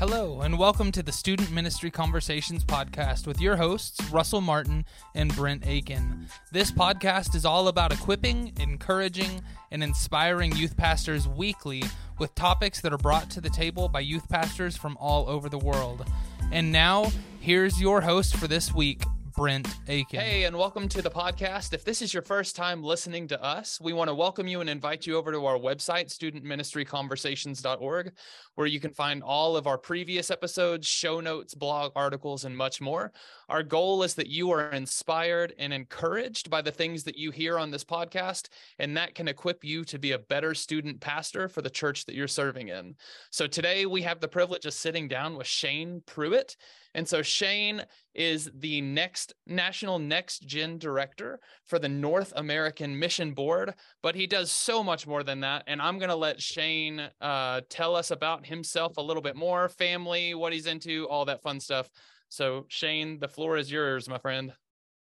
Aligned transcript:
Hello, 0.00 0.40
and 0.40 0.58
welcome 0.58 0.90
to 0.92 1.02
the 1.02 1.12
Student 1.12 1.52
Ministry 1.52 1.90
Conversations 1.90 2.64
podcast 2.64 3.26
with 3.26 3.38
your 3.38 3.56
hosts, 3.56 4.02
Russell 4.10 4.40
Martin 4.40 4.86
and 5.14 5.36
Brent 5.36 5.66
Aiken. 5.66 6.26
This 6.50 6.70
podcast 6.70 7.34
is 7.34 7.44
all 7.44 7.68
about 7.68 7.92
equipping, 7.92 8.54
encouraging, 8.58 9.42
and 9.70 9.82
inspiring 9.82 10.56
youth 10.56 10.74
pastors 10.74 11.28
weekly 11.28 11.82
with 12.18 12.34
topics 12.34 12.80
that 12.80 12.94
are 12.94 12.96
brought 12.96 13.28
to 13.28 13.42
the 13.42 13.50
table 13.50 13.90
by 13.90 14.00
youth 14.00 14.26
pastors 14.26 14.74
from 14.74 14.96
all 14.98 15.28
over 15.28 15.50
the 15.50 15.58
world. 15.58 16.06
And 16.50 16.72
now, 16.72 17.10
here's 17.38 17.78
your 17.78 18.00
host 18.00 18.38
for 18.38 18.48
this 18.48 18.72
week, 18.72 19.02
Brent 19.40 19.74
Aiken. 19.88 20.20
Hey, 20.20 20.44
and 20.44 20.54
welcome 20.54 20.86
to 20.90 21.00
the 21.00 21.10
podcast. 21.10 21.72
If 21.72 21.82
this 21.82 22.02
is 22.02 22.12
your 22.12 22.22
first 22.22 22.54
time 22.54 22.82
listening 22.82 23.26
to 23.28 23.42
us, 23.42 23.80
we 23.80 23.94
want 23.94 24.08
to 24.08 24.14
welcome 24.14 24.46
you 24.46 24.60
and 24.60 24.68
invite 24.68 25.06
you 25.06 25.16
over 25.16 25.32
to 25.32 25.46
our 25.46 25.56
website, 25.56 26.14
studentministryconversations.org, 26.14 28.12
where 28.56 28.66
you 28.66 28.80
can 28.80 28.92
find 28.92 29.22
all 29.22 29.56
of 29.56 29.66
our 29.66 29.78
previous 29.78 30.30
episodes, 30.30 30.86
show 30.86 31.20
notes, 31.20 31.54
blog 31.54 31.92
articles, 31.96 32.44
and 32.44 32.54
much 32.54 32.82
more. 32.82 33.12
Our 33.48 33.62
goal 33.62 34.02
is 34.02 34.14
that 34.16 34.26
you 34.26 34.50
are 34.50 34.72
inspired 34.72 35.54
and 35.58 35.72
encouraged 35.72 36.50
by 36.50 36.60
the 36.60 36.70
things 36.70 37.02
that 37.04 37.16
you 37.16 37.30
hear 37.30 37.58
on 37.58 37.70
this 37.70 37.82
podcast, 37.82 38.50
and 38.78 38.94
that 38.98 39.14
can 39.14 39.26
equip 39.26 39.64
you 39.64 39.86
to 39.86 39.98
be 39.98 40.12
a 40.12 40.18
better 40.18 40.52
student 40.54 41.00
pastor 41.00 41.48
for 41.48 41.62
the 41.62 41.70
church 41.70 42.04
that 42.04 42.14
you're 42.14 42.28
serving 42.28 42.68
in. 42.68 42.94
So 43.30 43.46
today 43.46 43.86
we 43.86 44.02
have 44.02 44.20
the 44.20 44.28
privilege 44.28 44.66
of 44.66 44.74
sitting 44.74 45.08
down 45.08 45.38
with 45.38 45.46
Shane 45.46 46.02
Pruitt. 46.04 46.56
And 46.94 47.06
so 47.06 47.22
Shane 47.22 47.82
is 48.14 48.50
the 48.54 48.80
next 48.80 49.34
national 49.46 49.98
next 49.98 50.46
gen 50.46 50.78
director 50.78 51.38
for 51.66 51.78
the 51.78 51.88
North 51.88 52.32
American 52.36 52.98
Mission 52.98 53.32
Board, 53.32 53.74
but 54.02 54.14
he 54.14 54.26
does 54.26 54.50
so 54.50 54.82
much 54.82 55.06
more 55.06 55.22
than 55.22 55.40
that. 55.40 55.64
And 55.66 55.80
I'm 55.80 55.98
going 55.98 56.10
to 56.10 56.16
let 56.16 56.40
Shane 56.40 57.08
uh, 57.20 57.60
tell 57.68 57.94
us 57.94 58.10
about 58.10 58.46
himself 58.46 58.96
a 58.96 59.02
little 59.02 59.22
bit 59.22 59.36
more, 59.36 59.68
family, 59.68 60.34
what 60.34 60.52
he's 60.52 60.66
into, 60.66 61.06
all 61.08 61.24
that 61.26 61.42
fun 61.42 61.60
stuff. 61.60 61.88
So 62.28 62.66
Shane, 62.68 63.18
the 63.18 63.28
floor 63.28 63.56
is 63.56 63.70
yours, 63.70 64.08
my 64.08 64.18
friend. 64.18 64.52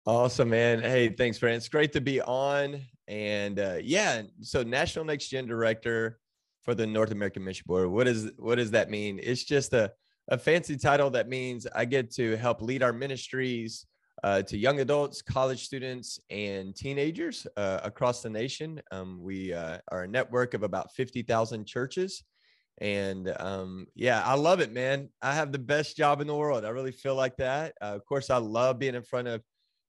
Awesome, 0.05 0.49
man. 0.49 0.81
Hey, 0.81 1.09
thanks, 1.09 1.37
friend. 1.37 1.55
It's 1.55 1.69
great 1.69 1.93
to 1.93 2.01
be 2.01 2.21
on. 2.21 2.81
And 3.07 3.59
uh, 3.59 3.77
yeah, 3.81 4.23
so 4.41 4.63
National 4.63 5.05
Next 5.05 5.27
Gen 5.27 5.45
Director 5.45 6.19
for 6.63 6.73
the 6.73 6.87
North 6.87 7.11
American 7.11 7.43
Mission 7.43 7.63
Board. 7.67 7.89
What 7.89 8.07
is 8.07 8.31
what 8.37 8.55
does 8.55 8.71
that 8.71 8.89
mean? 8.89 9.19
It's 9.21 9.43
just 9.43 9.73
a 9.73 9.91
a 10.29 10.37
fancy 10.37 10.77
title 10.77 11.09
that 11.09 11.27
means 11.27 11.67
I 11.75 11.85
get 11.85 12.11
to 12.13 12.37
help 12.37 12.61
lead 12.61 12.83
our 12.83 12.93
ministries 12.93 13.85
uh, 14.23 14.41
to 14.43 14.57
young 14.57 14.79
adults, 14.79 15.21
college 15.21 15.65
students, 15.65 16.19
and 16.29 16.75
teenagers 16.75 17.47
uh, 17.57 17.79
across 17.83 18.21
the 18.21 18.29
nation. 18.29 18.81
Um, 18.91 19.19
we 19.21 19.53
uh, 19.53 19.79
are 19.91 20.03
a 20.03 20.07
network 20.07 20.53
of 20.53 20.63
about 20.63 20.91
50,000 20.93 21.65
churches. 21.65 22.23
And 22.79 23.33
um, 23.39 23.87
yeah, 23.95 24.21
I 24.23 24.35
love 24.35 24.59
it, 24.59 24.71
man. 24.71 25.09
I 25.21 25.33
have 25.33 25.51
the 25.51 25.59
best 25.59 25.97
job 25.97 26.21
in 26.21 26.27
the 26.27 26.35
world. 26.35 26.63
I 26.63 26.69
really 26.69 26.91
feel 26.91 27.15
like 27.15 27.37
that. 27.37 27.73
Uh, 27.81 27.95
of 27.95 28.05
course, 28.05 28.29
I 28.29 28.37
love 28.37 28.79
being 28.79 28.95
in 28.95 29.03
front 29.03 29.27
of 29.27 29.41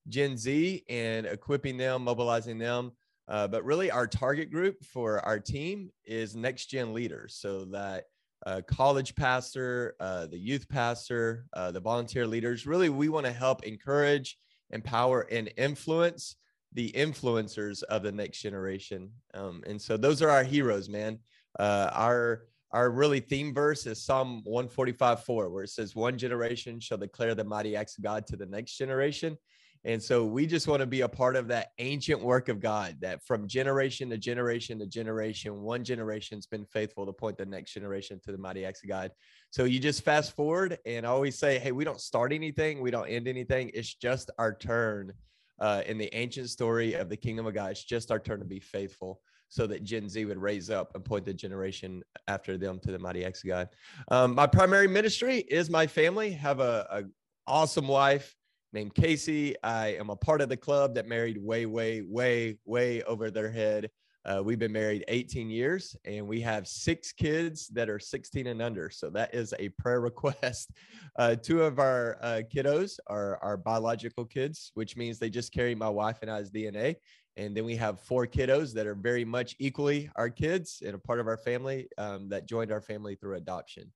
Gen 0.08 0.36
Z 0.36 0.84
and 0.88 1.26
equipping 1.26 1.76
them, 1.76 2.04
mobilizing 2.04 2.58
them. 2.58 2.92
Uh, 3.28 3.46
but 3.46 3.64
really, 3.64 3.90
our 3.90 4.08
target 4.08 4.50
group 4.50 4.82
for 4.84 5.20
our 5.20 5.38
team 5.38 5.90
is 6.04 6.34
next 6.34 6.66
gen 6.66 6.92
leaders 6.92 7.36
so 7.38 7.64
that 7.66 8.04
uh, 8.46 8.60
college 8.66 9.14
pastor, 9.14 9.96
uh, 10.00 10.26
the 10.26 10.38
youth 10.38 10.68
pastor, 10.68 11.46
uh, 11.52 11.70
the 11.70 11.80
volunteer 11.80 12.26
leaders. 12.26 12.66
Really, 12.66 12.88
we 12.88 13.08
want 13.08 13.26
to 13.26 13.32
help 13.32 13.64
encourage, 13.64 14.38
empower, 14.70 15.22
and 15.30 15.52
influence 15.56 16.36
the 16.72 16.90
influencers 16.92 17.82
of 17.84 18.02
the 18.02 18.12
next 18.12 18.40
generation. 18.40 19.10
Um, 19.34 19.62
and 19.66 19.80
so 19.80 19.96
those 19.96 20.22
are 20.22 20.30
our 20.30 20.44
heroes, 20.44 20.88
man. 20.88 21.18
Uh, 21.58 21.90
our 21.92 22.42
our 22.72 22.90
really 22.90 23.18
theme 23.18 23.52
verse 23.52 23.84
is 23.86 24.00
Psalm 24.00 24.42
145 24.44 25.24
4, 25.24 25.50
where 25.50 25.64
it 25.64 25.70
says, 25.70 25.96
One 25.96 26.16
generation 26.16 26.78
shall 26.78 26.98
declare 26.98 27.34
the 27.34 27.44
mighty 27.44 27.74
acts 27.74 27.98
of 27.98 28.04
God 28.04 28.26
to 28.28 28.36
the 28.36 28.46
next 28.46 28.76
generation. 28.76 29.36
And 29.84 30.02
so 30.02 30.26
we 30.26 30.46
just 30.46 30.68
want 30.68 30.80
to 30.80 30.86
be 30.86 31.00
a 31.00 31.08
part 31.08 31.36
of 31.36 31.48
that 31.48 31.68
ancient 31.78 32.22
work 32.22 32.50
of 32.50 32.60
God 32.60 32.96
that 33.00 33.24
from 33.24 33.48
generation 33.48 34.10
to 34.10 34.18
generation 34.18 34.78
to 34.78 34.86
generation, 34.86 35.62
one 35.62 35.84
generation's 35.84 36.46
been 36.46 36.66
faithful 36.66 37.06
to 37.06 37.12
point 37.12 37.38
the 37.38 37.46
next 37.46 37.72
generation 37.72 38.20
to 38.24 38.32
the 38.32 38.38
mighty 38.38 38.66
acts 38.66 38.82
of 38.82 38.90
God. 38.90 39.10
So 39.50 39.64
you 39.64 39.78
just 39.78 40.04
fast 40.04 40.36
forward 40.36 40.78
and 40.84 41.06
always 41.06 41.38
say, 41.38 41.58
hey, 41.58 41.72
we 41.72 41.84
don't 41.84 42.00
start 42.00 42.32
anything, 42.32 42.82
we 42.82 42.90
don't 42.90 43.08
end 43.08 43.26
anything. 43.26 43.70
It's 43.72 43.94
just 43.94 44.30
our 44.38 44.54
turn 44.54 45.14
uh, 45.60 45.82
in 45.86 45.96
the 45.96 46.14
ancient 46.14 46.50
story 46.50 46.94
of 46.94 47.08
the 47.08 47.16
kingdom 47.16 47.46
of 47.46 47.54
God. 47.54 47.70
It's 47.70 47.84
just 47.84 48.10
our 48.10 48.18
turn 48.18 48.40
to 48.40 48.44
be 48.44 48.60
faithful 48.60 49.20
so 49.48 49.66
that 49.66 49.82
Gen 49.82 50.08
Z 50.08 50.24
would 50.26 50.38
raise 50.38 50.68
up 50.70 50.94
and 50.94 51.04
point 51.04 51.24
the 51.24 51.34
generation 51.34 52.02
after 52.28 52.58
them 52.58 52.78
to 52.80 52.92
the 52.92 52.98
mighty 52.98 53.24
acts 53.24 53.42
of 53.42 53.48
God. 53.48 53.68
Um, 54.10 54.34
my 54.34 54.46
primary 54.46 54.88
ministry 54.88 55.38
is 55.38 55.70
my 55.70 55.86
family. 55.86 56.30
Have 56.32 56.60
a, 56.60 56.86
a 56.90 57.02
awesome 57.46 57.88
wife 57.88 58.36
named 58.72 58.94
Casey. 58.94 59.54
I 59.62 59.88
am 59.88 60.10
a 60.10 60.16
part 60.16 60.40
of 60.40 60.48
the 60.48 60.56
club 60.56 60.94
that 60.94 61.06
married 61.06 61.38
way, 61.38 61.66
way, 61.66 62.02
way, 62.02 62.58
way 62.64 63.02
over 63.02 63.30
their 63.30 63.50
head. 63.50 63.90
Uh, 64.26 64.42
we've 64.44 64.58
been 64.58 64.72
married 64.72 65.02
18 65.08 65.48
years 65.48 65.96
and 66.04 66.26
we 66.28 66.42
have 66.42 66.68
six 66.68 67.10
kids 67.10 67.68
that 67.68 67.88
are 67.88 67.98
16 67.98 68.48
and 68.48 68.60
under. 68.60 68.90
So 68.90 69.08
that 69.10 69.34
is 69.34 69.54
a 69.58 69.70
prayer 69.70 70.00
request. 70.10 70.70
Uh, 71.16 71.36
two 71.36 71.62
of 71.62 71.78
our 71.78 72.18
uh, 72.20 72.42
kiddos 72.54 72.98
are 73.06 73.38
our 73.42 73.56
biological 73.56 74.26
kids, 74.26 74.72
which 74.74 74.96
means 74.96 75.18
they 75.18 75.30
just 75.30 75.52
carry 75.52 75.74
my 75.74 75.88
wife 75.88 76.18
and 76.22 76.30
I's 76.30 76.50
DNA. 76.50 76.96
And 77.36 77.56
then 77.56 77.64
we 77.64 77.76
have 77.76 78.00
four 78.00 78.26
kiddos 78.26 78.74
that 78.74 78.86
are 78.86 78.94
very 78.94 79.24
much 79.24 79.56
equally 79.58 80.10
our 80.16 80.28
kids 80.28 80.82
and 80.84 80.94
a 80.94 80.98
part 80.98 81.20
of 81.20 81.26
our 81.26 81.38
family 81.38 81.88
um, 81.96 82.28
that 82.28 82.46
joined 82.46 82.72
our 82.72 82.82
family 82.82 83.14
through 83.14 83.36
adoption. 83.36 83.90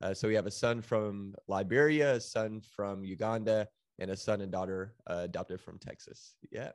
Uh, 0.00 0.14
so 0.14 0.26
we 0.26 0.34
have 0.34 0.46
a 0.46 0.50
son 0.50 0.80
from 0.80 1.34
Liberia, 1.46 2.14
a 2.14 2.20
son 2.20 2.60
from 2.74 3.04
Uganda, 3.04 3.68
and 3.98 4.10
a 4.10 4.16
son 4.16 4.40
and 4.40 4.52
daughter 4.52 4.94
uh, 5.08 5.20
adopted 5.24 5.60
from 5.60 5.78
Texas. 5.78 6.34
Yeah. 6.50 6.70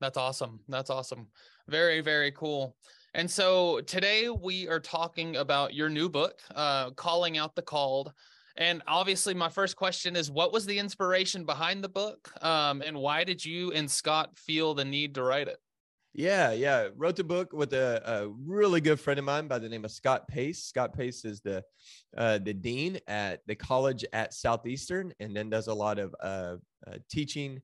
That's 0.00 0.18
awesome. 0.18 0.60
That's 0.68 0.90
awesome. 0.90 1.28
Very, 1.68 2.00
very 2.00 2.32
cool. 2.32 2.76
And 3.14 3.30
so 3.30 3.80
today 3.82 4.28
we 4.30 4.68
are 4.68 4.80
talking 4.80 5.36
about 5.36 5.74
your 5.74 5.88
new 5.88 6.08
book, 6.08 6.40
uh, 6.54 6.90
Calling 6.90 7.38
Out 7.38 7.54
the 7.54 7.62
Called. 7.62 8.12
And 8.56 8.82
obviously, 8.86 9.32
my 9.32 9.48
first 9.48 9.76
question 9.76 10.16
is 10.16 10.30
what 10.30 10.52
was 10.52 10.66
the 10.66 10.78
inspiration 10.78 11.44
behind 11.44 11.84
the 11.84 11.88
book? 11.88 12.30
Um, 12.44 12.82
and 12.82 12.96
why 12.96 13.24
did 13.24 13.44
you 13.44 13.72
and 13.72 13.90
Scott 13.90 14.36
feel 14.36 14.74
the 14.74 14.84
need 14.84 15.14
to 15.14 15.22
write 15.22 15.48
it? 15.48 15.58
Yeah, 16.14 16.52
yeah. 16.52 16.88
Wrote 16.94 17.16
the 17.16 17.24
book 17.24 17.54
with 17.54 17.72
a, 17.72 18.02
a, 18.04 18.28
really 18.28 18.82
good 18.82 19.00
friend 19.00 19.18
of 19.18 19.24
mine 19.24 19.48
by 19.48 19.58
the 19.58 19.68
name 19.68 19.86
of 19.86 19.90
Scott 19.90 20.28
Pace. 20.28 20.62
Scott 20.62 20.92
Pace 20.92 21.24
is 21.24 21.40
the 21.40 21.64
uh, 22.18 22.36
the 22.36 22.52
dean 22.52 22.98
at 23.06 23.40
the 23.46 23.54
college 23.54 24.04
at 24.12 24.34
Southeastern, 24.34 25.14
and 25.20 25.34
then 25.34 25.48
does 25.48 25.68
a 25.68 25.74
lot 25.74 25.98
of 25.98 26.14
uh, 26.20 26.56
uh, 26.86 26.98
teaching 27.10 27.62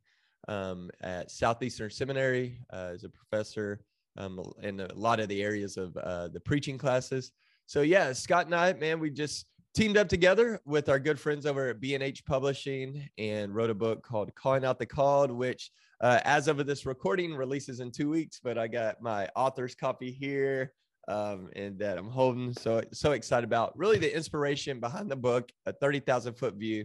um, 0.48 0.88
at 1.02 1.30
Southeastern 1.30 1.90
Seminary 1.90 2.60
uh, 2.72 2.92
as 2.94 3.04
a 3.04 3.10
professor 3.10 3.82
um, 4.16 4.42
in 4.62 4.80
a 4.80 4.94
lot 4.94 5.20
of 5.20 5.28
the 5.28 5.42
areas 5.42 5.76
of 5.76 5.94
uh, 5.98 6.28
the 6.28 6.40
preaching 6.40 6.78
classes. 6.78 7.32
So 7.66 7.82
yeah, 7.82 8.14
Scott 8.14 8.46
and 8.46 8.54
I, 8.54 8.72
man, 8.72 8.98
we 8.98 9.10
just 9.10 9.44
teamed 9.74 9.98
up 9.98 10.08
together 10.08 10.58
with 10.64 10.88
our 10.88 10.98
good 10.98 11.20
friends 11.20 11.44
over 11.44 11.68
at 11.68 11.80
B&H 11.80 12.24
Publishing 12.24 13.06
and 13.18 13.54
wrote 13.54 13.68
a 13.68 13.74
book 13.74 14.02
called 14.02 14.34
Calling 14.34 14.64
Out 14.64 14.78
the 14.78 14.86
Called, 14.86 15.30
which 15.30 15.70
uh, 16.00 16.20
as 16.24 16.48
of 16.48 16.64
this 16.66 16.86
recording 16.86 17.34
releases 17.34 17.80
in 17.80 17.90
two 17.90 18.08
weeks, 18.08 18.40
but 18.42 18.58
I 18.58 18.68
got 18.68 19.02
my 19.02 19.28
author's 19.34 19.74
copy 19.74 20.12
here 20.12 20.72
um, 21.08 21.48
and 21.56 21.78
that 21.78 21.98
I'm 21.98 22.10
holding. 22.10 22.52
So, 22.52 22.82
so 22.92 23.12
excited 23.12 23.44
about 23.44 23.76
really 23.76 23.98
the 23.98 24.14
inspiration 24.14 24.78
behind 24.78 25.10
the 25.10 25.16
book, 25.16 25.50
a 25.66 25.72
30,000 25.72 26.34
foot 26.34 26.54
view 26.54 26.84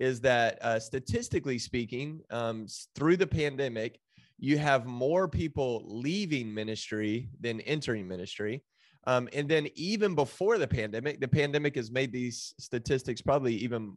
is 0.00 0.20
that 0.20 0.58
uh, 0.62 0.78
statistically 0.78 1.58
speaking, 1.58 2.20
um, 2.30 2.66
through 2.96 3.16
the 3.16 3.26
pandemic, 3.26 3.98
you 4.38 4.58
have 4.58 4.86
more 4.86 5.28
people 5.28 5.82
leaving 5.86 6.52
ministry 6.52 7.28
than 7.40 7.60
entering 7.60 8.06
ministry. 8.06 8.62
Um, 9.06 9.28
and 9.32 9.48
then 9.48 9.68
even 9.74 10.14
before 10.14 10.58
the 10.58 10.66
pandemic, 10.66 11.20
the 11.20 11.28
pandemic 11.28 11.76
has 11.76 11.90
made 11.90 12.12
these 12.12 12.54
statistics 12.58 13.20
probably 13.20 13.54
even, 13.54 13.94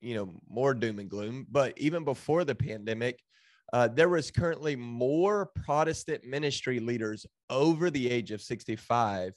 you 0.00 0.14
know, 0.14 0.40
more 0.48 0.72
doom 0.74 0.98
and 0.98 1.10
gloom. 1.10 1.46
But 1.50 1.76
even 1.76 2.04
before 2.04 2.44
the 2.44 2.54
pandemic, 2.54 3.20
uh, 3.74 3.88
there 3.88 4.16
is 4.16 4.30
currently 4.30 4.76
more 4.76 5.46
Protestant 5.46 6.24
ministry 6.24 6.78
leaders 6.78 7.26
over 7.50 7.90
the 7.90 8.08
age 8.08 8.30
of 8.30 8.40
65 8.40 9.32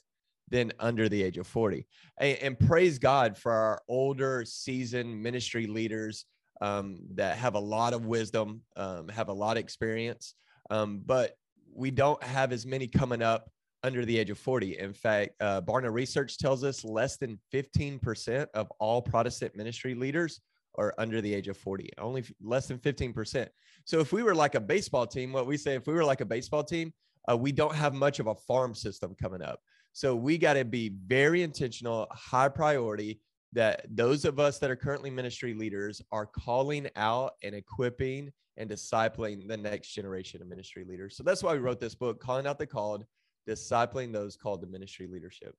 than 0.48 0.72
under 0.78 1.08
the 1.08 1.24
age 1.24 1.38
of 1.38 1.46
40. 1.48 1.84
And, 2.20 2.38
and 2.38 2.58
praise 2.58 3.00
God 3.00 3.36
for 3.36 3.50
our 3.50 3.82
older, 3.88 4.44
seasoned 4.44 5.20
ministry 5.20 5.66
leaders 5.66 6.24
um, 6.60 7.00
that 7.14 7.36
have 7.36 7.56
a 7.56 7.58
lot 7.58 7.92
of 7.92 8.06
wisdom, 8.06 8.62
um, 8.76 9.08
have 9.08 9.28
a 9.28 9.32
lot 9.32 9.56
of 9.56 9.60
experience. 9.64 10.34
Um, 10.70 11.02
but 11.04 11.32
we 11.74 11.90
don't 11.90 12.22
have 12.22 12.52
as 12.52 12.64
many 12.64 12.86
coming 12.86 13.22
up 13.22 13.50
under 13.82 14.04
the 14.04 14.16
age 14.16 14.30
of 14.30 14.38
40. 14.38 14.78
In 14.78 14.92
fact, 14.92 15.30
uh, 15.40 15.62
Barna 15.62 15.92
Research 15.92 16.38
tells 16.38 16.62
us 16.62 16.84
less 16.84 17.16
than 17.16 17.40
15% 17.52 18.46
of 18.54 18.70
all 18.78 19.02
Protestant 19.02 19.56
ministry 19.56 19.96
leaders 19.96 20.40
are 20.78 20.94
under 20.96 21.20
the 21.20 21.34
age 21.34 21.48
of 21.48 21.56
40, 21.56 21.90
only 21.98 22.24
less 22.40 22.68
than 22.68 22.78
15%. 22.78 23.48
So 23.84 23.98
if 24.00 24.12
we 24.12 24.22
were 24.22 24.34
like 24.34 24.54
a 24.54 24.60
baseball 24.60 25.06
team, 25.06 25.32
what 25.32 25.46
we 25.46 25.56
say, 25.56 25.74
if 25.74 25.86
we 25.86 25.94
were 25.94 26.04
like 26.04 26.20
a 26.20 26.26
baseball 26.26 26.64
team, 26.64 26.92
uh, 27.30 27.36
we 27.36 27.52
don't 27.52 27.74
have 27.74 27.92
much 27.92 28.20
of 28.20 28.28
a 28.28 28.34
farm 28.34 28.74
system 28.74 29.14
coming 29.20 29.42
up. 29.42 29.60
So 29.92 30.14
we 30.14 30.38
got 30.38 30.54
to 30.54 30.64
be 30.64 30.92
very 31.06 31.42
intentional, 31.42 32.06
high 32.12 32.48
priority 32.48 33.20
that 33.52 33.86
those 33.90 34.24
of 34.24 34.38
us 34.38 34.58
that 34.58 34.70
are 34.70 34.76
currently 34.76 35.10
ministry 35.10 35.54
leaders 35.54 36.00
are 36.12 36.26
calling 36.26 36.88
out 36.96 37.32
and 37.42 37.54
equipping 37.54 38.30
and 38.56 38.68
discipling 38.68 39.48
the 39.48 39.56
next 39.56 39.88
generation 39.94 40.42
of 40.42 40.48
ministry 40.48 40.84
leaders. 40.84 41.16
So 41.16 41.22
that's 41.22 41.42
why 41.42 41.52
we 41.52 41.58
wrote 41.58 41.80
this 41.80 41.94
book, 41.94 42.20
Calling 42.20 42.46
Out 42.46 42.58
the 42.58 42.66
Called, 42.66 43.04
Discipling 43.48 44.12
Those 44.12 44.36
Called 44.36 44.60
to 44.60 44.66
Ministry 44.66 45.06
Leadership. 45.10 45.54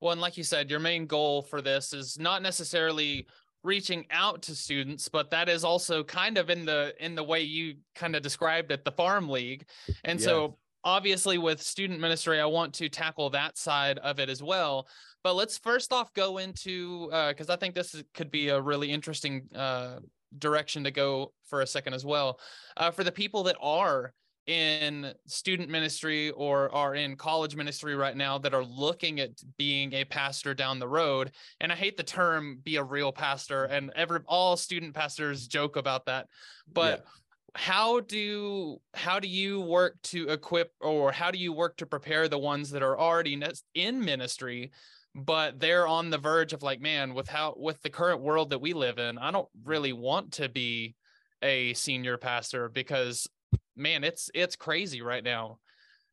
Well, 0.00 0.12
and 0.12 0.20
like 0.20 0.36
you 0.36 0.44
said, 0.44 0.70
your 0.70 0.80
main 0.80 1.06
goal 1.06 1.42
for 1.42 1.62
this 1.62 1.92
is 1.92 2.18
not 2.18 2.42
necessarily 2.42 3.26
reaching 3.64 4.04
out 4.10 4.42
to 4.42 4.54
students 4.54 5.08
but 5.08 5.30
that 5.30 5.48
is 5.48 5.64
also 5.64 6.04
kind 6.04 6.38
of 6.38 6.50
in 6.50 6.64
the 6.64 6.94
in 7.00 7.14
the 7.14 7.24
way 7.24 7.40
you 7.40 7.74
kind 7.94 8.14
of 8.14 8.22
described 8.22 8.70
it 8.70 8.84
the 8.84 8.92
farm 8.92 9.28
league. 9.28 9.64
And 10.04 10.20
yeah. 10.20 10.26
so 10.26 10.58
obviously 10.84 11.38
with 11.38 11.62
student 11.62 11.98
ministry 11.98 12.40
i 12.40 12.44
want 12.44 12.74
to 12.74 12.88
tackle 12.88 13.30
that 13.30 13.56
side 13.58 13.98
of 13.98 14.20
it 14.20 14.28
as 14.28 14.42
well. 14.42 14.86
But 15.22 15.34
let's 15.34 15.56
first 15.56 15.92
off 15.92 16.12
go 16.12 16.38
into 16.38 17.06
because 17.28 17.48
uh, 17.48 17.54
i 17.54 17.56
think 17.56 17.74
this 17.74 17.94
is, 17.94 18.04
could 18.14 18.30
be 18.30 18.48
a 18.48 18.60
really 18.60 18.92
interesting 18.92 19.48
uh, 19.54 20.00
direction 20.38 20.84
to 20.84 20.90
go 20.90 21.32
for 21.48 21.62
a 21.62 21.66
second 21.66 21.94
as 21.94 22.04
well. 22.04 22.38
Uh, 22.76 22.90
for 22.90 23.04
the 23.04 23.12
people 23.12 23.44
that 23.44 23.56
are 23.60 24.12
in 24.46 25.12
student 25.26 25.70
ministry 25.70 26.30
or 26.32 26.72
are 26.74 26.94
in 26.94 27.16
college 27.16 27.56
ministry 27.56 27.94
right 27.94 28.16
now 28.16 28.38
that 28.38 28.54
are 28.54 28.64
looking 28.64 29.20
at 29.20 29.30
being 29.56 29.92
a 29.94 30.04
pastor 30.04 30.54
down 30.54 30.78
the 30.78 30.88
road. 30.88 31.32
And 31.60 31.72
i 31.72 31.74
hate 31.74 31.96
the 31.96 32.02
term 32.02 32.60
be 32.62 32.76
a 32.76 32.84
real 32.84 33.12
pastor 33.12 33.64
and 33.64 33.90
every 33.96 34.20
all 34.26 34.56
student 34.56 34.94
pastors 34.94 35.46
joke 35.46 35.76
about 35.76 36.06
that. 36.06 36.28
But 36.72 37.00
yeah 37.00 37.10
how 37.56 38.00
do 38.00 38.80
how 38.94 39.20
do 39.20 39.28
you 39.28 39.60
work 39.60 40.00
to 40.02 40.28
equip 40.28 40.72
or 40.80 41.12
how 41.12 41.30
do 41.30 41.38
you 41.38 41.52
work 41.52 41.76
to 41.76 41.86
prepare 41.86 42.28
the 42.28 42.38
ones 42.38 42.70
that 42.70 42.82
are 42.82 42.98
already 42.98 43.40
in 43.74 44.04
ministry 44.04 44.72
but 45.14 45.60
they're 45.60 45.86
on 45.86 46.10
the 46.10 46.18
verge 46.18 46.52
of 46.52 46.64
like 46.64 46.80
man 46.80 47.14
with 47.14 47.28
how 47.28 47.54
with 47.56 47.80
the 47.82 47.90
current 47.90 48.20
world 48.20 48.50
that 48.50 48.60
we 48.60 48.72
live 48.72 48.98
in 48.98 49.18
i 49.18 49.30
don't 49.30 49.48
really 49.64 49.92
want 49.92 50.32
to 50.32 50.48
be 50.48 50.96
a 51.42 51.72
senior 51.74 52.16
pastor 52.16 52.68
because 52.68 53.28
man 53.76 54.04
it's 54.04 54.30
it's 54.34 54.56
crazy 54.56 55.02
right 55.02 55.24
now. 55.24 55.58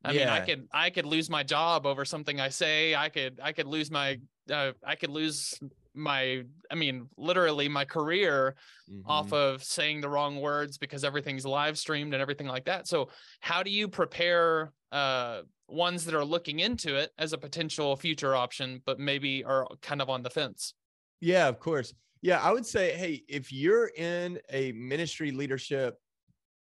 I 0.04 0.12
yeah. 0.12 0.18
mean 0.20 0.28
i 0.28 0.40
could 0.40 0.68
i 0.72 0.90
could 0.90 1.06
lose 1.06 1.30
my 1.30 1.42
job 1.42 1.86
over 1.86 2.04
something 2.04 2.40
i 2.40 2.48
say. 2.48 2.94
I 2.94 3.08
could 3.08 3.38
i 3.42 3.52
could 3.52 3.66
lose 3.66 3.90
my 3.90 4.18
uh, 4.50 4.72
i 4.84 4.94
could 4.96 5.10
lose 5.10 5.58
my 5.94 6.42
i 6.70 6.74
mean 6.74 7.08
literally 7.16 7.68
my 7.68 7.84
career 7.84 8.54
mm-hmm. 8.90 9.08
off 9.08 9.32
of 9.32 9.62
saying 9.62 10.00
the 10.00 10.08
wrong 10.08 10.40
words 10.40 10.78
because 10.78 11.04
everything's 11.04 11.44
live 11.44 11.78
streamed 11.78 12.14
and 12.14 12.22
everything 12.22 12.46
like 12.46 12.64
that. 12.64 12.88
So 12.88 13.10
how 13.40 13.62
do 13.62 13.70
you 13.70 13.88
prepare 13.88 14.72
uh 14.90 15.42
ones 15.68 16.04
that 16.04 16.14
are 16.14 16.24
looking 16.24 16.60
into 16.60 16.96
it 16.96 17.10
as 17.18 17.32
a 17.32 17.38
potential 17.38 17.96
future 17.96 18.34
option 18.34 18.82
but 18.84 18.98
maybe 18.98 19.44
are 19.44 19.66
kind 19.82 20.02
of 20.02 20.10
on 20.10 20.22
the 20.22 20.30
fence? 20.30 20.74
Yeah 21.20 21.46
of 21.48 21.60
course. 21.60 21.94
Yeah 22.22 22.40
i 22.42 22.52
would 22.52 22.66
say 22.66 22.92
hey 22.96 23.22
if 23.28 23.52
you're 23.52 23.90
in 23.96 24.38
a 24.50 24.72
ministry 24.72 25.30
leadership 25.30 25.98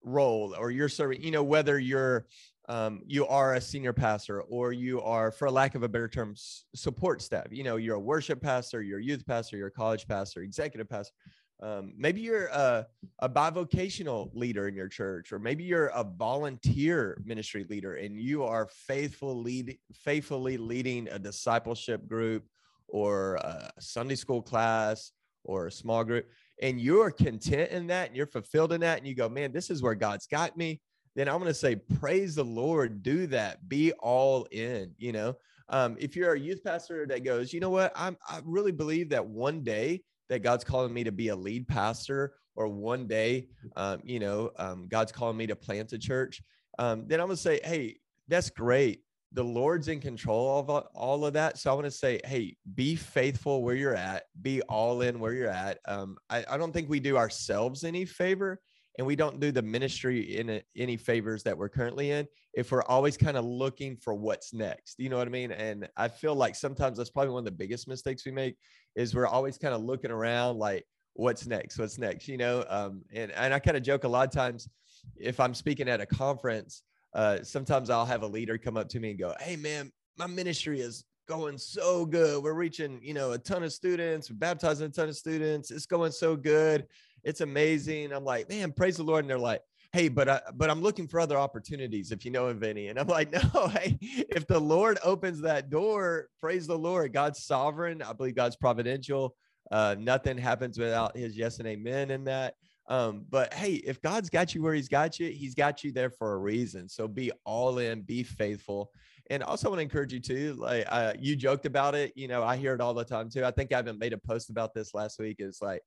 role 0.03 0.55
or 0.57 0.71
you're 0.71 0.89
serving 0.89 1.21
you 1.21 1.31
know 1.31 1.43
whether 1.43 1.79
you're 1.79 2.25
um, 2.67 3.01
you 3.07 3.25
are 3.25 3.55
a 3.55 3.61
senior 3.61 3.93
pastor 3.93 4.41
or 4.43 4.71
you 4.71 5.01
are 5.01 5.31
for 5.31 5.49
lack 5.49 5.73
of 5.73 5.83
a 5.83 5.89
better 5.89 6.07
term 6.07 6.35
support 6.75 7.21
staff 7.21 7.47
you 7.51 7.63
know 7.63 7.77
you're 7.77 7.95
a 7.95 7.99
worship 7.99 8.41
pastor 8.41 8.81
you're 8.81 8.99
a 8.99 9.03
youth 9.03 9.25
pastor 9.25 9.57
you're 9.57 9.67
a 9.67 9.71
college 9.71 10.07
pastor 10.07 10.41
executive 10.41 10.89
pastor 10.89 11.13
um, 11.61 11.93
maybe 11.97 12.21
you're 12.21 12.47
a, 12.47 12.87
a 13.19 13.27
bivocational 13.27 14.29
leader 14.33 14.69
in 14.69 14.75
your 14.75 14.87
church 14.87 15.33
or 15.33 15.39
maybe 15.39 15.63
you're 15.63 15.87
a 15.87 16.03
volunteer 16.03 17.21
ministry 17.25 17.65
leader 17.69 17.95
and 17.95 18.17
you 18.17 18.45
are 18.45 18.67
faithful 18.67 19.41
lead, 19.41 19.77
faithfully 19.93 20.57
leading 20.57 21.09
a 21.09 21.19
discipleship 21.19 22.07
group 22.07 22.45
or 22.87 23.35
a 23.35 23.71
sunday 23.79 24.15
school 24.15 24.41
class 24.41 25.11
or 25.43 25.67
a 25.67 25.71
small 25.71 26.03
group 26.03 26.27
and 26.61 26.79
you're 26.79 27.11
content 27.11 27.71
in 27.71 27.87
that 27.87 28.07
and 28.07 28.17
you're 28.17 28.27
fulfilled 28.27 28.73
in 28.73 28.81
that 28.81 28.97
and 28.97 29.07
you 29.07 29.15
go 29.15 29.29
man 29.29 29.51
this 29.51 29.69
is 29.69 29.81
where 29.81 29.95
god's 29.95 30.27
got 30.27 30.55
me 30.57 30.79
then 31.15 31.27
I'm 31.27 31.39
going 31.39 31.47
to 31.47 31.53
say, 31.53 31.75
praise 31.75 32.35
the 32.35 32.45
Lord, 32.45 33.03
do 33.03 33.27
that, 33.27 33.67
be 33.67 33.91
all 33.93 34.45
in. 34.51 34.93
You 34.97 35.11
know, 35.11 35.35
um, 35.67 35.97
if 35.99 36.15
you're 36.15 36.33
a 36.33 36.39
youth 36.39 36.63
pastor 36.63 37.05
that 37.07 37.23
goes, 37.23 37.51
you 37.51 37.59
know 37.59 37.69
what, 37.69 37.91
I'm, 37.95 38.17
I 38.27 38.39
really 38.45 38.71
believe 38.71 39.09
that 39.09 39.25
one 39.25 39.61
day 39.61 40.03
that 40.29 40.43
God's 40.43 40.63
calling 40.63 40.93
me 40.93 41.03
to 41.03 41.11
be 41.11 41.29
a 41.29 41.35
lead 41.35 41.67
pastor, 41.67 42.35
or 42.55 42.67
one 42.67 43.07
day, 43.07 43.47
um, 43.75 43.99
you 44.03 44.19
know, 44.19 44.51
um, 44.57 44.87
God's 44.89 45.11
calling 45.11 45.37
me 45.37 45.47
to 45.47 45.55
plant 45.55 45.93
a 45.93 45.97
church, 45.97 46.41
um, 46.77 47.05
then 47.07 47.19
I'm 47.19 47.27
going 47.27 47.37
to 47.37 47.41
say, 47.41 47.59
hey, 47.63 47.97
that's 48.27 48.49
great. 48.49 49.01
The 49.33 49.43
Lord's 49.43 49.87
in 49.87 49.99
control 49.99 50.59
of 50.59 50.69
all 50.93 51.25
of 51.25 51.33
that. 51.33 51.57
So 51.57 51.71
I 51.71 51.73
want 51.73 51.85
to 51.85 51.91
say, 51.91 52.19
hey, 52.25 52.55
be 52.75 52.95
faithful 52.95 53.63
where 53.63 53.75
you're 53.75 53.95
at, 53.95 54.23
be 54.41 54.61
all 54.63 55.01
in 55.01 55.19
where 55.19 55.33
you're 55.33 55.49
at. 55.49 55.77
Um, 55.87 56.17
I, 56.29 56.43
I 56.49 56.57
don't 56.57 56.71
think 56.71 56.89
we 56.89 56.99
do 56.99 57.15
ourselves 57.15 57.83
any 57.83 58.05
favor 58.05 58.59
and 58.99 59.07
we 59.07 59.15
don't 59.15 59.39
do 59.39 59.51
the 59.51 59.61
ministry 59.61 60.37
in 60.37 60.49
a, 60.49 60.61
any 60.75 60.97
favors 60.97 61.41
that 61.43 61.57
we're 61.57 61.69
currently 61.69 62.11
in 62.11 62.27
if 62.53 62.71
we're 62.71 62.83
always 62.83 63.15
kind 63.15 63.37
of 63.37 63.45
looking 63.45 63.95
for 63.95 64.13
what's 64.13 64.53
next 64.53 64.99
you 64.99 65.09
know 65.09 65.17
what 65.17 65.27
i 65.27 65.31
mean 65.31 65.51
and 65.51 65.87
i 65.95 66.07
feel 66.07 66.35
like 66.35 66.53
sometimes 66.53 66.97
that's 66.97 67.09
probably 67.09 67.31
one 67.31 67.39
of 67.39 67.45
the 67.45 67.51
biggest 67.51 67.87
mistakes 67.87 68.25
we 68.25 68.31
make 68.31 68.55
is 68.95 69.15
we're 69.15 69.25
always 69.25 69.57
kind 69.57 69.73
of 69.73 69.81
looking 69.81 70.11
around 70.11 70.57
like 70.57 70.85
what's 71.13 71.47
next 71.47 71.79
what's 71.79 71.97
next 71.97 72.27
you 72.27 72.37
know 72.37 72.63
um, 72.69 73.01
and, 73.13 73.31
and 73.31 73.53
i 73.53 73.59
kind 73.59 73.77
of 73.77 73.83
joke 73.83 74.03
a 74.03 74.07
lot 74.07 74.27
of 74.27 74.33
times 74.33 74.67
if 75.15 75.39
i'm 75.39 75.53
speaking 75.53 75.87
at 75.87 76.01
a 76.01 76.05
conference 76.05 76.83
uh, 77.13 77.41
sometimes 77.43 77.89
i'll 77.89 78.05
have 78.05 78.23
a 78.23 78.27
leader 78.27 78.57
come 78.57 78.77
up 78.77 78.89
to 78.89 78.99
me 78.99 79.11
and 79.11 79.19
go 79.19 79.33
hey 79.39 79.55
man 79.55 79.91
my 80.17 80.27
ministry 80.27 80.79
is 80.79 81.05
going 81.27 81.57
so 81.57 82.05
good 82.05 82.43
we're 82.43 82.53
reaching 82.53 82.99
you 83.03 83.13
know 83.13 83.33
a 83.33 83.37
ton 83.37 83.63
of 83.63 83.71
students 83.71 84.29
we're 84.29 84.37
baptizing 84.37 84.87
a 84.87 84.89
ton 84.89 85.09
of 85.09 85.15
students 85.15 85.69
it's 85.69 85.85
going 85.85 86.11
so 86.11 86.35
good 86.35 86.87
it's 87.23 87.41
amazing. 87.41 88.11
I'm 88.11 88.23
like, 88.23 88.49
man, 88.49 88.71
praise 88.71 88.97
the 88.97 89.03
Lord. 89.03 89.23
And 89.23 89.29
they're 89.29 89.37
like, 89.37 89.61
hey, 89.91 90.07
but 90.07 90.29
I, 90.29 90.41
but 90.55 90.69
I'm 90.69 90.81
looking 90.81 91.07
for 91.07 91.19
other 91.19 91.37
opportunities 91.37 92.11
if 92.11 92.23
you 92.23 92.31
know 92.31 92.47
of 92.47 92.63
any. 92.63 92.87
And 92.87 92.99
I'm 92.99 93.07
like, 93.07 93.31
no, 93.53 93.67
hey, 93.67 93.97
if 94.01 94.47
the 94.47 94.59
Lord 94.59 94.99
opens 95.03 95.41
that 95.41 95.69
door, 95.69 96.27
praise 96.39 96.67
the 96.67 96.77
Lord. 96.77 97.13
God's 97.13 97.43
sovereign. 97.43 98.01
I 98.01 98.13
believe 98.13 98.35
God's 98.35 98.55
providential. 98.55 99.35
Uh, 99.71 99.95
nothing 99.99 100.37
happens 100.37 100.79
without 100.79 101.15
His 101.15 101.37
yes 101.37 101.59
and 101.59 101.67
amen 101.67 102.11
in 102.11 102.23
that. 102.25 102.55
Um, 102.89 103.25
but 103.29 103.53
hey, 103.53 103.73
if 103.73 104.01
God's 104.01 104.29
got 104.29 104.53
you 104.53 104.61
where 104.63 104.73
He's 104.73 104.89
got 104.89 105.19
you, 105.19 105.29
He's 105.29 105.55
got 105.55 105.83
you 105.83 105.91
there 105.91 106.09
for 106.09 106.33
a 106.33 106.37
reason. 106.37 106.89
So 106.89 107.07
be 107.07 107.31
all 107.45 107.77
in, 107.77 108.01
be 108.01 108.23
faithful. 108.23 108.91
And 109.29 109.43
also 109.43 109.69
want 109.69 109.77
to 109.77 109.83
encourage 109.83 110.11
you 110.11 110.19
too. 110.19 110.55
Like 110.57 110.85
uh, 110.89 111.13
you 111.19 111.35
joked 111.35 111.67
about 111.67 111.93
it, 111.93 112.11
you 112.15 112.27
know, 112.27 112.43
I 112.43 112.57
hear 112.57 112.73
it 112.73 112.81
all 112.81 112.95
the 112.95 113.05
time 113.05 113.29
too. 113.29 113.45
I 113.45 113.51
think 113.51 113.71
I 113.71 113.77
haven't 113.77 113.99
made 113.99 114.13
a 114.13 114.17
post 114.17 114.49
about 114.49 114.73
this 114.73 114.95
last 114.95 115.19
week. 115.19 115.37
Is 115.39 115.59
like, 115.61 115.81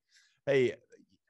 hey, 0.46 0.74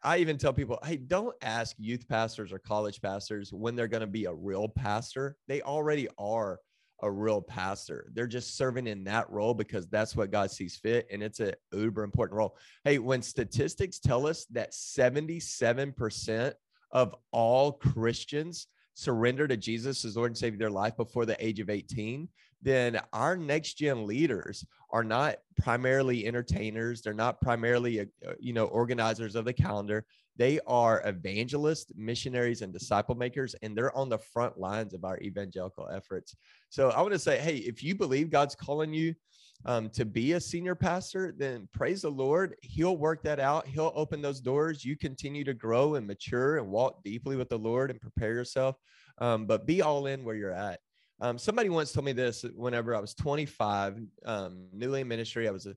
I 0.03 0.19
even 0.19 0.37
tell 0.37 0.53
people, 0.53 0.79
hey, 0.85 0.97
don't 0.97 1.35
ask 1.43 1.75
youth 1.79 2.07
pastors 2.07 2.53
or 2.53 2.59
college 2.59 3.01
pastors 3.01 3.53
when 3.53 3.75
they're 3.75 3.89
going 3.89 4.03
to 4.03 4.07
be 4.07 4.27
a 4.27 4.33
real 4.33 4.69
pastor. 4.69 5.37
They 5.49 5.63
already 5.63 6.09
are 6.19 6.59
a 7.03 7.11
real 7.11 7.41
pastor. 7.41 8.11
They're 8.15 8.27
just 8.27 8.57
serving 8.57 8.87
in 8.87 9.05
that 9.05 9.29
role 9.31 9.55
because 9.55 9.87
that's 9.89 10.17
what 10.17 10.31
God 10.31 10.51
sees 10.51 10.77
fit. 10.77 11.07
And 11.11 11.23
it's 11.23 11.41
a 11.41 11.55
uber 11.73 12.05
important 12.05 12.39
role. 12.39 12.57
Hey, 12.85 12.99
when 12.99 13.23
statistics 13.23 13.99
tell 13.99 14.27
us 14.27 14.47
that 14.47 14.73
77% 14.73 16.55
of 16.93 17.15
all 17.33 17.73
Christians 17.73 18.69
surrender 18.95 19.49
to 19.49 19.57
Jesus 19.57 20.05
as 20.05 20.17
Lord 20.17 20.31
and 20.31 20.39
Savior 20.39 20.59
their 20.59 20.71
life 20.71 20.97
before 20.97 21.27
the 21.27 21.45
age 21.45 21.61
of 21.61 21.71
18, 21.71 22.29
then 22.63 23.01
our 23.13 23.37
next 23.37 23.75
gen 23.75 24.07
leaders 24.07 24.65
are 24.91 25.05
not 25.05 25.37
primarily 25.57 26.27
entertainers. 26.27 27.01
They're 27.03 27.15
not 27.15 27.41
primarily 27.41 28.01
uh, 28.01 28.05
uh, 28.27 28.33
you 28.39 28.53
know 28.53 28.67
organizers 28.67 29.35
of 29.35 29.45
the 29.45 29.53
calendar. 29.53 30.05
They 30.37 30.61
are 30.67 31.03
evangelists 31.05 31.93
missionaries 31.95 32.63
and 32.63 32.73
disciple 32.73 33.15
makers 33.15 33.55
and 33.63 33.77
they're 33.77 33.95
on 33.97 34.09
the 34.09 34.19
front 34.19 34.59
lines 34.59 34.95
of 34.95 35.05
our 35.05 35.19
evangelical 35.21 35.89
efforts. 35.89 36.37
So 36.69 36.91
i 36.91 37.01
want 37.01 37.13
to 37.13 37.19
say 37.19 37.39
hey 37.39 37.57
if 37.57 37.83
you 37.83 37.95
believe 37.95 38.31
god's 38.31 38.55
calling 38.55 38.95
you 38.95 39.15
um, 39.65 39.89
to 39.91 40.05
be 40.05 40.33
a 40.33 40.41
senior 40.41 40.75
pastor 40.75 41.33
then 41.37 41.69
praise 41.73 42.03
the 42.03 42.11
lord 42.11 42.55
he'll 42.63 42.97
work 42.97 43.23
that 43.23 43.41
out 43.41 43.67
he'll 43.67 43.93
open 43.95 44.21
those 44.21 44.41
doors 44.41 44.85
you 44.85 44.97
continue 44.97 45.45
to 45.45 45.55
grow 45.55 45.95
and 45.95 46.07
mature 46.07 46.59
and 46.59 46.69
walk 46.69 47.03
deeply 47.05 47.37
with 47.37 47.49
the 47.49 47.59
lord 47.59 47.91
and 47.91 48.01
prepare 48.01 48.33
yourself 48.33 48.77
um, 49.19 49.47
but 49.47 49.67
be 49.67 49.83
all 49.83 50.07
in 50.07 50.25
where 50.25 50.37
you're 50.37 50.53
at 50.53 50.81
um, 51.23 51.39
somebody 51.39 51.69
once 51.69 51.93
told 51.93 52.05
me 52.05 52.13
this 52.13 52.45
whenever 52.57 52.97
I 52.97 53.01
was 53.01 53.15
25, 53.15 54.01
um, 54.27 54.67
newly 54.73 55.03
in 55.03 55.09
ministry. 55.09 55.47
I 55.47 55.53
was 55.53 55.67
a, 55.67 55.77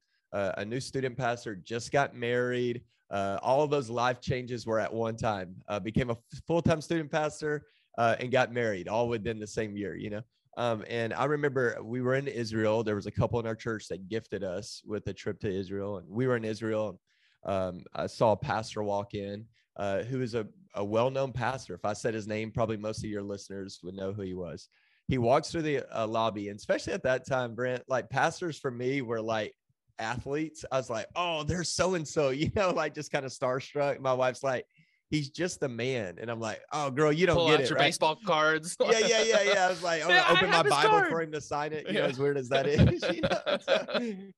a 0.58 0.65
new 0.65 0.80
student 0.80 1.15
pastor, 1.15 1.56
just 1.56 1.92
got 1.92 2.15
married. 2.15 2.82
Uh, 3.12 3.38
all 3.44 3.62
of 3.62 3.70
those 3.70 3.88
life 3.88 4.20
changes 4.20 4.65
were 4.65 4.80
at 4.80 4.92
one 4.92 5.15
time. 5.15 5.56
Uh, 5.70 5.80
became 5.80 6.10
a 6.10 6.18
full 6.48 6.63
time 6.63 6.82
student 6.82 7.12
pastor 7.12 7.68
uh, 8.00 8.15
and 8.20 8.32
got 8.32 8.51
married 8.51 8.88
all 8.88 9.08
within 9.08 9.39
the 9.39 9.46
same 9.46 9.77
year, 9.77 9.96
you 9.96 10.10
know. 10.10 10.22
Um, 10.58 10.84
and 10.90 11.14
I 11.14 11.26
remember 11.26 11.78
we 11.84 12.02
were 12.02 12.16
in 12.16 12.28
Israel. 12.28 12.84
There 12.84 12.96
was 12.96 13.08
a 13.08 13.12
couple 13.12 13.40
in 13.40 13.48
our 13.48 13.56
church 13.56 13.88
that 13.90 14.08
gifted 14.08 14.44
us 14.44 14.82
with 14.86 15.08
a 15.08 15.14
trip 15.14 15.40
to 15.42 15.50
Israel, 15.50 15.98
and 15.98 16.08
we 16.10 16.28
were 16.28 16.38
in 16.38 16.46
Israel. 16.46 17.00
Um, 17.44 17.84
I 17.94 18.08
saw 18.08 18.32
a 18.32 18.38
pastor 18.38 18.82
walk 18.84 19.14
in 19.14 19.46
uh, 19.78 20.04
who 20.04 20.22
is 20.22 20.34
a, 20.34 20.48
a 20.74 20.84
well 20.84 21.12
known 21.12 21.32
pastor. 21.34 21.74
If 21.74 21.86
I 21.86 21.94
said 21.94 22.14
his 22.14 22.28
name, 22.28 22.52
probably 22.52 22.78
most 22.78 23.04
of 23.04 23.10
your 23.10 23.24
listeners 23.24 23.80
would 23.84 23.96
know 23.96 24.14
who 24.14 24.22
he 24.22 24.34
was 24.34 24.70
he 25.08 25.20
walks 25.20 25.52
through 25.52 25.62
the 25.62 25.84
uh, 25.96 26.08
lobby 26.08 26.50
and 26.50 26.58
especially 26.58 26.92
at 26.92 27.04
that 27.04 27.28
time 27.28 27.54
brent 27.54 27.84
like 27.88 28.10
pastors 28.10 28.58
for 28.58 28.72
me 28.72 29.04
were 29.04 29.22
like 29.22 29.54
athletes. 30.00 30.66
I 30.72 30.78
was 30.78 30.90
like, 30.90 31.08
oh, 31.16 31.44
they're 31.44 31.64
so 31.64 31.96
and 31.96 32.08
so, 32.08 32.30
you 32.30 32.52
know, 32.56 32.72
like 32.72 32.94
just 32.94 33.12
kind 33.12 33.26
of 33.26 33.32
starstruck. 33.32 34.00
My 34.00 34.14
wife's 34.14 34.44
like, 34.44 34.66
he's 35.10 35.30
just 35.30 35.62
a 35.64 35.68
man. 35.68 36.18
And 36.20 36.30
I'm 36.30 36.40
like, 36.40 36.62
oh, 36.72 36.90
girl, 36.92 37.12
you 37.12 37.26
don't 37.26 37.36
Pull 37.38 37.48
get 37.48 37.54
out 37.56 37.60
it. 37.62 37.70
your 37.70 37.78
right? 37.78 37.86
baseball 37.88 38.18
cards. 38.26 38.76
yeah, 38.82 39.00
yeah, 39.00 39.22
yeah, 39.24 39.42
yeah. 39.44 39.66
I 39.66 39.70
was 39.70 39.84
like, 39.84 40.02
I'm 40.04 40.10
Yeah, 40.10 40.24
gonna 40.28 40.38
open 40.40 40.50
my 40.50 40.64
Bible 40.64 40.90
card. 40.90 41.10
for 41.10 41.22
him 41.22 41.32
to 41.32 41.42
sign 41.42 41.74
it. 41.74 41.86
You 41.92 42.00
know, 42.00 42.06
as 42.06 42.18
weird 42.20 42.38
as 42.38 42.50
that 42.50 42.68
is. 42.68 43.02
you 43.14 43.22
know? 43.22 43.58
So, 43.62 43.86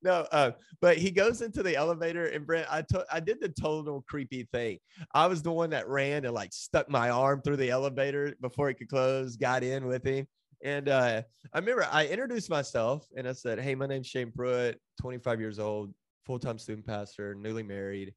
no, 0.04 0.28
uh, 0.32 0.52
but 0.82 0.98
he 0.98 1.10
goes 1.12 1.42
into 1.42 1.64
the 1.64 1.76
elevator, 1.76 2.28
and 2.28 2.46
Brent, 2.46 2.68
I 2.70 2.82
to- 2.84 3.06
I 3.12 3.20
did 3.20 3.40
the 3.42 3.50
total 3.50 4.04
creepy 4.08 4.44
thing. 4.52 4.80
I 5.14 5.28
was 5.28 5.42
the 5.42 5.52
one 5.52 5.70
that 5.72 5.88
ran 5.88 6.26
and 6.26 6.34
like 6.34 6.54
stuck 6.54 6.90
my 6.90 7.10
arm 7.10 7.42
through 7.42 7.58
the 7.58 7.70
elevator 7.70 8.36
before 8.42 8.70
it 8.70 8.76
could 8.76 8.90
close, 8.90 9.36
got 9.38 9.64
in 9.64 9.86
with 9.88 10.04
him. 10.06 10.28
And 10.64 10.90
uh, 10.90 11.22
I 11.54 11.58
remember 11.60 11.88
I 11.92 12.08
introduced 12.08 12.50
myself 12.50 13.08
and 13.16 13.28
I 13.28 13.34
said, 13.34 13.60
Hey, 13.60 13.76
my 13.76 13.86
name's 13.86 14.08
Shane 14.08 14.32
Pruitt, 14.32 14.82
25 15.02 15.40
years 15.40 15.60
old, 15.60 15.94
full 16.26 16.40
time 16.40 16.58
student 16.58 16.86
pastor, 16.88 17.36
newly 17.36 17.64
married. 17.64 18.14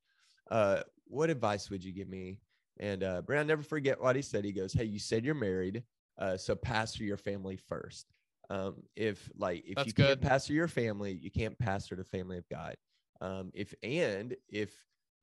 Uh, 0.51 0.81
what 1.11 1.31
advice 1.31 1.69
would 1.71 1.85
you 1.85 1.93
give 1.93 2.09
me? 2.09 2.39
And 2.79 3.03
uh, 3.03 3.23
Brent, 3.23 3.49
never 3.49 3.63
forget 3.63 4.01
what 4.01 4.17
he 4.17 4.23
said. 4.23 4.45
He 4.45 4.53
goes, 4.53 4.73
Hey, 4.73 4.85
you 4.85 4.99
said 4.99 5.25
you're 5.25 5.35
married. 5.35 5.83
Uh, 6.19 6.37
so 6.37 6.55
pastor 6.55 7.05
your 7.05 7.17
family 7.17 7.57
first. 7.57 8.07
Um, 8.49 8.83
if 8.97 9.31
like 9.37 9.63
if 9.67 9.77
That's 9.77 9.87
you 9.87 9.93
can't 9.93 10.09
good. 10.09 10.23
pastor 10.23 10.53
your 10.53 10.69
family, 10.69 11.13
you 11.13 11.31
can't 11.31 11.59
pastor 11.59 11.95
the 11.97 12.05
family 12.05 12.37
of 12.39 12.49
God. 12.49 12.75
Um, 13.21 13.51
if 13.55 13.75
and 13.83 14.35
if 14.49 14.73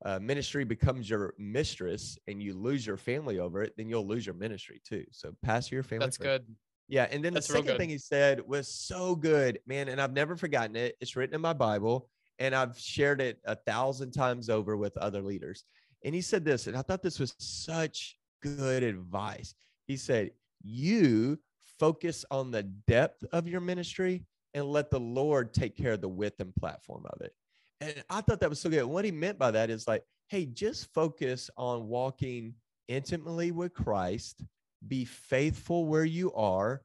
uh, 0.04 0.18
ministry 0.18 0.64
becomes 0.64 1.10
your 1.10 1.34
mistress 1.38 2.16
and 2.28 2.42
you 2.42 2.54
lose 2.54 2.86
your 2.86 2.96
family 2.96 3.38
over 3.38 3.62
it, 3.62 3.74
then 3.76 3.88
you'll 3.88 4.06
lose 4.06 4.24
your 4.24 4.34
ministry 4.34 4.80
too. 4.86 5.04
So 5.10 5.34
pastor 5.42 5.74
your 5.74 5.82
family. 5.82 6.06
That's 6.06 6.16
first. 6.16 6.26
good. 6.26 6.56
Yeah, 6.88 7.06
and 7.10 7.22
then 7.22 7.34
That's 7.34 7.48
the 7.48 7.54
second 7.54 7.76
thing 7.76 7.90
he 7.90 7.98
said 7.98 8.40
was 8.46 8.66
so 8.66 9.14
good, 9.14 9.58
man, 9.66 9.88
and 9.88 10.00
I've 10.00 10.14
never 10.14 10.36
forgotten 10.36 10.74
it. 10.74 10.96
It's 11.02 11.16
written 11.16 11.34
in 11.34 11.40
my 11.42 11.52
Bible, 11.52 12.08
and 12.38 12.54
I've 12.54 12.78
shared 12.78 13.20
it 13.20 13.40
a 13.44 13.56
thousand 13.56 14.12
times 14.12 14.48
over 14.48 14.76
with 14.76 14.96
other 14.96 15.22
leaders. 15.22 15.64
And 16.04 16.14
he 16.14 16.20
said 16.20 16.44
this, 16.44 16.66
and 16.66 16.76
I 16.76 16.82
thought 16.82 17.02
this 17.02 17.18
was 17.18 17.34
such 17.38 18.16
good 18.42 18.82
advice. 18.82 19.54
He 19.86 19.96
said, 19.96 20.30
"You 20.62 21.38
focus 21.78 22.24
on 22.30 22.50
the 22.50 22.62
depth 22.62 23.24
of 23.32 23.48
your 23.48 23.60
ministry, 23.60 24.24
and 24.54 24.64
let 24.66 24.90
the 24.90 25.00
Lord 25.00 25.52
take 25.52 25.76
care 25.76 25.92
of 25.92 26.00
the 26.00 26.08
width 26.08 26.40
and 26.40 26.54
platform 26.54 27.06
of 27.06 27.20
it." 27.20 27.34
And 27.80 28.02
I 28.10 28.20
thought 28.20 28.40
that 28.40 28.50
was 28.50 28.60
so 28.60 28.70
good. 28.70 28.84
What 28.84 29.04
he 29.04 29.10
meant 29.10 29.38
by 29.38 29.50
that 29.52 29.70
is 29.70 29.86
like, 29.86 30.04
hey, 30.28 30.46
just 30.46 30.92
focus 30.92 31.48
on 31.56 31.88
walking 31.88 32.54
intimately 32.88 33.50
with 33.50 33.72
Christ 33.72 34.44
be 34.86 35.04
faithful 35.04 35.86
where 35.86 36.04
you 36.04 36.32
are, 36.34 36.82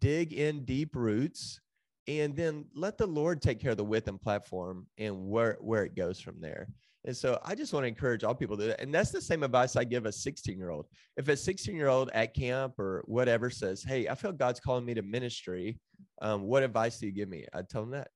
dig 0.00 0.32
in 0.32 0.64
deep 0.64 0.96
roots, 0.96 1.60
and 2.06 2.36
then 2.36 2.66
let 2.74 2.98
the 2.98 3.06
Lord 3.06 3.40
take 3.40 3.60
care 3.60 3.70
of 3.70 3.76
the 3.76 3.84
width 3.84 4.08
and 4.08 4.20
platform 4.20 4.86
and 4.98 5.28
where 5.28 5.56
where 5.60 5.84
it 5.84 5.94
goes 5.94 6.20
from 6.20 6.40
there. 6.40 6.68
And 7.06 7.16
so 7.16 7.38
I 7.44 7.54
just 7.54 7.72
want 7.72 7.84
to 7.84 7.88
encourage 7.88 8.24
all 8.24 8.34
people 8.34 8.56
to 8.56 8.62
do 8.62 8.68
that. 8.68 8.80
And 8.80 8.94
that's 8.94 9.10
the 9.10 9.20
same 9.20 9.42
advice 9.42 9.76
I 9.76 9.84
give 9.84 10.06
a 10.06 10.12
16 10.12 10.56
year 10.56 10.70
old. 10.70 10.86
If 11.16 11.28
a 11.28 11.36
16 11.36 11.76
year 11.76 11.88
old 11.88 12.10
at 12.14 12.34
camp 12.34 12.78
or 12.78 13.02
whatever 13.06 13.50
says, 13.50 13.82
Hey, 13.82 14.08
I 14.08 14.14
feel 14.14 14.32
God's 14.32 14.60
calling 14.60 14.86
me 14.86 14.94
to 14.94 15.02
ministry, 15.02 15.78
um, 16.22 16.42
what 16.42 16.62
advice 16.62 16.98
do 16.98 17.06
you 17.06 17.12
give 17.12 17.28
me? 17.28 17.44
I'd 17.52 17.68
tell 17.68 17.82
them 17.82 17.90
that 17.90 18.08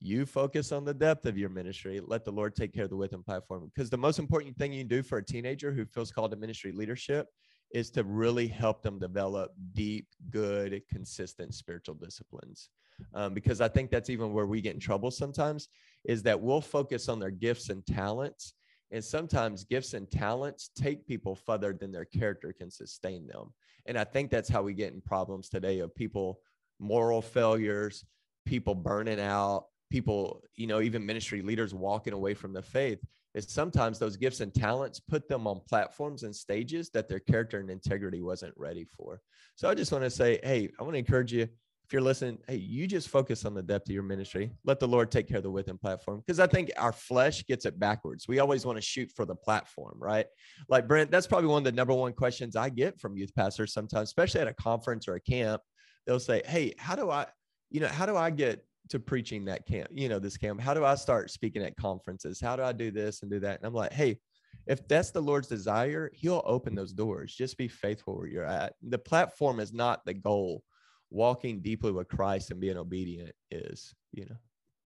you 0.00 0.26
focus 0.26 0.72
on 0.72 0.84
the 0.84 0.94
depth 0.94 1.26
of 1.26 1.38
your 1.38 1.48
ministry. 1.48 2.00
Let 2.04 2.24
the 2.24 2.30
Lord 2.30 2.54
take 2.54 2.72
care 2.72 2.84
of 2.84 2.90
the 2.90 2.96
width 2.96 3.14
and 3.14 3.24
platform. 3.24 3.70
Because 3.74 3.90
the 3.90 3.96
most 3.96 4.18
important 4.18 4.56
thing 4.56 4.72
you 4.72 4.80
can 4.80 4.88
do 4.88 5.02
for 5.02 5.18
a 5.18 5.24
teenager 5.24 5.72
who 5.72 5.86
feels 5.86 6.12
called 6.12 6.30
to 6.32 6.36
ministry 6.36 6.72
leadership 6.72 7.28
is 7.72 7.90
to 7.90 8.04
really 8.04 8.46
help 8.46 8.82
them 8.82 8.98
develop 8.98 9.52
deep, 9.72 10.06
good, 10.30 10.80
consistent 10.88 11.54
spiritual 11.54 11.94
disciplines. 11.94 12.70
Um, 13.14 13.34
because 13.34 13.60
I 13.60 13.68
think 13.68 13.90
that's 13.90 14.10
even 14.10 14.32
where 14.32 14.46
we 14.46 14.60
get 14.60 14.74
in 14.74 14.80
trouble 14.80 15.10
sometimes 15.10 15.68
is 16.04 16.22
that 16.22 16.40
we'll 16.40 16.60
focus 16.60 17.08
on 17.08 17.18
their 17.18 17.30
gifts 17.30 17.68
and 17.68 17.84
talents. 17.86 18.54
And 18.90 19.04
sometimes 19.04 19.64
gifts 19.64 19.94
and 19.94 20.10
talents 20.10 20.70
take 20.76 21.06
people 21.06 21.34
further 21.34 21.72
than 21.72 21.92
their 21.92 22.04
character 22.04 22.52
can 22.52 22.70
sustain 22.70 23.26
them. 23.26 23.52
And 23.86 23.98
I 23.98 24.04
think 24.04 24.30
that's 24.30 24.48
how 24.48 24.62
we 24.62 24.74
get 24.74 24.92
in 24.92 25.00
problems 25.00 25.48
today 25.48 25.80
of 25.80 25.94
people, 25.94 26.40
moral 26.78 27.22
failures, 27.22 28.04
people 28.44 28.74
burning 28.74 29.20
out, 29.20 29.66
people, 29.90 30.42
you 30.54 30.66
know, 30.66 30.80
even 30.80 31.04
ministry 31.04 31.42
leaders 31.42 31.74
walking 31.74 32.12
away 32.12 32.34
from 32.34 32.52
the 32.52 32.62
faith 32.62 33.00
is 33.34 33.46
sometimes 33.48 33.98
those 33.98 34.16
gifts 34.16 34.40
and 34.40 34.54
talents 34.54 34.98
put 34.98 35.28
them 35.28 35.46
on 35.46 35.60
platforms 35.68 36.22
and 36.22 36.34
stages 36.34 36.88
that 36.90 37.06
their 37.06 37.20
character 37.20 37.58
and 37.60 37.70
integrity 37.70 38.22
wasn't 38.22 38.54
ready 38.56 38.84
for. 38.84 39.20
So 39.56 39.68
I 39.68 39.74
just 39.74 39.92
want 39.92 40.04
to 40.04 40.10
say, 40.10 40.40
hey, 40.42 40.70
I 40.80 40.82
want 40.82 40.94
to 40.94 40.98
encourage 40.98 41.32
you 41.32 41.46
if 41.86 41.92
you're 41.92 42.02
listening, 42.02 42.38
hey, 42.48 42.56
you 42.56 42.88
just 42.88 43.08
focus 43.08 43.44
on 43.44 43.54
the 43.54 43.62
depth 43.62 43.88
of 43.88 43.94
your 43.94 44.02
ministry. 44.02 44.50
Let 44.64 44.80
the 44.80 44.88
Lord 44.88 45.12
take 45.12 45.28
care 45.28 45.36
of 45.36 45.44
the 45.44 45.50
width 45.52 45.68
and 45.68 45.80
platform. 45.80 46.18
Because 46.18 46.40
I 46.40 46.48
think 46.48 46.72
our 46.76 46.92
flesh 46.92 47.46
gets 47.46 47.64
it 47.64 47.78
backwards. 47.78 48.26
We 48.26 48.40
always 48.40 48.66
want 48.66 48.76
to 48.76 48.82
shoot 48.82 49.12
for 49.14 49.24
the 49.24 49.36
platform, 49.36 49.94
right? 50.00 50.26
Like 50.68 50.88
Brent, 50.88 51.12
that's 51.12 51.28
probably 51.28 51.46
one 51.46 51.58
of 51.58 51.64
the 51.64 51.70
number 51.70 51.94
one 51.94 52.12
questions 52.12 52.56
I 52.56 52.70
get 52.70 52.98
from 52.98 53.16
youth 53.16 53.32
pastors 53.36 53.72
sometimes, 53.72 54.08
especially 54.08 54.40
at 54.40 54.48
a 54.48 54.54
conference 54.54 55.06
or 55.06 55.14
a 55.14 55.20
camp. 55.20 55.62
They'll 56.06 56.18
say, 56.18 56.42
Hey, 56.44 56.74
how 56.76 56.96
do 56.96 57.08
I, 57.08 57.26
you 57.70 57.78
know, 57.78 57.86
how 57.86 58.04
do 58.04 58.16
I 58.16 58.30
get 58.30 58.66
to 58.88 58.98
preaching 58.98 59.44
that 59.44 59.64
camp, 59.64 59.86
you 59.92 60.08
know, 60.08 60.18
this 60.18 60.36
camp? 60.36 60.60
How 60.60 60.74
do 60.74 60.84
I 60.84 60.96
start 60.96 61.30
speaking 61.30 61.62
at 61.62 61.76
conferences? 61.76 62.40
How 62.40 62.56
do 62.56 62.64
I 62.64 62.72
do 62.72 62.90
this 62.90 63.22
and 63.22 63.30
do 63.30 63.38
that? 63.40 63.60
And 63.60 63.66
I'm 63.66 63.74
like, 63.74 63.92
hey, 63.92 64.18
if 64.66 64.88
that's 64.88 65.12
the 65.12 65.20
Lord's 65.20 65.46
desire, 65.46 66.10
He'll 66.14 66.42
open 66.44 66.74
those 66.74 66.92
doors. 66.92 67.32
Just 67.32 67.56
be 67.56 67.68
faithful 67.68 68.18
where 68.18 68.26
you're 68.26 68.44
at. 68.44 68.72
The 68.82 68.98
platform 68.98 69.60
is 69.60 69.72
not 69.72 70.04
the 70.04 70.14
goal. 70.14 70.64
Walking 71.10 71.60
deeply 71.60 71.92
with 71.92 72.08
Christ 72.08 72.50
and 72.50 72.60
being 72.60 72.76
obedient 72.76 73.32
is, 73.50 73.94
you 74.12 74.24
know. 74.26 74.36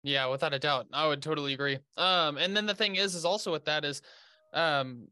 Yeah, 0.03 0.27
without 0.27 0.53
a 0.53 0.59
doubt. 0.59 0.87
I 0.93 1.07
would 1.07 1.21
totally 1.21 1.53
agree. 1.53 1.79
Um, 1.97 2.37
and 2.37 2.55
then 2.55 2.65
the 2.65 2.75
thing 2.75 2.95
is, 2.95 3.13
is 3.13 3.25
also 3.25 3.51
with 3.51 3.65
that 3.65 3.83
is, 3.83 4.01
um, 4.53 5.07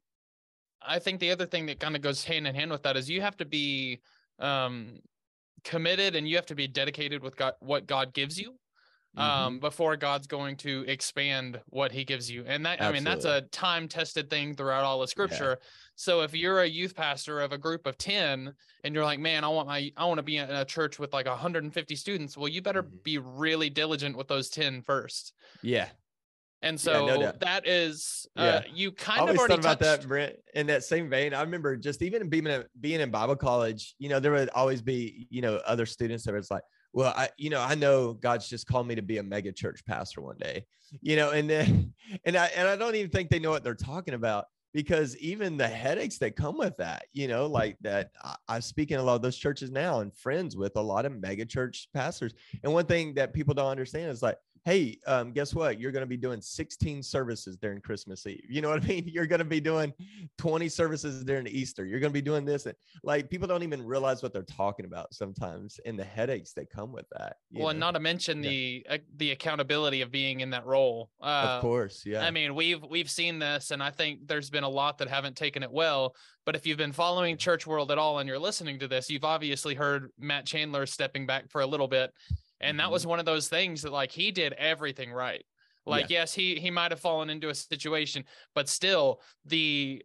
I 0.82 1.00
think 1.00 1.20
the 1.20 1.32
other 1.32 1.46
thing 1.46 1.66
that 1.66 1.80
kind 1.80 1.96
of 1.96 2.02
goes 2.02 2.24
hand 2.24 2.48
in 2.48 2.56
hand 2.56 2.72
with 2.72 2.84
that 2.84 2.96
is 2.96 3.10
you 3.10 3.22
have 3.22 3.38
to 3.38 3.46
be 3.46 4.02
um 4.40 5.00
committed 5.64 6.16
and 6.16 6.28
you 6.28 6.36
have 6.36 6.46
to 6.46 6.56
be 6.56 6.68
dedicated 6.68 7.24
with 7.24 7.36
God 7.36 7.54
what 7.60 7.88
God 7.88 8.14
gives 8.14 8.40
you 8.40 8.56
Mm-hmm. 9.18 9.22
um 9.22 9.60
before 9.60 9.96
God's 9.96 10.28
going 10.28 10.58
to 10.58 10.84
expand 10.88 11.62
what 11.68 11.92
he 11.92 12.04
gives 12.04 12.30
you. 12.30 12.44
And 12.46 12.66
that 12.66 12.82
I 12.82 12.92
mean 12.92 13.04
that's 13.04 13.26
a 13.26 13.42
time 13.52 13.88
tested 13.88 14.30
thing 14.30 14.56
throughout 14.56 14.84
all 14.84 15.02
of 15.02 15.10
scripture. 15.10 15.58
So 15.96 16.22
if 16.22 16.34
you're 16.36 16.60
a 16.62 16.66
youth 16.68 16.96
pastor 16.96 17.40
of 17.40 17.54
a 17.54 17.58
group 17.58 17.86
of 17.88 17.98
10 17.98 18.54
and 18.84 18.94
you're 18.94 19.06
like, 19.06 19.20
"Man, 19.20 19.44
I 19.44 19.48
want 19.48 19.68
my 19.68 19.92
I 19.96 20.06
want 20.06 20.18
to 20.18 20.24
be 20.24 20.38
in 20.38 20.50
a 20.50 20.66
church 20.66 21.00
with 21.00 21.14
like 21.14 21.28
150 21.28 21.96
students." 21.96 22.38
Well, 22.38 22.50
you 22.50 22.62
better 22.62 22.84
Mhm. 22.84 23.04
be 23.04 23.18
really 23.18 23.70
diligent 23.70 24.18
with 24.18 24.28
those 24.28 24.50
10 24.50 24.82
first. 24.82 25.34
yeah. 25.62 25.90
And 26.62 26.84
Yeah, 26.84 26.94
no 26.94 27.22
so 27.22 27.32
that 27.40 27.68
is 27.68 28.28
uh, 28.36 28.42
Yeah. 28.42 28.64
you 28.74 28.90
I 28.90 28.94
kind 28.94 29.30
of 29.30 29.38
already 29.38 29.54
thought 29.54 29.60
about 29.60 29.80
touched 29.80 30.02
that, 30.02 30.08
Brent. 30.08 30.36
In 30.56 30.68
that 30.68 30.84
same 30.84 31.10
vein, 31.10 31.34
I 31.34 31.42
remember 31.42 31.78
just 31.78 32.02
even 32.02 32.28
being 32.28 32.48
in, 32.48 32.66
being 32.80 33.02
in 33.02 33.12
Bible 33.12 33.36
college, 33.36 33.94
you 34.00 34.10
know, 34.10 34.20
there 34.20 34.32
would 34.32 34.50
always 34.50 34.82
be, 34.82 35.28
you 35.30 35.42
know, 35.42 35.58
other 35.58 35.86
students 35.86 36.24
that 36.26 36.34
was 36.34 36.50
like, 36.50 36.64
well, 36.96 37.14
I, 37.16 37.28
you 37.38 37.50
know, 37.50 37.60
I 37.60 37.76
know 37.76 38.14
God's 38.14 38.48
just 38.48 38.68
called 38.68 38.88
me 38.88 38.96
to 38.96 39.02
be 39.02 39.18
a 39.18 39.24
mega 39.24 39.52
church 39.52 39.84
pastor 39.86 40.22
one 40.22 40.38
day, 40.38 40.66
you 41.02 41.18
know, 41.18 41.32
and 41.32 41.50
then, 41.50 41.94
and 42.26 42.38
I, 42.38 42.46
and 42.56 42.70
I 42.70 42.78
don't 42.78 42.96
even 42.96 43.12
think 43.12 43.30
they 43.30 43.38
know 43.38 43.50
what 43.50 43.66
they're 43.66 43.76
talking 43.76 44.14
about 44.14 44.46
because 44.74 45.18
even 45.18 45.58
the 45.58 45.68
headaches 45.68 46.18
that 46.20 46.38
come 46.38 46.58
with 46.58 46.78
that, 46.78 47.08
you 47.12 47.28
know, 47.28 47.48
like 47.48 47.76
that, 47.82 48.12
I, 48.24 48.36
I 48.48 48.60
speak 48.62 48.92
in 48.92 49.00
a 49.00 49.04
lot 49.04 49.16
of 49.16 49.22
those 49.22 49.36
churches 49.36 49.72
now 49.72 50.00
and 50.00 50.16
friends 50.16 50.56
with 50.56 50.78
a 50.78 50.82
lot 50.82 51.06
of 51.06 51.20
mega 51.20 51.46
church 51.46 51.90
pastors. 51.94 52.34
And 52.64 52.74
one 52.74 52.86
thing 52.86 53.14
that 53.16 53.34
people 53.34 53.54
don't 53.54 53.68
understand 53.70 54.10
is 54.10 54.24
like, 54.24 54.38
hey, 54.66 54.98
um, 55.06 55.32
guess 55.32 55.54
what? 55.54 55.80
You're 55.80 55.92
going 55.92 56.02
to 56.02 56.08
be 56.08 56.18
doing 56.18 56.42
16 56.42 57.04
services 57.04 57.56
during 57.56 57.80
Christmas 57.82 58.26
Eve. 58.26 58.44
You 58.50 58.62
know 58.62 58.70
what 58.72 58.84
I 58.84 58.88
mean? 58.88 59.08
You're 59.14 59.28
going 59.28 59.40
to 59.40 59.46
be 59.46 59.60
doing 59.62 59.94
20 60.40 60.68
services 60.70 61.24
during 61.24 61.46
Easter. 61.46 61.86
You're 61.86 62.00
going 62.00 62.12
to 62.12 62.14
be 62.14 62.22
doing 62.22 62.46
this. 62.46 62.66
And 62.66 62.76
like 63.04 63.30
people 63.30 63.48
don't 63.48 63.62
even 63.62 63.86
realize 63.86 64.24
what 64.24 64.34
they're 64.34 64.42
talking 64.42 64.86
about 64.88 65.14
sometimes 65.14 65.80
and 65.86 65.98
the 66.00 66.04
headaches 66.04 66.54
that 66.54 66.72
come 66.72 66.92
with 66.92 67.06
that. 67.18 67.38
well, 67.54 67.70
and 67.70 67.80
not 67.80 67.92
to 67.92 68.00
mention 68.00 68.44
Yeah. 68.44 68.50
the 68.50 68.86
uh, 68.90 68.98
the 69.18 69.32
accountability 69.32 70.02
of 70.02 70.10
being 70.12 70.40
in 70.40 70.50
that 70.50 70.66
role. 70.66 71.12
Uh 71.22 71.54
of 71.58 71.62
course. 71.62 72.04
Yeah. 72.04 72.26
I 72.26 72.32
mean, 72.32 72.56
we've 72.56 72.84
we've 72.90 73.10
seen 73.10 73.38
this, 73.38 73.70
and 73.70 73.84
I 73.84 73.92
think 73.92 74.28
there's 74.28 74.50
been 74.50 74.64
a 74.64 74.70
lot 74.70 74.98
that 74.98 75.08
haven't 75.08 75.38
taken 75.38 75.62
it 75.62 75.72
well. 75.72 76.16
But 76.44 76.56
if 76.56 76.66
you've 76.66 76.78
been 76.78 76.92
following 76.92 77.38
church 77.38 77.66
world 77.68 77.92
at 77.92 77.98
all 78.00 78.18
and 78.20 78.28
you're 78.28 78.40
listening 78.40 78.80
to 78.80 78.88
this, 78.88 79.10
you've 79.12 79.24
obviously 79.24 79.76
heard 79.76 80.10
Matt 80.20 80.46
Chandler 80.46 80.86
stepping 80.88 81.26
back 81.28 81.50
for 81.50 81.62
a 81.62 81.66
little 81.68 81.88
bit, 81.88 82.12
and 82.60 82.80
that 82.80 82.92
Mhm. 82.92 82.92
was 82.92 83.06
one 83.06 83.20
of 83.20 83.26
those 83.26 83.48
things 83.50 83.82
that 83.84 83.92
like 83.92 84.12
he 84.12 84.32
did 84.32 84.54
everything 84.54 85.12
right. 85.12 85.46
Like 85.86 86.10
yes, 86.10 86.34
he 86.34 86.60
he 86.60 86.72
might 86.72 86.92
have 86.92 87.00
fallen 87.00 87.30
into 87.30 87.50
a 87.50 87.56
situation, 87.56 88.26
but 88.54 88.68
still 88.70 89.22
the 89.46 90.04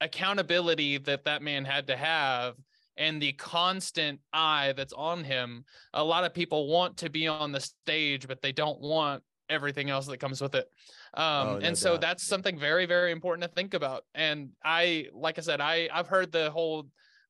accountability 0.00 0.98
that 0.98 1.24
that 1.24 1.42
man 1.42 1.64
had 1.64 1.86
to 1.86 1.96
have 1.96 2.56
and 2.98 3.20
the 3.20 3.32
constant 3.34 4.20
eye 4.32 4.72
that's 4.76 4.92
on 4.92 5.24
him 5.24 5.64
a 5.94 6.04
lot 6.04 6.24
of 6.24 6.34
people 6.34 6.68
want 6.68 6.98
to 6.98 7.08
be 7.08 7.26
on 7.26 7.50
the 7.50 7.60
stage 7.60 8.28
but 8.28 8.42
they 8.42 8.52
don't 8.52 8.80
want 8.80 9.22
everything 9.48 9.88
else 9.88 10.06
that 10.06 10.18
comes 10.18 10.40
with 10.40 10.54
it 10.54 10.66
um 11.14 11.56
Oh, 11.56 11.58
no 11.60 11.62
and 11.62 11.78
so 11.78 11.96
doubt. 11.96 12.00
that's 12.00 12.22
something 12.24 12.58
very 12.58 12.84
very 12.84 13.10
important 13.10 13.42
to 13.48 13.54
think 13.54 13.72
about 13.72 14.02
and 14.14 14.50
i 14.64 15.06
like 15.14 15.38
i 15.38 15.40
said 15.40 15.60
i 15.62 15.88
i've 15.92 16.08
heard 16.08 16.30
the 16.30 16.50
whole 16.50 16.86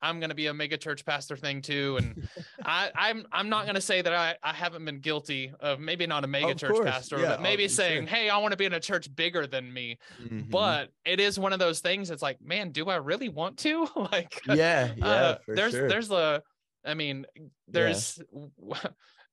I'm 0.07 0.21
going 0.21 0.31
to 0.31 0.37
be 0.37 0.47
a 0.47 0.55
mega 0.55 0.77
church 0.77 1.05
pastor 1.05 1.37
thing 1.37 1.63
too. 1.63 1.99
And 1.99 2.29
I, 2.65 2.91
I'm 2.95 3.27
I'm 3.33 3.49
not 3.49 3.65
going 3.65 3.75
to 3.75 3.81
say 3.81 4.03
that 4.03 4.13
I, 4.13 4.37
I 4.43 4.53
haven't 4.53 4.85
been 4.85 5.01
guilty 5.01 5.53
of 5.61 5.81
maybe 5.81 6.07
not 6.07 6.25
a 6.25 6.27
mega 6.27 6.53
Of 6.53 6.59
church 6.59 6.73
course, 6.73 6.91
pastor, 6.91 7.19
yeah, 7.19 7.29
but 7.31 7.43
maybe 7.43 7.69
saying, 7.69 8.07
sure. 8.07 8.17
hey, 8.17 8.31
I 8.31 8.39
want 8.39 8.53
to 8.53 8.57
be 8.57 8.65
in 8.65 8.73
a 8.73 8.81
church 8.81 9.15
bigger 9.15 9.47
than 9.47 9.73
me. 9.73 9.99
Mhm. 10.23 10.51
But 10.51 10.91
it 11.05 11.21
is 11.21 11.39
one 11.39 11.53
of 11.53 11.59
those 11.59 11.81
things. 11.81 12.11
It's 12.11 12.23
like, 12.23 12.41
man, 12.41 12.71
do 12.71 12.89
I 12.89 12.97
really 12.97 13.29
want 13.29 13.59
to? 13.59 13.89
like, 14.13 14.41
yeah, 14.47 14.93
yeah, 14.97 15.07
uh, 15.07 15.39
there's 15.49 15.73
sure. 15.73 15.89
there's 15.89 16.11
a 16.11 16.43
i 16.85 16.95
mean 16.95 17.27
there's 17.67 18.23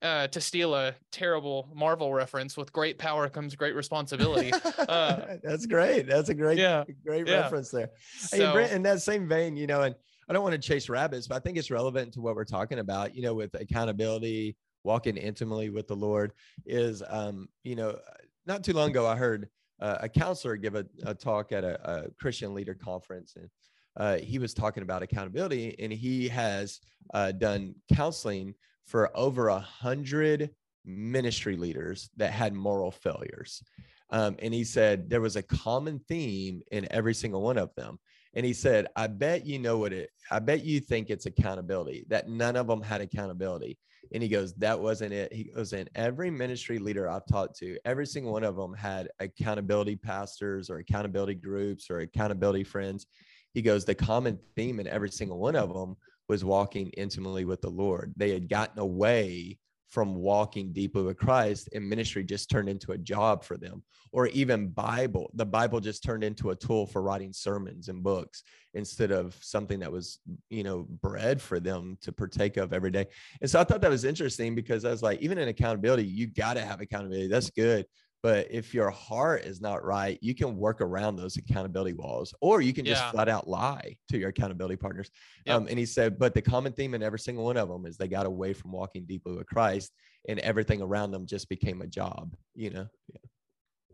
uh 0.01 0.27
to 0.27 0.41
steal 0.41 0.73
a 0.73 0.93
terrible 1.11 1.69
marvel 1.73 2.11
reference 2.11 2.57
with 2.57 2.73
great 2.73 2.97
power 2.97 3.29
comes 3.29 3.55
great 3.55 3.75
responsibility 3.75 4.51
uh, 4.89 5.37
That's 5.43 5.65
great. 5.65 6.07
That's 6.07 6.29
a 6.29 6.33
great, 6.33 6.57
yeah 6.57 6.83
great 7.05 7.27
yeah. 7.27 7.41
reference 7.41 7.69
there. 7.69 7.89
Hey, 8.31 8.51
Brent, 8.51 8.71
in 8.71 8.81
that 8.83 9.01
same 9.01 9.27
vein, 9.27 9.55
you 9.55 9.67
know, 9.67 9.81
and 9.81 9.95
I 10.33 10.35
don't 10.35 10.41
want 10.41 10.59
to 10.59 10.67
chase 10.67 10.89
rabbits, 10.89 11.27
but 11.27 11.35
I 11.35 11.39
think 11.41 11.59
it's 11.59 11.69
relevant 11.69 12.11
to 12.13 12.21
what 12.21 12.33
we're 12.33 12.43
talking 12.43 12.79
about, 12.79 13.15
you 13.15 13.21
know, 13.21 13.35
with 13.35 13.53
accountability, 13.53 14.57
walking 14.83 15.15
intimately 15.15 15.69
with 15.69 15.87
the 15.87 15.95
Lord 15.95 16.31
is, 16.65 17.03
um, 17.07 17.47
you 17.63 17.75
know, 17.75 17.99
not 18.47 18.63
too 18.63 18.73
long 18.73 18.89
ago, 18.89 19.05
I 19.05 19.15
heard 19.15 19.47
uh, 19.79 19.97
a 19.99 20.09
counselor 20.09 20.55
give 20.55 20.73
a, 20.73 20.87
a 21.05 21.13
talk 21.13 21.51
at 21.51 21.63
a, 21.63 21.79
a 21.87 22.11
Christian 22.19 22.55
leader 22.55 22.73
conference 22.73 23.35
and 23.35 23.47
uh, 23.95 24.17
he 24.25 24.39
was 24.39 24.55
talking 24.55 24.81
about 24.81 25.03
accountability 25.03 25.75
and 25.77 25.93
he 25.93 26.29
has 26.29 26.79
uh, 27.13 27.31
done 27.31 27.75
counseling 27.93 28.55
for 28.87 29.15
over 29.15 29.49
a 29.49 29.59
hundred 29.59 30.49
ministry 30.83 31.57
leaders 31.57 32.09
that 32.17 32.31
had 32.31 32.55
moral 32.55 32.89
failures. 32.89 33.61
Um, 34.09 34.35
and 34.39 34.51
he 34.51 34.63
said 34.63 35.11
there 35.11 35.21
was 35.21 35.35
a 35.35 35.43
common 35.43 35.99
theme 36.07 36.63
in 36.71 36.87
every 36.89 37.13
single 37.13 37.43
one 37.43 37.59
of 37.59 37.69
them. 37.75 37.99
And 38.35 38.45
he 38.45 38.53
said, 38.53 38.87
I 38.95 39.07
bet 39.07 39.45
you 39.45 39.59
know 39.59 39.77
what 39.77 39.93
it, 39.93 40.09
I 40.31 40.39
bet 40.39 40.63
you 40.63 40.79
think 40.79 41.09
it's 41.09 41.27
accountability, 41.27 42.05
that 42.09 42.29
none 42.29 42.55
of 42.55 42.67
them 42.67 42.81
had 42.81 43.01
accountability. 43.01 43.77
And 44.11 44.21
he 44.21 44.29
goes, 44.29 44.53
that 44.55 44.79
wasn't 44.79 45.13
it. 45.13 45.31
He 45.31 45.45
goes, 45.45 45.73
in 45.73 45.87
every 45.95 46.29
ministry 46.29 46.77
leader 46.77 47.09
I've 47.09 47.25
talked 47.25 47.57
to, 47.59 47.77
every 47.85 48.05
single 48.05 48.33
one 48.33 48.43
of 48.43 48.55
them 48.55 48.73
had 48.73 49.09
accountability 49.19 49.95
pastors 49.95 50.69
or 50.69 50.77
accountability 50.77 51.35
groups 51.35 51.89
or 51.89 51.99
accountability 51.99 52.63
friends. 52.63 53.07
He 53.53 53.61
goes, 53.61 53.85
the 53.85 53.95
common 53.95 54.39
theme 54.55 54.79
in 54.79 54.87
every 54.87 55.09
single 55.09 55.39
one 55.39 55.55
of 55.55 55.73
them 55.73 55.95
was 56.27 56.43
walking 56.43 56.89
intimately 56.89 57.45
with 57.45 57.61
the 57.61 57.69
Lord. 57.69 58.13
They 58.17 58.31
had 58.31 58.49
gotten 58.49 58.79
away 58.79 59.59
from 59.93 60.15
walking 60.15 60.73
deeply 60.73 61.03
with 61.03 61.17
Christ, 61.17 61.69
and 61.71 61.87
ministry 61.87 62.23
just 62.23 62.49
turned 62.49 62.67
into 62.67 62.93
a 62.93 62.97
job 62.97 63.43
for 63.43 63.57
them. 63.57 63.83
Or 64.11 64.25
even 64.27 64.69
Bible, 64.69 65.29
the 65.35 65.45
Bible 65.45 65.79
just 65.79 66.03
turned 66.03 66.23
into 66.23 66.49
a 66.49 66.55
tool 66.55 66.87
for 66.87 67.03
writing 67.03 67.31
sermons 67.31 67.89
and 67.89 68.01
books 68.01 68.41
instead 68.73 69.11
of 69.11 69.37
something 69.39 69.79
that 69.81 69.91
was, 69.91 70.17
you 70.49 70.63
know, 70.63 70.87
bread 71.03 71.39
for 71.39 71.59
them 71.59 71.99
to 72.01 72.11
partake 72.11 72.57
of 72.57 72.73
every 72.73 72.89
day. 72.89 73.05
And 73.39 73.47
so 73.47 73.59
I 73.59 73.63
thought 73.63 73.81
that 73.81 73.91
was 73.91 74.03
interesting 74.03 74.55
because 74.55 74.83
I 74.83 74.89
was 74.89 75.03
like, 75.03 75.21
even 75.21 75.37
in 75.37 75.47
accountability, 75.47 76.05
you 76.05 76.25
got 76.25 76.55
to 76.55 76.61
have 76.61 76.81
accountability. 76.81 77.27
That's 77.27 77.51
good. 77.51 77.85
But 78.23 78.47
if 78.49 78.73
your 78.73 78.89
heart 78.89 79.43
is 79.43 79.59
not 79.61 79.83
right, 79.83 80.17
you 80.21 80.33
can 80.33 80.55
work 80.57 80.79
around 80.79 81.17
those 81.17 81.35
accountability 81.37 81.93
walls, 81.93 82.33
or 82.41 82.61
you 82.61 82.73
can 82.73 82.85
just 82.85 83.01
Yeah. 83.01 83.11
flat 83.11 83.27
out 83.29 83.47
lie 83.47 83.97
to 84.09 84.17
your 84.17 84.29
accountability 84.29 84.77
partners. 84.77 85.11
Yep. 85.45 85.55
Um, 85.55 85.67
and 85.67 85.77
he 85.77 85.85
said, 85.85 86.17
but 86.17 86.33
the 86.33 86.41
common 86.41 86.71
theme 86.71 86.93
in 86.93 87.03
every 87.03 87.19
single 87.19 87.43
one 87.43 87.57
of 87.57 87.67
them 87.67 87.85
is 87.85 87.97
they 87.97 88.07
got 88.07 88.25
away 88.25 88.53
from 88.53 88.71
walking 88.71 89.05
deeply 89.05 89.35
with 89.35 89.45
Christ, 89.47 89.91
and 90.29 90.39
everything 90.39 90.81
around 90.81 91.11
them 91.11 91.25
just 91.27 91.49
became 91.49 91.81
a 91.81 91.87
job. 91.87 92.33
You 92.55 92.69
know, 92.69 92.87
yeah 93.09 93.19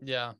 yeah. 0.02 0.32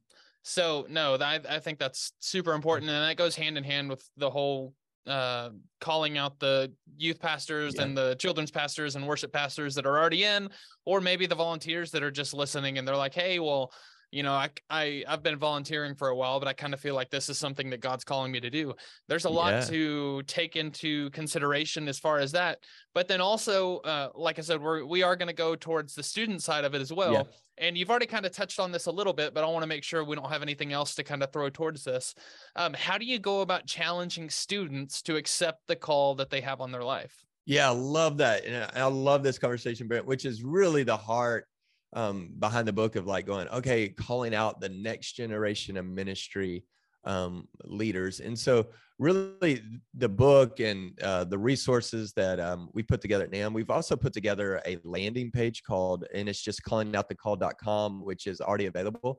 so 0.42 0.86
no 0.88 1.16
that, 1.16 1.44
i 1.50 1.58
think 1.58 1.78
that's 1.78 2.12
super 2.20 2.54
important 2.54 2.90
and 2.90 3.02
that 3.04 3.16
goes 3.16 3.36
hand 3.36 3.58
in 3.58 3.64
hand 3.64 3.90
with 3.90 4.02
the 4.16 4.30
whole 4.30 4.74
uh 5.06 5.50
calling 5.80 6.18
out 6.18 6.38
the 6.40 6.70
youth 6.96 7.18
pastors 7.20 7.74
Yeah. 7.76 7.82
and 7.82 7.96
the 7.96 8.16
children's 8.16 8.50
pastors 8.50 8.96
and 8.96 9.06
worship 9.06 9.32
pastors 9.32 9.74
that 9.76 9.86
are 9.86 9.98
already 9.98 10.24
in 10.24 10.50
or 10.84 11.00
maybe 11.00 11.26
the 11.26 11.34
volunteers 11.34 11.90
that 11.92 12.02
are 12.02 12.10
just 12.10 12.34
listening 12.34 12.76
and 12.76 12.86
they're 12.86 12.96
like 12.96 13.14
hey 13.14 13.38
well 13.38 13.72
you 14.10 14.22
know 14.22 14.32
I, 14.32 14.50
I 14.68 15.04
i've 15.08 15.22
been 15.22 15.38
volunteering 15.38 15.94
for 15.94 16.08
a 16.08 16.16
while 16.16 16.38
but 16.38 16.48
i 16.48 16.52
kind 16.52 16.74
of 16.74 16.80
feel 16.80 16.94
like 16.94 17.10
this 17.10 17.28
is 17.28 17.38
something 17.38 17.70
that 17.70 17.80
god's 17.80 18.04
calling 18.04 18.32
me 18.32 18.40
to 18.40 18.50
do 18.50 18.74
there's 19.08 19.24
a 19.24 19.30
lot 19.30 19.52
Yeah. 19.52 19.60
to 19.66 20.22
take 20.24 20.56
into 20.56 21.10
consideration 21.10 21.88
as 21.88 21.98
far 21.98 22.18
as 22.18 22.32
that 22.32 22.58
but 22.94 23.08
then 23.08 23.20
also 23.20 23.78
uh 23.78 24.08
like 24.14 24.38
i 24.38 24.42
said 24.42 24.60
we're 24.60 24.84
we 24.84 25.02
are 25.02 25.16
going 25.16 25.28
to 25.28 25.34
go 25.34 25.54
towards 25.54 25.94
the 25.94 26.02
student 26.02 26.42
side 26.42 26.64
of 26.64 26.74
it 26.74 26.80
as 26.80 26.92
well 26.92 27.12
Yeah. 27.12 27.22
and 27.58 27.76
you've 27.78 27.90
already 27.90 28.06
kind 28.06 28.26
of 28.26 28.32
touched 28.32 28.58
on 28.58 28.72
this 28.72 28.86
a 28.86 28.90
little 28.90 29.12
bit, 29.12 29.34
but 29.34 29.44
I 29.44 29.46
want 29.46 29.62
to 29.62 29.66
make 29.66 29.84
sure 29.84 30.02
we 30.02 30.16
don't 30.16 30.30
have 30.30 30.42
anything 30.42 30.72
else 30.72 30.94
to 30.94 31.02
kind 31.04 31.22
of 31.22 31.30
throw 31.30 31.50
towards 31.50 31.84
this. 31.84 32.14
Um, 32.56 32.72
how 32.72 32.96
do 32.96 33.04
you 33.04 33.18
go 33.18 33.42
about 33.42 33.66
challenging 33.66 34.30
students 34.30 35.02
to 35.02 35.16
accept 35.16 35.66
the 35.66 35.76
call 35.76 36.14
that 36.14 36.30
they 36.30 36.40
have 36.40 36.62
on 36.62 36.72
their 36.72 36.82
life? 36.82 37.14
Yeah, 37.44 37.68
I 37.68 37.74
love 37.74 38.16
that. 38.18 38.46
And 38.46 38.70
I 38.74 38.84
love 38.86 39.22
this 39.22 39.38
conversation, 39.38 39.88
Brent, 39.88 40.06
which 40.06 40.24
is 40.24 40.42
really 40.42 40.84
the 40.84 40.96
heart 40.96 41.46
um, 41.92 42.30
behind 42.38 42.68
the 42.68 42.72
book 42.72 42.96
of 42.96 43.06
like 43.06 43.26
going, 43.26 43.48
okay, 43.48 43.88
calling 43.88 44.34
out 44.34 44.60
the 44.60 44.68
next 44.68 45.12
generation 45.12 45.76
of 45.76 45.86
ministry 45.86 46.64
um, 47.04 47.48
leaders. 47.64 48.20
And 48.20 48.38
so, 48.38 48.66
really, 48.98 49.62
the 49.94 50.08
book 50.08 50.60
and 50.60 51.00
uh, 51.02 51.24
the 51.24 51.38
resources 51.38 52.12
that 52.12 52.38
um, 52.38 52.68
we 52.74 52.82
put 52.82 53.00
together 53.00 53.24
at 53.24 53.32
NAMB, 53.32 53.54
we've 53.54 53.70
also 53.70 53.96
put 53.96 54.12
together 54.12 54.60
a 54.66 54.78
landing 54.84 55.30
page 55.30 55.62
called, 55.62 56.04
and 56.14 56.28
it's 56.28 56.42
just 56.42 56.62
callingoutthecall.com, 56.64 58.04
which 58.04 58.26
is 58.26 58.40
already 58.40 58.66
available. 58.66 59.18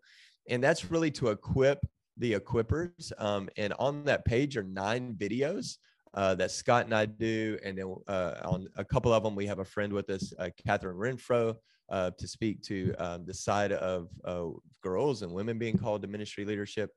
And 0.50 0.64
that's 0.64 0.92
really 0.92 1.12
to 1.12 1.30
equip 1.30 1.80
the 2.18 2.34
equippers. 2.34 3.12
Um, 3.18 3.50
and 3.58 3.74
on 3.80 4.04
that 4.06 4.26
page 4.26 4.58
are 4.58 4.64
nine 4.64 5.16
videos 5.16 5.78
uh, 6.14 6.36
that 6.36 6.52
Scott 6.52 6.86
and 6.86 6.94
I 6.94 7.06
do. 7.06 7.58
And 7.64 7.78
then 7.78 7.96
uh, 8.08 8.34
on 8.44 8.68
a 8.76 8.86
couple 8.86 9.14
of 9.14 9.24
them, 9.24 9.36
we 9.36 9.48
have 9.48 9.60
a 9.60 9.66
friend 9.66 9.94
with 9.94 10.10
us, 10.10 10.34
uh, 10.40 10.50
Catherine 10.66 10.98
Renfro, 10.98 11.56
uh, 11.92 12.12
to 12.18 12.28
speak 12.28 12.62
to 12.64 12.96
um, 12.98 13.26
the 13.26 13.34
side 13.34 13.74
of 13.74 14.08
uh, 14.26 14.48
girls 14.82 15.22
and 15.22 15.32
women 15.32 15.60
being 15.60 15.78
called 15.78 16.02
to 16.02 16.08
ministry 16.08 16.46
leadership. 16.46 16.92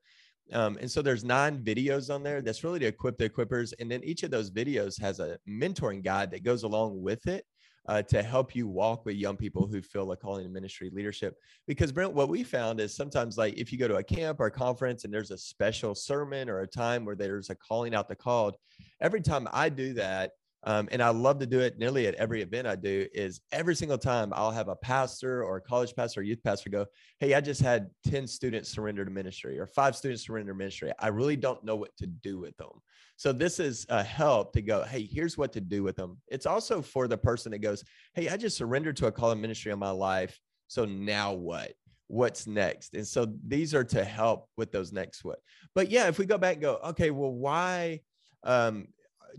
Um, 0.53 0.77
and 0.79 0.89
so 0.89 1.01
there's 1.01 1.23
nine 1.23 1.63
videos 1.63 2.13
on 2.13 2.23
there 2.23 2.41
that's 2.41 2.63
really 2.63 2.79
to 2.79 2.85
equip 2.85 3.17
the 3.17 3.29
equippers. 3.29 3.73
And 3.79 3.89
then 3.91 4.03
each 4.03 4.23
of 4.23 4.31
those 4.31 4.51
videos 4.51 4.99
has 5.01 5.19
a 5.19 5.37
mentoring 5.47 6.03
guide 6.03 6.31
that 6.31 6.43
goes 6.43 6.63
along 6.63 7.01
with 7.01 7.27
it. 7.27 7.45
Uh, 7.87 8.01
to 8.01 8.23
help 8.23 8.55
you 8.55 8.67
walk 8.67 9.05
with 9.05 9.15
young 9.15 9.37
people 9.37 9.67
who 9.67 9.79
feel 9.79 10.11
a 10.11 10.17
calling 10.17 10.43
to 10.43 10.49
ministry 10.49 10.89
leadership. 10.91 11.35
Because 11.67 11.91
Brent, 11.91 12.15
what 12.15 12.29
we 12.29 12.43
found 12.43 12.79
is 12.79 12.95
sometimes 12.95 13.37
like 13.37 13.53
if 13.59 13.71
you 13.71 13.77
go 13.77 13.87
to 13.87 13.97
a 13.97 14.03
camp 14.03 14.39
or 14.39 14.47
a 14.47 14.51
conference 14.51 15.03
and 15.03 15.13
there's 15.13 15.29
a 15.29 15.37
special 15.37 15.93
sermon 15.93 16.49
or 16.49 16.61
a 16.61 16.67
time 16.67 17.05
where 17.05 17.15
there's 17.15 17.51
a 17.51 17.55
calling 17.55 17.93
out 17.93 18.09
the 18.09 18.15
called, 18.15 18.55
every 19.01 19.21
time 19.21 19.47
I 19.53 19.69
do 19.69 19.93
that, 19.93 20.31
um, 20.65 20.89
and 20.91 21.01
I 21.01 21.09
love 21.09 21.39
to 21.39 21.45
do 21.45 21.59
it 21.59 21.77
nearly 21.77 22.07
at 22.07 22.15
every 22.15 22.41
event 22.41 22.65
I 22.65 22.75
do, 22.75 23.05
is 23.13 23.39
every 23.51 23.75
single 23.75 23.99
time 23.99 24.33
I'll 24.35 24.51
have 24.51 24.67
a 24.67 24.75
pastor 24.75 25.43
or 25.43 25.57
a 25.57 25.61
college 25.61 25.95
pastor 25.95 26.21
or 26.21 26.23
youth 26.23 26.43
pastor 26.43 26.71
go, 26.71 26.87
Hey, 27.19 27.35
I 27.35 27.41
just 27.41 27.61
had 27.61 27.89
10 28.07 28.25
students 28.25 28.69
surrender 28.69 29.05
to 29.05 29.11
ministry 29.11 29.59
or 29.59 29.67
five 29.67 29.95
students 29.95 30.25
surrender 30.25 30.53
to 30.53 30.57
ministry. 30.57 30.91
I 30.97 31.09
really 31.09 31.35
don't 31.35 31.63
know 31.63 31.75
what 31.75 31.95
to 31.97 32.07
do 32.07 32.39
with 32.39 32.57
them. 32.57 32.81
So 33.15 33.31
this 33.31 33.59
is 33.59 33.85
a 33.89 34.03
help 34.03 34.53
to 34.53 34.61
go, 34.63 34.83
Hey, 34.83 35.03
here's 35.03 35.37
what 35.37 35.53
to 35.53 35.61
do 35.61 35.83
with 35.83 35.95
them. 35.95 36.17
It's 36.27 36.47
also 36.47 36.81
for 36.81 37.07
the 37.07 37.17
person 37.17 37.51
that 37.51 37.59
goes, 37.59 37.83
Hey, 38.15 38.27
I 38.29 38.35
just 38.35 38.57
surrendered 38.57 38.97
to 38.97 39.07
a 39.07 39.11
call 39.11 39.31
of 39.31 39.37
ministry 39.37 39.71
in 39.71 39.77
my 39.77 39.91
life. 39.91 40.39
So 40.67 40.85
now 40.85 41.33
what? 41.33 41.73
What's 42.07 42.47
next? 42.47 42.95
And 42.95 43.05
so 43.05 43.31
these 43.45 43.75
are 43.75 43.83
to 43.83 44.03
help 44.03 44.49
with 44.57 44.71
those 44.71 44.91
next 44.91 45.23
what. 45.23 45.39
But 45.75 45.91
yeah, 45.91 46.07
if 46.07 46.17
we 46.17 46.25
go 46.25 46.39
back 46.39 46.53
and 46.53 46.61
go, 46.63 46.79
okay, 46.85 47.11
well, 47.11 47.33
why 47.33 48.01
um, 48.43 48.87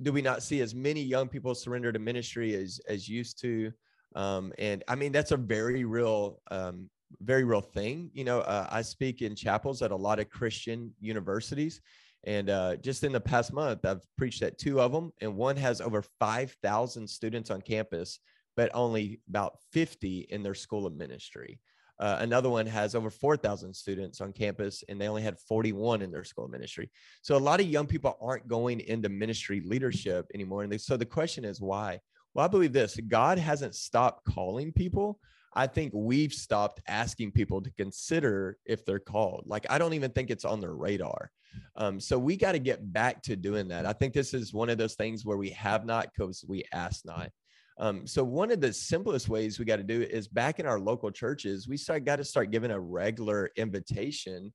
do 0.03 0.13
we 0.13 0.23
not 0.23 0.43
see 0.43 0.61
as 0.61 0.75
many 0.75 1.03
young 1.03 1.29
people 1.29 1.55
surrender 1.55 1.93
to 1.93 1.99
ministry 1.99 2.55
as 2.55 2.81
as 2.89 3.09
used 3.09 3.41
to? 3.41 3.73
Um, 4.15 4.53
and 4.59 4.83
I 4.89 4.95
mean, 4.95 5.13
that's 5.13 5.33
a 5.33 5.37
very 5.37 5.85
real, 5.85 6.41
um, 6.51 6.89
very 7.21 7.45
real 7.45 7.61
thing. 7.61 8.11
You 8.15 8.25
know, 8.25 8.41
uh, 8.41 8.67
I 8.71 8.83
speak 8.83 9.23
in 9.23 9.35
chapels 9.35 9.83
at 9.83 9.91
a 9.91 9.97
lot 9.97 10.19
of 10.19 10.31
Christian 10.31 10.93
universities. 11.01 11.81
And 12.25 12.51
uh, 12.51 12.77
just 12.77 13.05
in 13.05 13.13
the 13.13 13.21
past 13.21 13.53
month, 13.53 13.85
I've 13.85 14.03
preached 14.17 14.43
at 14.43 14.59
two 14.59 14.81
of 14.81 14.91
them, 14.91 15.13
and 15.21 15.37
one 15.37 15.57
has 15.57 15.81
over 15.81 16.03
5,000 16.19 17.09
students 17.09 17.51
on 17.51 17.63
campus, 17.63 18.19
but 18.57 18.71
only 18.75 19.21
about 19.29 19.59
50 19.73 20.27
in 20.31 20.43
their 20.43 20.55
school 20.55 20.87
of 20.87 20.97
ministry. 20.97 21.61
Uh, 21.99 22.19
another 22.21 22.51
one 22.51 22.67
has 22.67 22.95
over 22.95 23.11
4,000 23.11 23.75
students 23.75 24.21
on 24.21 24.33
campus, 24.33 24.85
and 24.89 25.01
they 25.01 25.09
only 25.09 25.23
had 25.23 25.39
41 25.39 26.03
in 26.03 26.11
their 26.11 26.25
school 26.25 26.49
ministry. 26.49 26.91
So 27.23 27.37
a 27.37 27.39
lot 27.39 27.61
of 27.61 27.67
young 27.67 27.87
people 27.87 28.17
aren't 28.21 28.49
going 28.49 28.81
into 28.81 29.09
ministry 29.09 29.63
leadership 29.65 30.27
anymore. 30.35 30.63
And 30.63 30.73
they, 30.73 30.79
so 30.79 30.97
the 30.97 31.07
question 31.07 31.45
is 31.45 31.61
why? 31.61 32.01
Well, 32.35 32.45
I 32.45 32.49
believe 32.49 32.73
this 32.73 32.99
God 33.09 33.39
hasn't 33.39 33.75
stopped 33.75 34.27
calling 34.27 34.73
people. 34.73 35.19
I 35.55 35.67
think 35.67 35.93
we've 35.95 36.35
stopped 36.35 36.83
asking 36.87 37.33
people 37.33 37.63
to 37.63 37.71
consider 37.79 38.59
if 38.67 38.85
they're 38.85 38.99
called. 38.99 39.45
Like, 39.47 39.65
I 39.71 39.79
don't 39.79 39.95
even 39.95 40.11
think 40.11 40.31
it's 40.31 40.45
on 40.45 40.61
their 40.61 40.75
radar. 40.75 41.31
Um, 41.77 41.99
so 41.99 42.19
we 42.19 42.37
got 42.37 42.53
to 42.53 42.59
get 42.59 42.93
back 42.93 43.23
to 43.23 43.37
doing 43.37 43.69
that. 43.69 43.87
I 43.87 43.95
think 43.95 44.13
this 44.13 44.35
is 44.35 44.53
one 44.53 44.69
of 44.69 44.77
those 44.77 44.97
things 44.97 45.25
where 45.25 45.39
we 45.39 45.51
have 45.51 45.87
not 45.87 46.09
because 46.15 46.45
we 46.47 46.65
ask 46.73 47.07
not. 47.07 47.31
Um, 47.79 48.07
so 48.07 48.25
one 48.25 48.51
of 48.51 48.61
the 48.61 48.73
simplest 48.73 49.29
ways 49.29 49.59
we 49.59 49.65
got 49.65 49.77
to 49.77 49.83
do 49.83 50.01
it 50.01 50.11
is 50.11 50.29
back 50.29 50.59
in 50.59 50.67
our 50.67 50.81
local 50.81 51.11
churches, 51.11 51.69
we 51.69 51.77
start 51.77 52.05
got 52.05 52.17
to 52.17 52.25
start 52.25 52.51
giving 52.51 52.71
a 52.71 52.81
regular 52.81 53.51
invitation 53.57 54.53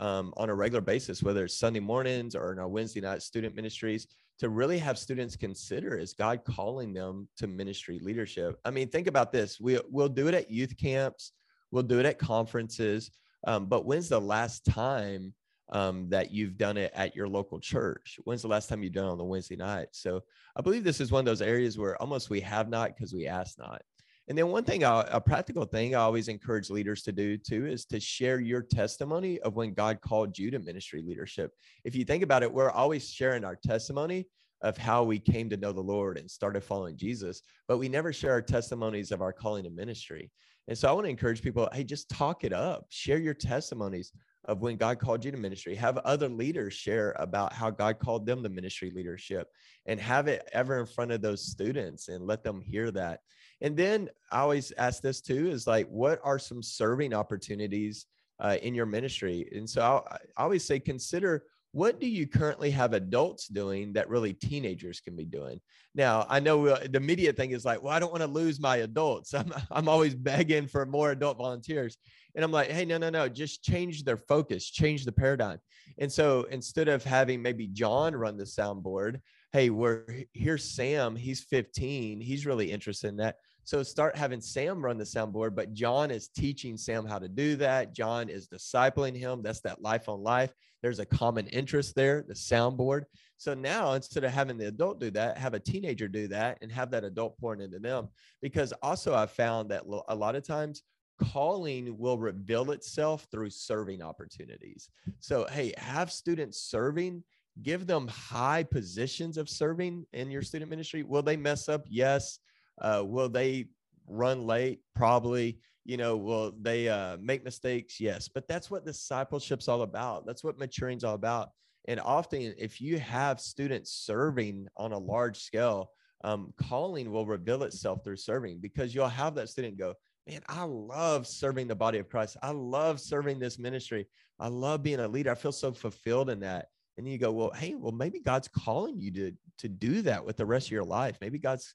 um, 0.00 0.34
on 0.36 0.50
a 0.50 0.54
regular 0.54 0.80
basis, 0.80 1.22
whether 1.22 1.44
it's 1.44 1.58
Sunday 1.58 1.80
mornings 1.80 2.34
or 2.34 2.52
in 2.52 2.58
our 2.58 2.68
Wednesday 2.68 3.00
night 3.00 3.22
student 3.22 3.54
ministries, 3.54 4.08
to 4.40 4.48
really 4.48 4.78
have 4.78 4.98
students 4.98 5.36
consider 5.36 5.96
is 5.96 6.14
God 6.14 6.40
calling 6.44 6.92
them 6.92 7.28
to 7.36 7.46
ministry 7.46 8.00
leadership? 8.02 8.58
I 8.64 8.70
mean, 8.70 8.88
think 8.88 9.06
about 9.06 9.30
this. 9.30 9.60
We, 9.60 9.78
we'll 9.90 10.08
do 10.08 10.26
it 10.26 10.34
at 10.34 10.50
youth 10.50 10.76
camps, 10.76 11.32
we'll 11.70 11.84
do 11.84 12.00
it 12.00 12.06
at 12.06 12.18
conferences, 12.18 13.12
um, 13.46 13.66
but 13.66 13.86
when's 13.86 14.08
the 14.08 14.20
last 14.20 14.64
time 14.64 15.32
um, 15.70 16.08
that 16.10 16.30
you've 16.30 16.56
done 16.56 16.76
it 16.76 16.92
at 16.94 17.16
your 17.16 17.28
local 17.28 17.58
church? 17.58 18.18
When's 18.24 18.42
the 18.42 18.48
last 18.48 18.68
time 18.68 18.82
you've 18.82 18.92
done 18.92 19.06
it 19.06 19.12
on 19.12 19.18
the 19.18 19.24
Wednesday 19.24 19.56
night? 19.56 19.88
So 19.92 20.22
I 20.56 20.60
believe 20.62 20.84
this 20.84 21.00
is 21.00 21.10
one 21.10 21.20
of 21.20 21.26
those 21.26 21.42
areas 21.42 21.78
where 21.78 22.00
almost 22.00 22.30
we 22.30 22.40
have 22.40 22.68
not 22.68 22.94
because 22.94 23.12
we 23.12 23.26
ask 23.26 23.58
not. 23.58 23.82
And 24.26 24.38
then 24.38 24.48
one 24.48 24.64
thing, 24.64 24.84
a 24.84 25.22
practical 25.24 25.66
thing 25.66 25.94
I 25.94 26.00
always 26.00 26.28
encourage 26.28 26.70
leaders 26.70 27.02
to 27.02 27.12
do 27.12 27.36
too 27.36 27.66
is 27.66 27.84
to 27.86 28.00
share 28.00 28.40
your 28.40 28.62
testimony 28.62 29.38
of 29.40 29.54
when 29.54 29.74
God 29.74 30.00
called 30.00 30.38
you 30.38 30.50
to 30.50 30.58
ministry 30.58 31.02
leadership. 31.02 31.52
If 31.84 31.94
you 31.94 32.06
think 32.06 32.22
about 32.22 32.42
it, 32.42 32.50
we're 32.50 32.70
always 32.70 33.10
sharing 33.10 33.44
our 33.44 33.56
testimony 33.56 34.26
of 34.62 34.78
how 34.78 35.02
we 35.02 35.18
came 35.18 35.50
to 35.50 35.58
know 35.58 35.72
the 35.72 35.80
Lord 35.82 36.16
and 36.16 36.30
started 36.30 36.64
following 36.64 36.96
Jesus, 36.96 37.42
but 37.68 37.76
we 37.76 37.86
never 37.86 38.14
share 38.14 38.32
our 38.32 38.40
testimonies 38.40 39.12
of 39.12 39.20
our 39.20 39.32
calling 39.32 39.64
to 39.64 39.70
ministry. 39.70 40.30
And 40.68 40.78
so 40.78 40.88
I 40.88 40.92
want 40.92 41.04
to 41.04 41.10
encourage 41.10 41.42
people, 41.42 41.68
hey, 41.74 41.84
just 41.84 42.08
talk 42.08 42.44
it 42.44 42.54
up, 42.54 42.86
share 42.88 43.18
your 43.18 43.34
testimonies 43.34 44.10
of 44.46 44.60
when 44.60 44.76
God 44.76 44.98
called 44.98 45.24
you 45.24 45.30
to 45.30 45.36
ministry. 45.36 45.74
Have 45.74 45.98
other 45.98 46.28
leaders 46.28 46.74
share 46.74 47.14
about 47.18 47.52
how 47.52 47.70
God 47.70 47.98
called 47.98 48.26
them 48.26 48.42
to 48.42 48.48
ministry 48.48 48.90
leadership 48.94 49.48
and 49.86 49.98
have 50.00 50.28
it 50.28 50.48
ever 50.52 50.78
in 50.80 50.86
front 50.86 51.12
of 51.12 51.22
those 51.22 51.42
students 51.42 52.08
and 52.08 52.26
let 52.26 52.44
them 52.44 52.60
hear 52.60 52.90
that. 52.90 53.20
And 53.60 53.76
then 53.76 54.10
I 54.30 54.40
always 54.40 54.72
ask 54.76 55.02
this 55.02 55.20
too 55.20 55.48
is 55.50 55.66
like, 55.66 55.88
what 55.88 56.20
are 56.22 56.38
some 56.38 56.62
serving 56.62 57.14
opportunities 57.14 58.06
uh, 58.40 58.56
in 58.62 58.74
your 58.74 58.86
ministry? 58.86 59.48
And 59.52 59.68
so 59.68 59.80
I'll, 59.80 60.06
I 60.10 60.42
always 60.42 60.64
say, 60.64 60.80
consider 60.80 61.44
what 61.74 61.98
do 61.98 62.06
you 62.06 62.24
currently 62.24 62.70
have 62.70 62.92
adults 62.92 63.48
doing 63.48 63.92
that 63.94 64.08
really 64.08 64.32
teenagers 64.32 65.00
can 65.00 65.16
be 65.16 65.24
doing 65.24 65.60
now 65.92 66.24
i 66.30 66.38
know 66.38 66.68
uh, 66.68 66.78
the 66.90 67.00
media 67.00 67.32
thing 67.32 67.50
is 67.50 67.64
like 67.64 67.82
well 67.82 67.92
i 67.92 67.98
don't 67.98 68.12
want 68.12 68.22
to 68.22 68.28
lose 68.28 68.60
my 68.60 68.76
adults 68.76 69.34
I'm, 69.34 69.52
I'm 69.72 69.88
always 69.88 70.14
begging 70.14 70.68
for 70.68 70.86
more 70.86 71.10
adult 71.10 71.36
volunteers 71.36 71.98
and 72.34 72.44
i'm 72.44 72.52
like 72.52 72.70
hey 72.70 72.84
no 72.84 72.98
no 72.98 73.10
no 73.10 73.28
just 73.28 73.62
change 73.62 74.04
their 74.04 74.16
focus 74.16 74.70
change 74.70 75.04
the 75.04 75.12
paradigm 75.12 75.58
and 75.98 76.10
so 76.10 76.46
instead 76.50 76.88
of 76.88 77.04
having 77.04 77.40
maybe 77.40 77.66
john 77.68 78.14
run 78.14 78.36
the 78.36 78.44
soundboard 78.44 79.20
hey 79.52 79.70
we're 79.70 80.04
here's 80.32 80.64
sam 80.64 81.16
he's 81.16 81.40
15 81.42 82.20
he's 82.20 82.46
really 82.46 82.70
interested 82.70 83.08
in 83.08 83.16
that 83.16 83.36
so 83.66 83.82
start 83.82 84.14
having 84.14 84.42
Sam 84.42 84.84
run 84.84 84.98
the 84.98 85.04
soundboard, 85.04 85.54
but 85.54 85.72
John 85.72 86.10
is 86.10 86.28
teaching 86.28 86.76
Sam 86.76 87.06
how 87.06 87.18
to 87.18 87.28
do 87.28 87.56
that. 87.56 87.94
John 87.94 88.28
is 88.28 88.46
discipling 88.46 89.16
him. 89.16 89.42
That's 89.42 89.60
that 89.62 89.80
life 89.80 90.06
on 90.08 90.22
life. 90.22 90.52
There's 90.82 90.98
a 90.98 91.06
common 91.06 91.46
interest 91.46 91.94
there, 91.94 92.22
the 92.28 92.34
soundboard. 92.34 93.04
So 93.38 93.54
now 93.54 93.94
instead 93.94 94.22
of 94.22 94.32
having 94.32 94.58
the 94.58 94.68
adult 94.68 95.00
do 95.00 95.10
that, 95.12 95.38
have 95.38 95.54
a 95.54 95.60
teenager 95.60 96.08
do 96.08 96.28
that 96.28 96.58
and 96.60 96.70
have 96.70 96.90
that 96.90 97.04
adult 97.04 97.38
pouring 97.38 97.62
into 97.62 97.78
them. 97.78 98.08
Because 98.42 98.74
also 98.82 99.14
I've 99.14 99.30
found 99.30 99.70
that 99.70 99.84
a 100.08 100.14
lot 100.14 100.36
of 100.36 100.46
times 100.46 100.82
calling 101.20 101.96
will 101.98 102.18
reveal 102.18 102.70
itself 102.70 103.26
through 103.30 103.50
serving 103.50 104.02
opportunities. 104.02 104.90
So, 105.20 105.46
hey, 105.50 105.72
have 105.78 106.10
students 106.10 106.60
serving, 106.60 107.22
give 107.62 107.86
them 107.86 108.08
high 108.08 108.62
positions 108.64 109.36
of 109.36 109.48
serving 109.48 110.06
in 110.12 110.30
your 110.30 110.42
student 110.42 110.70
ministry. 110.70 111.02
Will 111.02 111.22
they 111.22 111.36
mess 111.36 111.68
up? 111.68 111.84
Yes. 111.88 112.38
Uh, 112.80 113.02
will 113.04 113.28
they 113.28 113.66
run 114.06 114.46
late? 114.46 114.80
Probably. 114.94 115.60
You 115.84 115.98
know, 115.98 116.16
will 116.16 116.54
they 116.60 116.88
uh, 116.88 117.18
make 117.20 117.44
mistakes? 117.44 118.00
Yes. 118.00 118.28
But 118.28 118.48
that's 118.48 118.70
what 118.70 118.86
discipleship's 118.86 119.68
all 119.68 119.82
about. 119.82 120.26
That's 120.26 120.42
what 120.42 120.58
maturing's 120.58 121.04
all 121.04 121.14
about. 121.14 121.50
And 121.86 122.00
often, 122.00 122.54
if 122.56 122.80
you 122.80 122.98
have 122.98 123.40
students 123.40 123.92
serving 123.92 124.66
on 124.76 124.92
a 124.92 124.98
large 124.98 125.38
scale, 125.38 125.90
um, 126.24 126.54
calling 126.56 127.10
will 127.10 127.26
reveal 127.26 127.62
itself 127.64 128.02
through 128.02 128.16
serving 128.16 128.58
because 128.60 128.94
you'll 128.94 129.08
have 129.08 129.34
that 129.34 129.50
student 129.50 129.76
go, 129.76 129.92
Man, 130.26 130.40
I 130.48 130.64
love 130.64 131.26
serving 131.26 131.68
the 131.68 131.74
body 131.74 131.98
of 131.98 132.08
Christ. 132.08 132.36
I 132.42 132.50
love 132.50 132.98
serving 133.00 133.38
this 133.38 133.58
ministry. 133.58 134.06
I 134.38 134.48
love 134.48 134.82
being 134.82 135.00
a 135.00 135.08
leader. 135.08 135.30
I 135.30 135.34
feel 135.34 135.52
so 135.52 135.72
fulfilled 135.72 136.30
in 136.30 136.40
that. 136.40 136.68
And 136.96 137.06
you 137.06 137.18
go, 137.18 137.30
Well, 137.30 137.52
hey, 137.54 137.74
well, 137.74 137.92
maybe 137.92 138.20
God's 138.20 138.48
calling 138.48 139.00
you 139.00 139.10
to, 139.12 139.32
to 139.58 139.68
do 139.68 140.02
that 140.02 140.24
with 140.24 140.36
the 140.36 140.46
rest 140.46 140.68
of 140.68 140.72
your 140.72 140.84
life. 140.84 141.18
Maybe 141.20 141.38
God's 141.38 141.74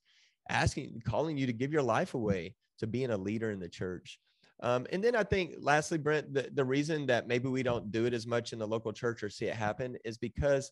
asking, 0.49 1.01
calling 1.05 1.37
you 1.37 1.45
to 1.45 1.53
give 1.53 1.71
your 1.71 1.83
life 1.83 2.15
away 2.15 2.55
to 2.79 2.87
being 2.87 3.11
a 3.11 3.17
leader 3.17 3.51
in 3.51 3.59
the 3.59 3.69
church. 3.69 4.19
Um, 4.61 4.87
and 4.91 5.03
then 5.03 5.15
I 5.15 5.23
think, 5.23 5.55
lastly, 5.59 5.97
Brent, 5.97 6.33
the, 6.33 6.49
the 6.53 6.65
reason 6.65 7.05
that 7.05 7.27
maybe 7.27 7.47
we 7.47 7.63
don't 7.63 7.91
do 7.91 8.05
it 8.05 8.13
as 8.13 8.27
much 8.27 8.51
in 8.51 8.59
the 8.59 8.67
local 8.67 8.91
church 8.91 9.23
or 9.23 9.29
see 9.29 9.45
it 9.45 9.55
happen 9.55 9.95
is 10.03 10.17
because 10.17 10.71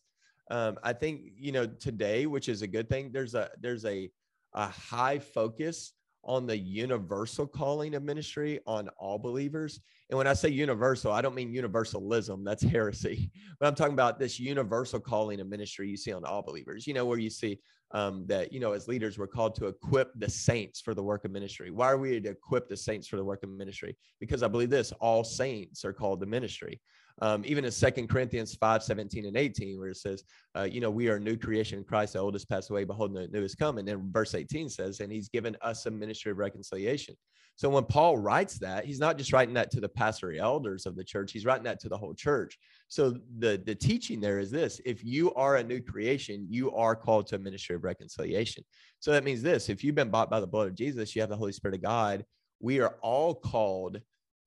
um, 0.50 0.78
I 0.82 0.92
think 0.92 1.22
you 1.36 1.52
know 1.52 1.66
today, 1.66 2.26
which 2.26 2.48
is 2.48 2.62
a 2.62 2.66
good 2.66 2.88
thing. 2.88 3.10
There's 3.12 3.34
a 3.34 3.50
there's 3.60 3.84
a 3.84 4.10
a 4.54 4.66
high 4.66 5.18
focus 5.18 5.92
on 6.28 6.46
the 6.46 6.56
universal 6.56 7.46
calling 7.46 7.94
of 7.94 8.02
ministry 8.02 8.60
on 8.66 8.88
all 8.98 9.18
believers. 9.18 9.80
And 10.10 10.18
when 10.18 10.26
I 10.26 10.34
say 10.34 10.50
universal, 10.50 11.10
I 11.10 11.22
don't 11.22 11.34
mean 11.34 11.52
universalism, 11.52 12.44
that's 12.44 12.62
heresy. 12.62 13.32
But 13.58 13.66
I'm 13.66 13.74
talking 13.74 13.94
about 13.94 14.20
this 14.20 14.38
universal 14.38 15.00
calling 15.00 15.40
of 15.40 15.48
ministry 15.48 15.88
you 15.88 15.96
see 15.96 16.12
on 16.12 16.24
all 16.24 16.42
believers. 16.42 16.86
You 16.86 16.94
know, 16.94 17.06
where 17.06 17.18
you 17.18 17.30
see 17.30 17.58
um, 17.90 18.24
that, 18.28 18.52
you 18.52 18.60
know, 18.60 18.72
as 18.72 18.86
leaders, 18.86 19.18
we're 19.18 19.26
called 19.26 19.56
to 19.56 19.66
equip 19.66 20.12
the 20.14 20.30
saints 20.30 20.80
for 20.80 20.94
the 20.94 21.02
work 21.02 21.24
of 21.24 21.32
ministry. 21.32 21.72
Why 21.72 21.90
are 21.90 21.98
we 21.98 22.20
to 22.20 22.28
equip 22.28 22.68
the 22.68 22.76
saints 22.76 23.08
for 23.08 23.16
the 23.16 23.24
work 23.24 23.42
of 23.42 23.48
ministry? 23.48 23.96
Because 24.20 24.44
I 24.44 24.48
believe 24.48 24.70
this 24.70 24.92
all 25.00 25.24
saints 25.24 25.84
are 25.84 25.92
called 25.92 26.20
to 26.20 26.26
ministry 26.26 26.80
um, 27.20 27.42
even 27.46 27.64
in 27.64 27.70
Second 27.70 28.08
Corinthians 28.08 28.54
5 28.54 28.82
17 28.82 29.26
and 29.26 29.36
18, 29.36 29.78
where 29.78 29.90
it 29.90 29.96
says, 29.96 30.24
uh, 30.56 30.64
you 30.64 30.80
know, 30.80 30.90
we 30.90 31.08
are 31.08 31.16
a 31.16 31.20
new 31.20 31.36
creation 31.36 31.78
in 31.78 31.84
Christ, 31.84 32.12
the 32.12 32.20
oldest 32.20 32.48
passed 32.48 32.70
away, 32.70 32.84
behold, 32.84 33.14
the 33.14 33.28
new 33.28 33.42
is 33.42 33.54
come. 33.54 33.78
And 33.78 33.86
then 33.86 34.10
verse 34.12 34.34
18 34.34 34.68
says, 34.68 35.00
and 35.00 35.12
he's 35.12 35.28
given 35.28 35.56
us 35.62 35.86
a 35.86 35.90
ministry 35.90 36.32
of 36.32 36.38
reconciliation. 36.38 37.14
So 37.58 37.68
when 37.68 37.84
Paul 37.86 38.18
writes 38.18 38.56
that, 38.60 38.84
he's 38.84 39.00
not 39.00 39.18
just 39.18 39.32
writing 39.32 39.54
that 39.54 39.72
to 39.72 39.80
the 39.80 39.88
pastor 39.88 40.32
elders 40.32 40.86
of 40.86 40.94
the 40.94 41.02
church, 41.02 41.32
he's 41.32 41.44
writing 41.44 41.64
that 41.64 41.80
to 41.80 41.88
the 41.88 41.98
whole 41.98 42.14
church. 42.14 42.56
So 42.86 43.16
the, 43.38 43.60
the 43.66 43.74
teaching 43.74 44.20
there 44.20 44.38
is 44.38 44.52
this 44.52 44.80
if 44.84 45.04
you 45.04 45.34
are 45.34 45.56
a 45.56 45.64
new 45.64 45.80
creation, 45.80 46.46
you 46.48 46.72
are 46.72 46.94
called 46.94 47.26
to 47.28 47.36
a 47.36 47.40
ministry 47.40 47.74
of 47.74 47.82
reconciliation. 47.82 48.64
So 49.00 49.10
that 49.10 49.24
means 49.24 49.42
this 49.42 49.68
if 49.68 49.82
you've 49.82 49.96
been 49.96 50.08
bought 50.08 50.30
by 50.30 50.38
the 50.38 50.46
blood 50.46 50.68
of 50.68 50.76
Jesus, 50.76 51.16
you 51.16 51.20
have 51.20 51.30
the 51.30 51.36
Holy 51.36 51.50
Spirit 51.50 51.74
of 51.74 51.82
God. 51.82 52.24
We 52.60 52.78
are 52.78 52.94
all 53.02 53.34
called 53.34 54.00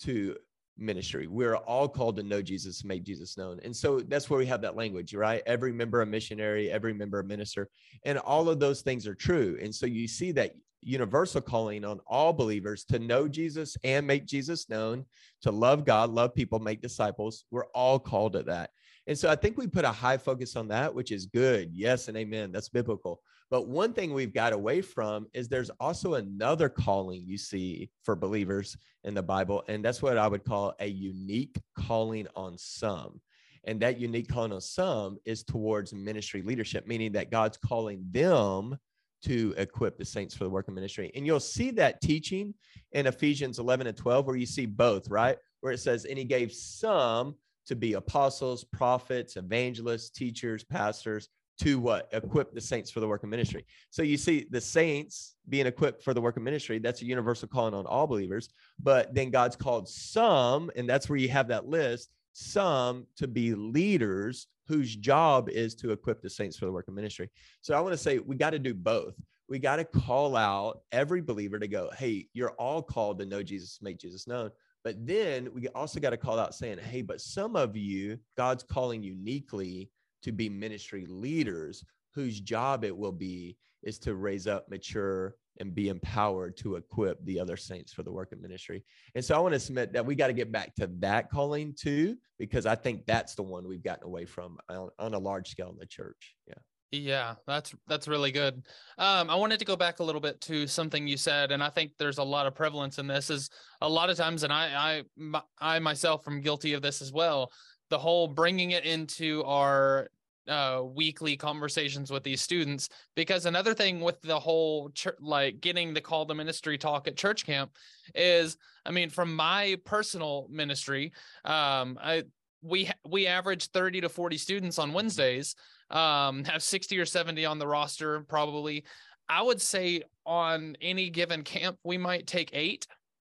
to 0.03 0.37
ministry. 0.77 1.27
We're 1.27 1.55
all 1.55 1.87
called 1.87 2.17
to 2.17 2.23
know 2.23 2.41
Jesus, 2.41 2.83
make 2.83 3.03
Jesus 3.03 3.37
known. 3.37 3.59
And 3.63 3.75
so 3.75 3.99
that's 3.99 4.29
where 4.29 4.39
we 4.39 4.45
have 4.47 4.61
that 4.61 4.75
language, 4.75 5.13
right? 5.13 5.43
Every 5.45 5.71
member 5.71 6.01
a 6.01 6.05
missionary, 6.05 6.71
every 6.71 6.93
member 6.93 7.19
a 7.19 7.23
minister, 7.23 7.69
and 8.05 8.17
all 8.19 8.49
of 8.49 8.59
those 8.59 8.81
things 8.81 9.07
are 9.07 9.15
true. 9.15 9.57
And 9.61 9.73
so 9.73 9.85
you 9.85 10.07
see 10.07 10.31
that 10.33 10.55
universal 10.81 11.41
calling 11.41 11.85
on 11.85 11.99
all 12.07 12.33
believers 12.33 12.83
to 12.85 12.99
know 12.99 13.27
Jesus 13.27 13.77
and 13.83 14.05
make 14.05 14.25
Jesus 14.25 14.69
known, 14.69 15.05
to 15.43 15.51
love 15.51 15.85
God, 15.85 16.09
love 16.09 16.33
people, 16.33 16.59
make 16.59 16.81
disciples. 16.81 17.45
We're 17.51 17.67
all 17.67 17.99
called 17.99 18.33
to 18.33 18.43
that. 18.43 18.71
And 19.07 19.17
so 19.17 19.29
I 19.29 19.35
think 19.35 19.57
we 19.57 19.67
put 19.67 19.85
a 19.85 19.91
high 19.91 20.17
focus 20.17 20.55
on 20.55 20.67
that, 20.69 20.93
which 20.93 21.11
is 21.11 21.25
good. 21.25 21.71
Yes 21.73 22.07
and 22.07 22.17
amen. 22.17 22.51
That's 22.51 22.69
biblical. 22.69 23.21
But 23.49 23.67
one 23.67 23.93
thing 23.93 24.13
we've 24.13 24.33
got 24.33 24.53
away 24.53 24.81
from 24.81 25.27
is 25.33 25.47
there's 25.47 25.71
also 25.79 26.13
another 26.13 26.69
calling 26.69 27.23
you 27.25 27.37
see 27.37 27.89
for 28.03 28.15
believers 28.15 28.77
in 29.03 29.13
the 29.13 29.23
Bible. 29.23 29.63
And 29.67 29.83
that's 29.83 30.01
what 30.01 30.17
I 30.17 30.27
would 30.27 30.45
call 30.45 30.73
a 30.79 30.87
unique 30.87 31.59
calling 31.77 32.27
on 32.35 32.57
some. 32.57 33.19
And 33.65 33.79
that 33.81 33.99
unique 33.99 34.29
calling 34.29 34.53
on 34.53 34.61
some 34.61 35.17
is 35.25 35.43
towards 35.43 35.93
ministry 35.93 36.41
leadership, 36.41 36.87
meaning 36.87 37.11
that 37.13 37.31
God's 37.31 37.57
calling 37.57 38.05
them 38.11 38.77
to 39.23 39.53
equip 39.57 39.97
the 39.97 40.05
saints 40.05 40.35
for 40.35 40.45
the 40.45 40.49
work 40.49 40.67
of 40.67 40.73
ministry. 40.73 41.11
And 41.15 41.25
you'll 41.25 41.39
see 41.39 41.71
that 41.71 42.01
teaching 42.01 42.53
in 42.93 43.05
Ephesians 43.05 43.59
11 43.59 43.85
and 43.85 43.97
12, 43.97 44.25
where 44.25 44.35
you 44.35 44.45
see 44.45 44.65
both, 44.65 45.09
right? 45.09 45.37
Where 45.59 45.73
it 45.73 45.79
says, 45.79 46.05
and 46.05 46.17
he 46.17 46.23
gave 46.23 46.51
some 46.51 47.35
to 47.71 47.75
be 47.77 47.93
apostles, 47.93 48.65
prophets, 48.65 49.37
evangelists, 49.37 50.09
teachers, 50.09 50.61
pastors, 50.61 51.29
to 51.57 51.79
what 51.79 52.09
equip 52.11 52.53
the 52.53 52.59
saints 52.59 52.91
for 52.91 52.99
the 52.99 53.07
work 53.07 53.23
of 53.23 53.29
ministry. 53.29 53.65
So 53.91 54.03
you 54.03 54.17
see 54.17 54.45
the 54.49 54.59
saints 54.59 55.35
being 55.47 55.67
equipped 55.67 56.03
for 56.03 56.13
the 56.13 56.19
work 56.19 56.35
of 56.35 56.43
ministry, 56.43 56.79
that's 56.79 57.01
a 57.01 57.05
universal 57.05 57.47
calling 57.47 57.73
on 57.73 57.85
all 57.85 58.07
believers. 58.07 58.49
But 58.77 59.15
then 59.15 59.29
God's 59.29 59.55
called 59.55 59.87
some, 59.87 60.69
and 60.75 60.89
that's 60.89 61.07
where 61.07 61.17
you 61.17 61.29
have 61.29 61.47
that 61.47 61.65
list, 61.65 62.09
some 62.33 63.07
to 63.15 63.25
be 63.25 63.55
leaders 63.55 64.47
whose 64.67 64.93
job 64.93 65.47
is 65.47 65.73
to 65.75 65.91
equip 65.91 66.21
the 66.21 66.29
saints 66.29 66.57
for 66.57 66.65
the 66.65 66.73
work 66.73 66.89
of 66.89 66.93
ministry. 66.93 67.29
So 67.61 67.73
I 67.73 67.79
want 67.79 67.93
to 67.93 67.97
say 67.97 68.19
we 68.19 68.35
got 68.35 68.49
to 68.49 68.59
do 68.59 68.73
both. 68.73 69.15
We 69.47 69.59
got 69.59 69.77
to 69.77 69.85
call 69.85 70.35
out 70.35 70.81
every 70.91 71.21
believer 71.21 71.57
to 71.57 71.69
go, 71.69 71.89
hey, 71.97 72.27
you're 72.33 72.51
all 72.51 72.81
called 72.81 73.19
to 73.19 73.25
know 73.25 73.41
Jesus, 73.43 73.79
make 73.81 73.97
Jesus 73.97 74.27
known. 74.27 74.51
But 74.83 75.05
then 75.05 75.49
we 75.53 75.67
also 75.69 75.99
got 75.99 76.09
to 76.09 76.17
call 76.17 76.39
out 76.39 76.55
saying, 76.55 76.79
hey, 76.79 77.01
but 77.01 77.21
some 77.21 77.55
of 77.55 77.77
you, 77.77 78.17
God's 78.35 78.63
calling 78.63 79.03
uniquely 79.03 79.89
to 80.23 80.31
be 80.31 80.49
ministry 80.49 81.05
leaders 81.07 81.83
whose 82.13 82.39
job 82.39 82.83
it 82.83 82.95
will 82.95 83.11
be 83.11 83.57
is 83.83 83.99
to 83.99 84.15
raise 84.15 84.47
up, 84.47 84.69
mature, 84.69 85.35
and 85.59 85.75
be 85.75 85.89
empowered 85.89 86.55
to 86.57 86.75
equip 86.75 87.23
the 87.25 87.39
other 87.39 87.57
saints 87.57 87.91
for 87.93 88.03
the 88.03 88.11
work 88.11 88.31
of 88.31 88.41
ministry. 88.41 88.83
And 89.15 89.23
so 89.23 89.35
I 89.35 89.39
want 89.39 89.53
to 89.53 89.59
submit 89.59 89.93
that 89.93 90.05
we 90.05 90.15
got 90.15 90.27
to 90.27 90.33
get 90.33 90.51
back 90.51 90.73
to 90.75 90.87
that 90.99 91.29
calling 91.29 91.73
too, 91.77 92.17
because 92.39 92.65
I 92.65 92.75
think 92.75 93.05
that's 93.05 93.35
the 93.35 93.43
one 93.43 93.67
we've 93.67 93.83
gotten 93.83 94.05
away 94.05 94.25
from 94.25 94.57
on, 94.69 94.89
on 94.97 95.13
a 95.13 95.19
large 95.19 95.49
scale 95.49 95.69
in 95.69 95.77
the 95.77 95.85
church. 95.85 96.35
Yeah. 96.47 96.55
Yeah, 96.91 97.35
that's 97.47 97.73
that's 97.87 98.07
really 98.09 98.33
good. 98.33 98.65
Um, 98.97 99.29
I 99.29 99.35
wanted 99.35 99.59
to 99.59 99.65
go 99.65 99.77
back 99.77 99.99
a 99.99 100.03
little 100.03 100.19
bit 100.19 100.41
to 100.41 100.67
something 100.67 101.07
you 101.07 101.15
said, 101.15 101.51
and 101.53 101.63
I 101.63 101.69
think 101.69 101.93
there's 101.97 102.17
a 102.17 102.23
lot 102.23 102.47
of 102.47 102.53
prevalence 102.55 102.99
in 102.99 103.07
this. 103.07 103.29
Is 103.29 103.49
a 103.79 103.87
lot 103.87 104.09
of 104.09 104.17
times, 104.17 104.43
and 104.43 104.51
I 104.51 105.03
I 105.31 105.41
I 105.59 105.79
myself 105.79 106.27
am 106.27 106.41
guilty 106.41 106.73
of 106.73 106.81
this 106.81 107.01
as 107.01 107.13
well. 107.13 107.49
The 107.89 107.97
whole 107.97 108.27
bringing 108.27 108.71
it 108.71 108.83
into 108.83 109.41
our 109.45 110.09
uh, 110.49 110.81
weekly 110.83 111.37
conversations 111.37 112.11
with 112.11 112.23
these 112.23 112.41
students, 112.41 112.89
because 113.15 113.45
another 113.45 113.73
thing 113.73 114.01
with 114.01 114.21
the 114.21 114.37
whole 114.39 114.89
church, 114.89 115.15
like 115.21 115.61
getting 115.61 115.93
the 115.93 116.01
call 116.01 116.25
to 116.25 116.35
ministry 116.35 116.77
talk 116.77 117.07
at 117.07 117.15
church 117.15 117.45
camp 117.45 117.71
is, 118.15 118.57
I 118.85 118.91
mean, 118.91 119.09
from 119.09 119.33
my 119.33 119.77
personal 119.85 120.45
ministry, 120.51 121.13
um, 121.45 121.97
I 122.03 122.23
we 122.61 122.90
we 123.07 123.27
average 123.27 123.67
30 123.71 124.01
to 124.01 124.09
40 124.09 124.37
students 124.37 124.79
on 124.79 124.93
Wednesdays 124.93 125.55
um, 125.89 126.43
have 126.45 126.63
60 126.63 126.97
or 126.99 127.05
70 127.05 127.45
on 127.45 127.59
the 127.59 127.67
roster, 127.67 128.21
probably. 128.21 128.83
I 129.29 129.41
would 129.41 129.61
say 129.61 130.03
on 130.25 130.75
any 130.81 131.09
given 131.09 131.43
camp, 131.43 131.77
we 131.83 131.97
might 131.97 132.27
take 132.27 132.49
eight, 132.53 132.87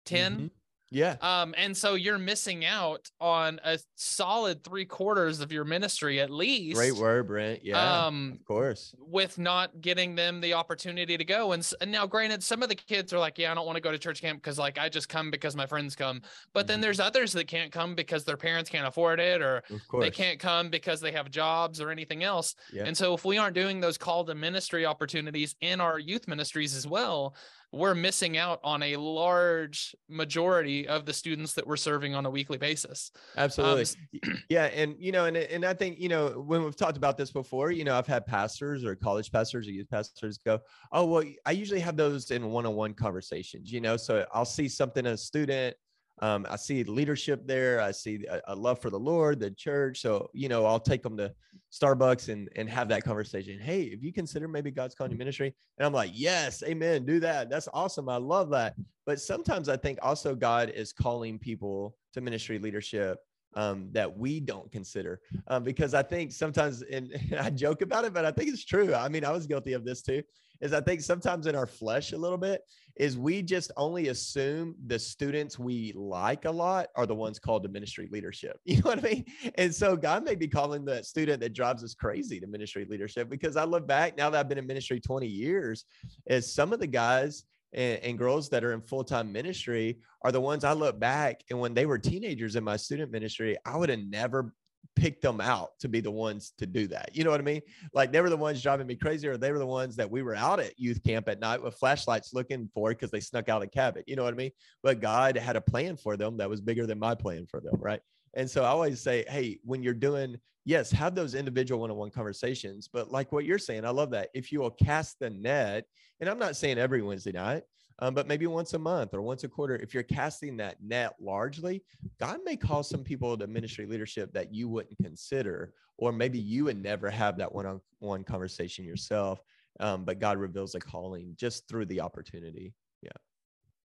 10. 0.06 0.32
Mm-hmm. 0.32 0.46
Yeah. 0.90 1.16
Um, 1.20 1.54
and 1.56 1.76
so 1.76 1.94
you're 1.94 2.18
missing 2.18 2.64
out 2.64 3.10
on 3.20 3.60
a 3.64 3.78
solid 3.96 4.62
three 4.62 4.84
quarters 4.84 5.40
of 5.40 5.50
your 5.50 5.64
ministry 5.64 6.20
at 6.20 6.30
least. 6.30 6.76
Great 6.76 6.94
word, 6.94 7.26
Brent. 7.26 7.64
Yeah. 7.64 8.06
Um, 8.06 8.32
of 8.40 8.44
course. 8.44 8.94
With 8.98 9.38
not 9.38 9.80
getting 9.80 10.14
them 10.14 10.40
the 10.40 10.54
opportunity 10.54 11.16
to 11.16 11.24
go. 11.24 11.52
And, 11.52 11.68
and 11.80 11.90
now, 11.90 12.06
granted, 12.06 12.42
some 12.42 12.62
of 12.62 12.68
the 12.68 12.74
kids 12.74 13.12
are 13.12 13.18
like, 13.18 13.38
yeah, 13.38 13.50
I 13.50 13.54
don't 13.54 13.66
want 13.66 13.76
to 13.76 13.82
go 13.82 13.90
to 13.90 13.98
church 13.98 14.20
camp 14.20 14.40
because 14.40 14.58
like 14.58 14.78
I 14.78 14.88
just 14.88 15.08
come 15.08 15.30
because 15.30 15.56
my 15.56 15.66
friends 15.66 15.96
come. 15.96 16.22
But 16.52 16.60
mm-hmm. 16.60 16.68
then 16.68 16.80
there's 16.80 17.00
others 17.00 17.32
that 17.32 17.48
can't 17.48 17.72
come 17.72 17.94
because 17.94 18.24
their 18.24 18.36
parents 18.36 18.70
can't 18.70 18.86
afford 18.86 19.18
it 19.20 19.42
or 19.42 19.62
they 19.98 20.10
can't 20.10 20.38
come 20.38 20.70
because 20.70 21.00
they 21.00 21.12
have 21.12 21.30
jobs 21.30 21.80
or 21.80 21.90
anything 21.90 22.22
else. 22.22 22.54
Yeah. 22.72 22.84
And 22.84 22.96
so 22.96 23.14
if 23.14 23.24
we 23.24 23.38
aren't 23.38 23.54
doing 23.54 23.80
those 23.80 23.98
call 23.98 24.24
to 24.24 24.34
ministry 24.34 24.86
opportunities 24.86 25.56
in 25.60 25.80
our 25.80 25.98
youth 25.98 26.28
ministries 26.28 26.76
as 26.76 26.86
well, 26.86 27.34
we're 27.76 27.94
missing 27.94 28.36
out 28.36 28.60
on 28.62 28.82
a 28.82 28.96
large 28.96 29.94
majority 30.08 30.86
of 30.86 31.06
the 31.06 31.12
students 31.12 31.54
that 31.54 31.66
we're 31.66 31.76
serving 31.76 32.14
on 32.14 32.26
a 32.26 32.30
weekly 32.30 32.58
basis. 32.58 33.10
Absolutely. 33.36 33.84
Um, 34.24 34.38
yeah. 34.48 34.64
And, 34.66 34.94
you 34.98 35.12
know, 35.12 35.26
and, 35.26 35.36
and 35.36 35.64
I 35.64 35.74
think, 35.74 35.98
you 35.98 36.08
know, 36.08 36.42
when 36.46 36.62
we've 36.64 36.76
talked 36.76 36.96
about 36.96 37.16
this 37.16 37.30
before, 37.30 37.70
you 37.70 37.84
know, 37.84 37.96
I've 37.96 38.06
had 38.06 38.26
pastors 38.26 38.84
or 38.84 38.94
college 38.94 39.30
pastors 39.30 39.66
or 39.66 39.72
youth 39.72 39.90
pastors 39.90 40.38
go, 40.38 40.60
oh, 40.92 41.04
well, 41.04 41.24
I 41.46 41.52
usually 41.52 41.80
have 41.80 41.96
those 41.96 42.30
in 42.30 42.50
one 42.50 42.66
on 42.66 42.74
one 42.74 42.94
conversations, 42.94 43.72
you 43.72 43.80
know, 43.80 43.96
so 43.96 44.24
I'll 44.32 44.44
see 44.44 44.68
something 44.68 45.06
a 45.06 45.16
student 45.16 45.76
um, 46.20 46.46
I 46.48 46.56
see 46.56 46.84
leadership 46.84 47.46
there. 47.46 47.80
I 47.80 47.90
see 47.90 48.24
a, 48.30 48.40
a, 48.48 48.54
love 48.54 48.80
for 48.80 48.88
the 48.88 48.98
Lord, 48.98 49.40
the 49.40 49.50
church. 49.50 50.00
So, 50.00 50.30
you 50.32 50.48
know, 50.48 50.64
I'll 50.64 50.78
take 50.78 51.02
them 51.02 51.16
to 51.16 51.32
Starbucks 51.72 52.28
and, 52.32 52.48
and 52.54 52.68
have 52.68 52.88
that 52.88 53.02
conversation. 53.02 53.58
Hey, 53.58 53.82
if 53.82 54.02
you 54.02 54.12
consider 54.12 54.46
maybe 54.46 54.70
God's 54.70 54.94
calling 54.94 55.10
you 55.10 55.18
ministry, 55.18 55.54
and 55.78 55.86
I'm 55.86 55.92
like, 55.92 56.12
yes, 56.14 56.62
amen, 56.62 57.04
do 57.04 57.18
that. 57.20 57.50
That's 57.50 57.68
awesome. 57.74 58.08
I 58.08 58.16
love 58.16 58.50
that. 58.50 58.76
But 59.06 59.20
sometimes 59.20 59.68
I 59.68 59.76
think 59.76 59.98
also 60.02 60.36
God 60.36 60.70
is 60.70 60.92
calling 60.92 61.38
people 61.38 61.96
to 62.12 62.20
ministry 62.20 62.60
leadership 62.60 63.18
um, 63.56 63.88
that 63.92 64.16
we 64.16 64.40
don't 64.40 64.70
consider 64.70 65.20
um, 65.48 65.64
because 65.64 65.94
I 65.94 66.02
think 66.02 66.32
sometimes, 66.32 66.82
and 66.82 67.12
I 67.40 67.50
joke 67.50 67.82
about 67.82 68.04
it, 68.04 68.14
but 68.14 68.24
I 68.24 68.30
think 68.30 68.50
it's 68.50 68.64
true. 68.64 68.94
I 68.94 69.08
mean, 69.08 69.24
I 69.24 69.32
was 69.32 69.46
guilty 69.46 69.72
of 69.72 69.84
this 69.84 70.02
too. 70.02 70.22
Is 70.60 70.72
I 70.72 70.80
think 70.80 71.00
sometimes 71.00 71.46
in 71.46 71.56
our 71.56 71.66
flesh 71.66 72.12
a 72.12 72.16
little 72.16 72.38
bit 72.38 72.62
is 72.96 73.18
we 73.18 73.42
just 73.42 73.72
only 73.76 74.08
assume 74.08 74.74
the 74.86 74.98
students 74.98 75.58
we 75.58 75.92
like 75.96 76.44
a 76.44 76.50
lot 76.50 76.88
are 76.94 77.06
the 77.06 77.12
mm-hmm. 77.12 77.22
ones 77.22 77.38
called 77.38 77.62
to 77.64 77.68
ministry 77.68 78.08
leadership. 78.10 78.58
You 78.74 78.76
know 78.76 78.90
what 78.90 78.98
I 78.98 79.02
mean? 79.02 79.24
And 79.56 79.72
so 79.72 79.96
God 79.96 80.24
may 80.24 80.34
be 80.34 80.48
calling 80.48 80.84
the 80.84 81.02
student 81.04 81.40
that 81.40 81.52
drives 81.52 81.84
us 81.84 81.94
crazy 81.94 82.40
to 82.40 82.46
ministry 82.46 82.86
leadership 82.88 83.30
because 83.30 83.56
I 83.56 83.64
look 83.64 83.86
back 83.86 84.16
now 84.16 84.30
that 84.30 84.38
I've 84.38 84.48
been 84.48 84.58
in 84.58 84.66
ministry 84.66 85.00
20 85.00 85.26
years, 85.26 85.84
is 86.26 86.52
some 86.52 86.72
of 86.72 86.80
the 86.80 86.86
guys 86.86 87.44
and, 87.72 87.98
and 88.00 88.18
girls 88.18 88.48
that 88.48 88.64
are 88.64 88.72
in 88.72 88.80
full 88.80 89.04
time 89.04 89.30
ministry 89.30 89.98
are 90.22 90.32
the 90.32 90.40
ones 90.40 90.64
I 90.64 90.72
look 90.72 90.98
back 90.98 91.42
and 91.50 91.60
when 91.60 91.74
they 91.74 91.86
were 91.86 91.98
teenagers 91.98 92.56
in 92.56 92.64
my 92.64 92.76
student 92.76 93.12
ministry, 93.12 93.56
I 93.64 93.76
would 93.76 93.90
have 93.90 94.00
never 94.00 94.52
picked 94.96 95.22
them 95.22 95.40
out 95.40 95.78
to 95.80 95.88
be 95.88 96.00
the 96.00 96.10
ones 96.10 96.52
to 96.58 96.66
do 96.66 96.86
that. 96.86 97.10
You 97.12 97.24
know 97.24 97.30
what 97.30 97.40
I 97.40 97.44
mean? 97.44 97.62
Like 97.92 98.12
they 98.12 98.20
were 98.20 98.30
the 98.30 98.36
ones 98.36 98.62
driving 98.62 98.86
me 98.86 98.96
crazy, 98.96 99.28
or 99.28 99.36
they 99.36 99.52
were 99.52 99.58
the 99.58 99.66
ones 99.66 99.96
that 99.96 100.10
we 100.10 100.22
were 100.22 100.34
out 100.36 100.60
at 100.60 100.78
youth 100.78 101.02
camp 101.02 101.28
at 101.28 101.40
night 101.40 101.62
with 101.62 101.74
flashlights 101.74 102.32
looking 102.34 102.68
for 102.72 102.90
because 102.90 103.10
they 103.10 103.20
snuck 103.20 103.48
out 103.48 103.62
of 103.62 103.68
the 103.68 103.74
cabin. 103.74 104.04
You 104.06 104.16
know 104.16 104.24
what 104.24 104.34
I 104.34 104.36
mean? 104.36 104.52
But 104.82 105.00
God 105.00 105.36
had 105.36 105.56
a 105.56 105.60
plan 105.60 105.96
for 105.96 106.16
them 106.16 106.36
that 106.38 106.48
was 106.50 106.60
bigger 106.60 106.86
than 106.86 106.98
my 106.98 107.14
plan 107.14 107.46
for 107.46 107.60
them, 107.60 107.76
right? 107.78 108.00
And 108.34 108.50
so 108.50 108.64
I 108.64 108.68
always 108.68 109.00
say, 109.00 109.24
hey, 109.28 109.58
when 109.64 109.82
you're 109.82 109.94
doing, 109.94 110.36
yes, 110.64 110.90
have 110.90 111.14
those 111.14 111.34
individual 111.34 111.80
one 111.80 111.90
on 111.90 111.96
one 111.96 112.10
conversations. 112.10 112.88
But 112.92 113.10
like 113.10 113.32
what 113.32 113.44
you're 113.44 113.58
saying, 113.58 113.84
I 113.84 113.90
love 113.90 114.10
that. 114.10 114.30
If 114.34 114.50
you 114.50 114.60
will 114.60 114.70
cast 114.70 115.18
the 115.20 115.30
net, 115.30 115.84
and 116.20 116.28
I'm 116.28 116.38
not 116.38 116.56
saying 116.56 116.78
every 116.78 117.02
Wednesday 117.02 117.32
night, 117.32 117.62
um, 118.00 118.14
but 118.14 118.26
maybe 118.26 118.46
once 118.46 118.74
a 118.74 118.78
month 118.78 119.14
or 119.14 119.22
once 119.22 119.44
a 119.44 119.48
quarter, 119.48 119.76
if 119.76 119.94
you're 119.94 120.02
casting 120.02 120.56
that 120.56 120.82
net 120.82 121.14
largely, 121.20 121.82
God 122.18 122.40
may 122.44 122.56
call 122.56 122.82
some 122.82 123.04
people 123.04 123.36
to 123.38 123.46
ministry 123.46 123.86
leadership 123.86 124.32
that 124.32 124.52
you 124.52 124.68
wouldn't 124.68 124.98
consider, 124.98 125.74
or 125.98 126.12
maybe 126.12 126.38
you 126.38 126.64
would 126.64 126.82
never 126.82 127.08
have 127.08 127.38
that 127.38 127.52
one 127.52 127.66
on 127.66 127.80
one 128.00 128.24
conversation 128.24 128.84
yourself. 128.84 129.40
Um, 129.80 130.04
but 130.04 130.18
God 130.18 130.38
reveals 130.38 130.74
a 130.74 130.80
calling 130.80 131.34
just 131.36 131.68
through 131.68 131.86
the 131.86 132.00
opportunity. 132.00 132.74
Yeah. 133.02 133.10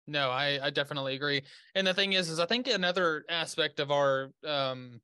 No, 0.08 0.30
I, 0.30 0.60
I 0.64 0.70
definitely 0.70 1.16
agree. 1.16 1.44
And 1.76 1.86
the 1.86 1.94
thing 1.94 2.14
is, 2.14 2.30
is 2.30 2.40
I 2.40 2.46
think 2.46 2.68
another 2.68 3.26
aspect 3.30 3.80
of 3.80 3.92
our 3.92 4.32
um, 4.46 5.02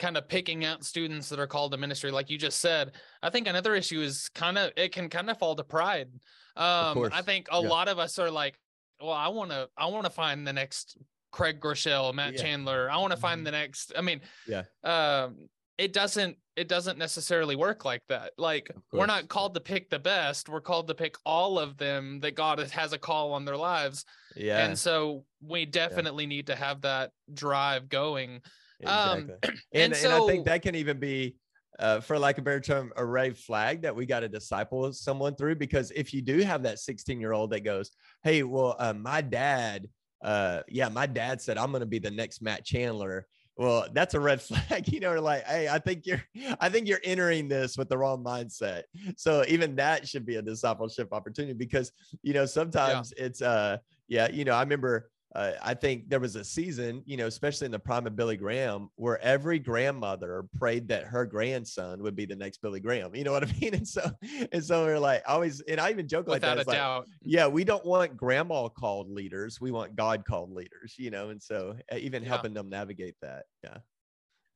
kind 0.00 0.16
of 0.16 0.26
picking 0.26 0.64
out 0.64 0.84
students 0.84 1.28
that 1.28 1.38
are 1.38 1.46
called 1.46 1.72
to 1.72 1.78
ministry, 1.78 2.10
like 2.10 2.30
you 2.30 2.38
just 2.38 2.60
said, 2.60 2.92
I 3.22 3.30
think 3.30 3.46
another 3.46 3.76
issue 3.76 4.00
is 4.00 4.28
kind 4.34 4.58
of 4.58 4.72
it 4.76 4.92
can 4.92 5.08
kind 5.08 5.30
of 5.30 5.38
fall 5.38 5.54
to 5.54 5.62
pride. 5.62 6.08
Um, 6.56 7.10
I 7.12 7.22
think 7.22 7.46
a 7.52 7.62
yeah. 7.62 7.68
lot 7.68 7.86
of 7.86 7.98
us 7.98 8.18
are 8.18 8.30
like, 8.30 8.58
well, 9.00 9.12
I 9.12 9.28
want 9.28 9.50
to, 9.50 9.68
I 9.76 9.86
want 9.86 10.04
to 10.04 10.10
find 10.10 10.46
the 10.46 10.52
next 10.52 10.98
Craig 11.30 11.60
Groeschel, 11.60 12.12
Matt 12.12 12.32
yeah. 12.32 12.42
Chandler. 12.42 12.90
I 12.90 12.96
want 12.96 13.12
to 13.12 13.18
find 13.18 13.38
mm-hmm. 13.38 13.44
the 13.44 13.50
next. 13.52 13.92
I 13.96 14.00
mean, 14.00 14.20
yeah. 14.48 14.64
Um, 14.82 15.48
it 15.78 15.94
doesn't 15.94 16.36
it 16.56 16.68
doesn't 16.68 16.98
necessarily 16.98 17.56
work 17.56 17.86
like 17.86 18.02
that 18.10 18.32
like 18.36 18.70
we're 18.92 19.06
not 19.06 19.28
called 19.28 19.54
to 19.54 19.60
pick 19.60 19.88
the 19.88 19.98
best 19.98 20.46
we're 20.46 20.60
called 20.60 20.86
to 20.86 20.94
pick 20.94 21.16
all 21.24 21.58
of 21.58 21.78
them 21.78 22.20
that 22.20 22.34
god 22.34 22.58
has 22.58 22.92
a 22.92 22.98
call 22.98 23.32
on 23.32 23.46
their 23.46 23.56
lives 23.56 24.04
yeah 24.36 24.66
and 24.66 24.78
so 24.78 25.24
we 25.40 25.64
definitely 25.64 26.24
yeah. 26.24 26.28
need 26.28 26.46
to 26.48 26.54
have 26.54 26.82
that 26.82 27.12
drive 27.32 27.88
going 27.88 28.42
exactly. 28.80 29.34
um 29.34 29.38
and, 29.42 29.92
and, 29.92 29.96
so, 29.96 30.10
and 30.10 30.22
i 30.22 30.26
think 30.26 30.44
that 30.46 30.62
can 30.62 30.74
even 30.74 30.98
be 30.98 31.36
uh, 31.78 31.98
for 31.98 32.18
like 32.18 32.36
a 32.36 32.42
better 32.42 32.60
term, 32.60 32.92
a 32.96 33.04
red 33.04 33.38
flag 33.38 33.80
that 33.80 33.96
we 33.96 34.04
got 34.04 34.20
to 34.20 34.28
disciple 34.28 34.92
someone 34.92 35.34
through. 35.34 35.54
Because 35.54 35.90
if 35.92 36.12
you 36.12 36.20
do 36.20 36.40
have 36.40 36.62
that 36.62 36.78
16 36.78 37.18
year 37.18 37.32
old 37.32 37.50
that 37.52 37.60
goes, 37.60 37.92
Hey, 38.22 38.42
well, 38.42 38.76
uh, 38.78 38.92
my 38.92 39.22
dad, 39.22 39.88
uh, 40.22 40.60
yeah, 40.68 40.90
my 40.90 41.06
dad 41.06 41.40
said 41.40 41.56
I'm 41.56 41.70
going 41.70 41.80
to 41.80 41.86
be 41.86 41.98
the 41.98 42.10
next 42.10 42.42
Matt 42.42 42.66
Chandler 42.66 43.26
well 43.60 43.86
that's 43.92 44.14
a 44.14 44.20
red 44.20 44.40
flag 44.42 44.88
you 44.88 45.00
know 45.00 45.20
like 45.20 45.44
hey 45.44 45.68
i 45.68 45.78
think 45.78 46.06
you're 46.06 46.22
i 46.60 46.68
think 46.68 46.88
you're 46.88 47.00
entering 47.04 47.46
this 47.46 47.76
with 47.76 47.88
the 47.88 47.98
wrong 47.98 48.24
mindset 48.24 48.84
so 49.16 49.44
even 49.48 49.76
that 49.76 50.08
should 50.08 50.24
be 50.24 50.36
a 50.36 50.42
discipleship 50.42 51.12
opportunity 51.12 51.52
because 51.52 51.92
you 52.22 52.32
know 52.32 52.46
sometimes 52.46 53.12
yeah. 53.16 53.24
it's 53.24 53.42
uh 53.42 53.76
yeah 54.08 54.28
you 54.30 54.44
know 54.44 54.54
i 54.54 54.62
remember 54.62 55.10
uh, 55.34 55.52
I 55.62 55.74
think 55.74 56.08
there 56.08 56.18
was 56.18 56.34
a 56.34 56.44
season, 56.44 57.02
you 57.06 57.16
know, 57.16 57.26
especially 57.26 57.66
in 57.66 57.70
the 57.70 57.78
prime 57.78 58.06
of 58.06 58.16
Billy 58.16 58.36
Graham, 58.36 58.90
where 58.96 59.20
every 59.22 59.60
grandmother 59.60 60.44
prayed 60.58 60.88
that 60.88 61.04
her 61.04 61.24
grandson 61.24 62.02
would 62.02 62.16
be 62.16 62.26
the 62.26 62.34
next 62.34 62.60
Billy 62.62 62.80
Graham. 62.80 63.14
You 63.14 63.22
know 63.22 63.32
what 63.32 63.48
I 63.48 63.52
mean? 63.60 63.74
And 63.74 63.86
so, 63.86 64.10
and 64.52 64.64
so 64.64 64.84
we're 64.84 64.98
like, 64.98 65.22
always, 65.28 65.60
and 65.62 65.80
I 65.80 65.90
even 65.90 66.08
joke 66.08 66.26
like 66.26 66.42
Without 66.42 66.56
that. 66.56 66.66
a 66.66 66.68
like, 66.68 66.78
doubt. 66.78 67.06
Yeah, 67.22 67.46
we 67.46 67.62
don't 67.62 67.84
want 67.84 68.16
grandma 68.16 68.68
called 68.68 69.08
leaders. 69.08 69.60
We 69.60 69.70
want 69.70 69.94
God 69.94 70.24
called 70.24 70.50
leaders. 70.52 70.96
You 70.98 71.10
know, 71.10 71.28
and 71.30 71.40
so 71.40 71.76
even 71.96 72.24
helping 72.24 72.52
them 72.52 72.68
navigate 72.68 73.14
that. 73.22 73.44
Yeah, 73.62 73.78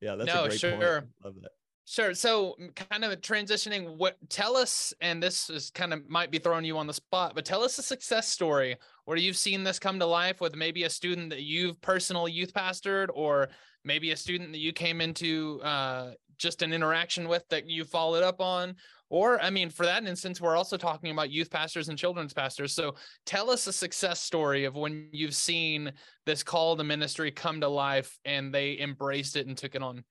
yeah, 0.01 0.15
that's 0.15 0.33
no, 0.33 0.43
a 0.43 0.47
great 0.49 0.59
sure. 0.59 0.71
point. 0.71 0.83
Love 1.23 1.35
that. 1.41 1.51
Sure. 1.87 2.15
So, 2.15 2.55
kind 2.89 3.03
of 3.05 3.21
transitioning, 3.21 3.95
what 3.97 4.17
tell 4.29 4.57
us, 4.57 4.91
and 5.01 5.21
this 5.21 5.51
is 5.51 5.69
kind 5.69 5.93
of 5.93 6.09
might 6.09 6.31
be 6.31 6.39
throwing 6.39 6.65
you 6.65 6.79
on 6.79 6.87
the 6.87 6.93
spot, 6.93 7.33
but 7.35 7.45
tell 7.45 7.63
us 7.63 7.77
a 7.77 7.83
success 7.83 8.27
story 8.27 8.75
where 9.05 9.17
you've 9.17 9.37
seen 9.37 9.63
this 9.63 9.77
come 9.77 9.99
to 9.99 10.05
life 10.07 10.41
with 10.41 10.55
maybe 10.55 10.83
a 10.85 10.89
student 10.89 11.29
that 11.29 11.43
you've 11.43 11.79
personally 11.81 12.31
youth 12.31 12.51
pastored, 12.53 13.09
or 13.13 13.49
maybe 13.83 14.09
a 14.11 14.17
student 14.17 14.51
that 14.51 14.57
you 14.57 14.73
came 14.73 14.99
into 14.99 15.61
uh, 15.63 16.13
just 16.39 16.63
an 16.63 16.73
interaction 16.73 17.27
with 17.27 17.47
that 17.49 17.69
you 17.69 17.85
followed 17.85 18.23
up 18.23 18.41
on. 18.41 18.75
Or, 19.11 19.39
I 19.39 19.51
mean, 19.51 19.69
for 19.69 19.85
that 19.85 20.03
instance, 20.07 20.41
we're 20.41 20.57
also 20.57 20.77
talking 20.77 21.11
about 21.11 21.29
youth 21.29 21.51
pastors 21.51 21.89
and 21.89 21.99
children's 21.99 22.33
pastors. 22.33 22.73
So, 22.73 22.95
tell 23.27 23.51
us 23.51 23.67
a 23.67 23.73
success 23.73 24.19
story 24.19 24.65
of 24.65 24.73
when 24.75 25.09
you've 25.11 25.35
seen 25.35 25.91
this 26.25 26.41
call 26.41 26.75
to 26.77 26.83
ministry 26.83 27.29
come 27.29 27.61
to 27.61 27.67
life 27.67 28.17
and 28.25 28.51
they 28.51 28.79
embraced 28.79 29.35
it 29.35 29.45
and 29.45 29.55
took 29.55 29.75
it 29.75 29.83
on. 29.83 30.03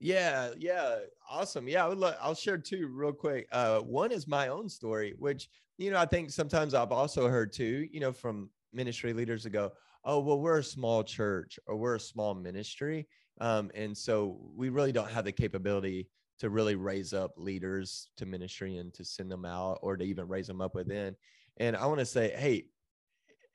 Yeah, 0.00 0.50
yeah, 0.58 0.96
awesome. 1.28 1.68
Yeah, 1.68 1.84
I 1.84 1.88
would. 1.88 1.98
Lo- 1.98 2.14
I'll 2.20 2.34
share 2.34 2.56
two 2.56 2.88
real 2.88 3.12
quick. 3.12 3.46
Uh, 3.52 3.80
one 3.80 4.12
is 4.12 4.26
my 4.26 4.48
own 4.48 4.68
story, 4.68 5.14
which 5.18 5.48
you 5.76 5.90
know 5.90 5.98
I 5.98 6.06
think 6.06 6.30
sometimes 6.30 6.72
I've 6.72 6.92
also 6.92 7.28
heard 7.28 7.52
too. 7.52 7.86
You 7.92 8.00
know, 8.00 8.12
from 8.12 8.48
ministry 8.72 9.12
leaders 9.12 9.42
to 9.42 9.50
go, 9.50 9.72
oh 10.04 10.20
well, 10.20 10.40
we're 10.40 10.58
a 10.58 10.64
small 10.64 11.04
church 11.04 11.58
or 11.66 11.76
we're 11.76 11.96
a 11.96 12.00
small 12.00 12.34
ministry, 12.34 13.08
um, 13.42 13.70
and 13.74 13.96
so 13.96 14.38
we 14.56 14.70
really 14.70 14.92
don't 14.92 15.10
have 15.10 15.26
the 15.26 15.32
capability 15.32 16.08
to 16.38 16.48
really 16.48 16.76
raise 16.76 17.12
up 17.12 17.32
leaders 17.36 18.08
to 18.16 18.24
ministry 18.24 18.78
and 18.78 18.94
to 18.94 19.04
send 19.04 19.30
them 19.30 19.44
out 19.44 19.78
or 19.82 19.98
to 19.98 20.04
even 20.04 20.26
raise 20.26 20.46
them 20.46 20.62
up 20.62 20.74
within. 20.74 21.14
And 21.58 21.76
I 21.76 21.84
want 21.84 21.98
to 22.00 22.06
say, 22.06 22.30
hey, 22.34 22.64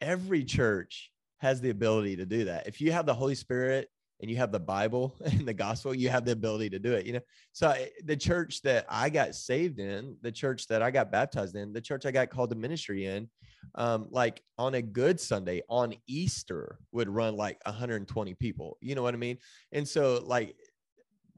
every 0.01 0.43
church 0.43 1.11
has 1.37 1.61
the 1.61 1.69
ability 1.69 2.17
to 2.17 2.25
do 2.25 2.45
that. 2.45 2.67
If 2.67 2.81
you 2.81 2.91
have 2.91 3.05
the 3.05 3.13
Holy 3.13 3.35
Spirit 3.35 3.89
and 4.21 4.29
you 4.29 4.37
have 4.37 4.51
the 4.51 4.59
Bible 4.59 5.15
and 5.25 5.47
the 5.47 5.53
gospel, 5.53 5.93
you 5.93 6.09
have 6.09 6.25
the 6.25 6.31
ability 6.31 6.69
to 6.71 6.79
do 6.79 6.93
it. 6.93 7.05
You 7.05 7.13
know, 7.13 7.21
so 7.51 7.69
I, 7.69 7.89
the 8.03 8.17
church 8.17 8.61
that 8.61 8.85
I 8.89 9.09
got 9.09 9.35
saved 9.35 9.79
in, 9.79 10.17
the 10.21 10.31
church 10.31 10.67
that 10.67 10.81
I 10.81 10.91
got 10.91 11.11
baptized 11.11 11.55
in, 11.55 11.73
the 11.73 11.81
church 11.81 12.05
I 12.05 12.11
got 12.11 12.29
called 12.29 12.49
to 12.51 12.55
ministry 12.55 13.05
in, 13.05 13.29
um, 13.75 14.07
like 14.09 14.41
on 14.57 14.75
a 14.75 14.81
good 14.81 15.19
Sunday 15.19 15.61
on 15.69 15.93
Easter 16.07 16.79
would 16.91 17.09
run 17.09 17.35
like 17.35 17.59
120 17.65 18.33
people. 18.35 18.77
You 18.81 18.95
know 18.95 19.03
what 19.03 19.13
I 19.13 19.17
mean? 19.17 19.37
And 19.71 19.87
so 19.87 20.23
like 20.25 20.55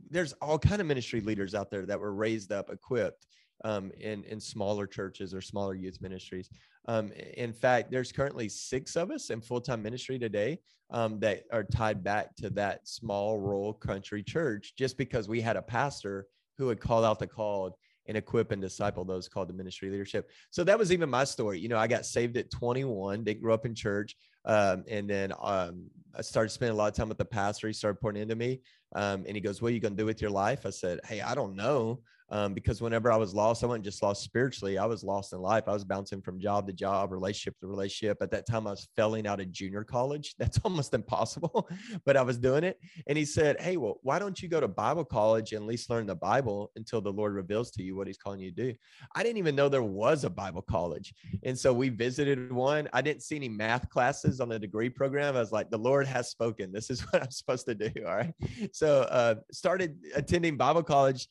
there's 0.10 0.34
all 0.34 0.60
kind 0.60 0.80
of 0.82 0.88
ministry 0.88 1.22
leaders 1.22 1.56
out 1.56 1.70
there 1.70 1.86
that 1.86 2.00
were 2.00 2.13
raised 2.13 2.52
up, 2.52 2.70
equipped 2.70 3.26
um, 3.63 3.91
in 4.00 4.24
in 4.26 4.39
smaller 4.39 4.88
churches 4.88 5.34
or 5.34 5.41
smaller 5.41 5.76
youth 5.76 6.00
ministries. 6.02 6.50
Um, 6.88 7.12
in 7.12 7.52
fact, 7.52 7.91
there's 7.91 8.12
currently 8.12 8.48
six 8.48 8.96
of 8.96 9.12
us 9.12 9.30
in 9.30 9.41
full 9.41 9.62
time 9.62 9.84
ministry 9.84 10.17
today 10.17 10.60
um, 10.89 11.20
that 11.20 11.43
are 11.52 11.63
tied 11.63 12.04
back 12.04 12.36
to 12.38 12.50
that 12.52 12.88
small 12.88 13.39
rural 13.39 13.74
country 13.74 14.24
church, 14.24 14.74
just 14.78 14.98
because 14.98 15.28
we 15.28 15.41
had 15.41 15.58
a 15.58 15.62
pastor 15.62 16.28
who 16.58 16.70
had 16.70 16.80
called 16.80 17.06
out 17.06 17.20
the 17.20 17.28
called 17.28 17.74
and 18.08 18.17
equip 18.17 18.52
and 18.52 18.62
disciple 18.62 19.04
those 19.04 19.28
called 19.28 19.50
to 19.50 19.54
ministry 19.54 19.89
leadership. 19.89 20.30
So 20.50 20.63
that 20.63 20.80
was 20.80 20.91
even 20.93 21.10
my 21.10 21.26
story. 21.26 21.60
You 21.60 21.67
know, 21.67 21.78
I 21.78 21.88
got 21.88 22.06
saved 22.06 22.38
at 22.38 22.50
21, 22.50 23.24
didn't 23.24 23.41
grow 23.41 23.54
up 23.54 23.65
in 23.65 23.76
church. 23.76 24.15
Um, 24.48 24.84
and 24.90 25.08
then 25.10 25.34
um, 25.40 25.90
I 26.18 26.22
started 26.22 26.50
spending 26.50 26.74
a 26.74 26.78
lot 26.78 26.88
of 26.88 26.96
time 26.96 27.10
with 27.10 27.20
the 27.20 27.26
pastor. 27.26 27.68
He 27.68 27.74
started 27.74 28.02
pouring 28.02 28.18
into 28.18 28.36
me. 28.36 28.62
Um, 28.96 29.26
and 29.28 29.36
he 29.36 29.42
goes, 29.42 29.62
What 29.62 29.70
are 29.70 29.74
you 29.76 29.80
going 29.80 29.96
to 29.96 30.02
do 30.02 30.06
with 30.06 30.22
your 30.22 30.32
life? 30.32 30.66
I 30.66 30.72
said, 30.72 31.00
Hey, 31.06 31.22
I 31.22 31.36
don't 31.36 31.56
know 31.56 32.00
um, 32.30 32.54
because 32.54 32.82
whenever 32.82 33.12
I 33.12 33.16
was 33.16 33.34
lost, 33.34 33.64
I 33.64 33.68
wasn't 33.68 33.86
just 33.86 34.04
lost 34.04 34.24
spiritually. 34.24 34.78
I 34.78 34.86
was 34.86 35.04
lost 35.04 35.32
in 35.34 35.40
life. 35.40 35.64
I 35.68 35.74
was 35.74 35.86
bouncing 35.86 36.22
from 36.22 36.40
job 36.40 36.68
to 36.68 36.74
job, 36.74 37.12
relationship 37.12 37.58
to 37.60 37.68
relationship. 37.68 38.18
At 38.22 38.32
that 38.32 38.46
time, 38.46 38.68
I 38.68 38.72
was 38.72 38.90
failing 38.96 39.26
out 39.26 39.40
of 39.40 39.52
junior 39.52 39.84
college. 39.84 40.36
That's 40.40 40.60
almost 40.64 40.94
impossible, 40.94 41.70
but 42.06 42.18
I 42.18 42.22
was 42.22 42.38
doing 42.38 42.64
it. 42.64 42.80
And 43.08 43.18
he 43.18 43.26
said, 43.26 43.62
Hey, 43.62 43.78
well, 43.78 44.00
why 44.04 44.20
don't 44.20 44.42
you 44.42 44.50
go 44.50 44.60
to 44.60 44.68
Bible 44.68 45.06
college 45.06 45.54
and 45.54 45.64
at 45.64 45.68
least 45.68 45.90
learn 45.90 46.06
the 46.06 46.16
Bible 46.16 46.72
until 46.76 47.02
the 47.02 47.12
Lord 47.12 47.34
reveals 47.34 47.72
to 47.72 47.84
you 47.84 47.96
what 47.96 48.08
he's 48.08 48.18
calling 48.18 48.40
you 48.40 48.52
to 48.52 48.72
do? 48.72 48.74
I 49.16 49.24
didn't 49.24 49.38
even 49.38 49.56
know 49.56 49.70
there 49.70 49.84
was 49.84 50.24
a 50.24 50.30
Bible 50.30 50.62
college. 50.62 51.14
And 51.44 51.58
so 51.58 51.74
we 51.74 51.90
visited 51.90 52.52
one. 52.52 52.90
I 52.92 53.02
didn't 53.02 53.24
see 53.24 53.38
any 53.38 53.50
math 53.50 53.90
classes 53.90 54.37
on 54.41 54.50
the 54.50 54.60
degree 54.60 54.89
program. 54.89 55.36
I 55.36 55.39
was 55.39 55.52
like, 55.52 55.69
the 55.69 55.78
Lord 55.78 56.08
has 56.08 56.30
spoken. 56.30 56.71
This 56.71 56.89
is 56.89 57.02
what 57.12 57.23
I'm 57.23 57.32
supposed 57.32 57.65
to 57.67 57.76
do. 57.76 57.91
All 58.06 58.15
right. 58.15 58.34
So 58.71 59.02
uh, 59.02 59.36
started 59.52 59.97
attending 60.15 60.58
Bible 60.58 60.84
college 60.84 61.28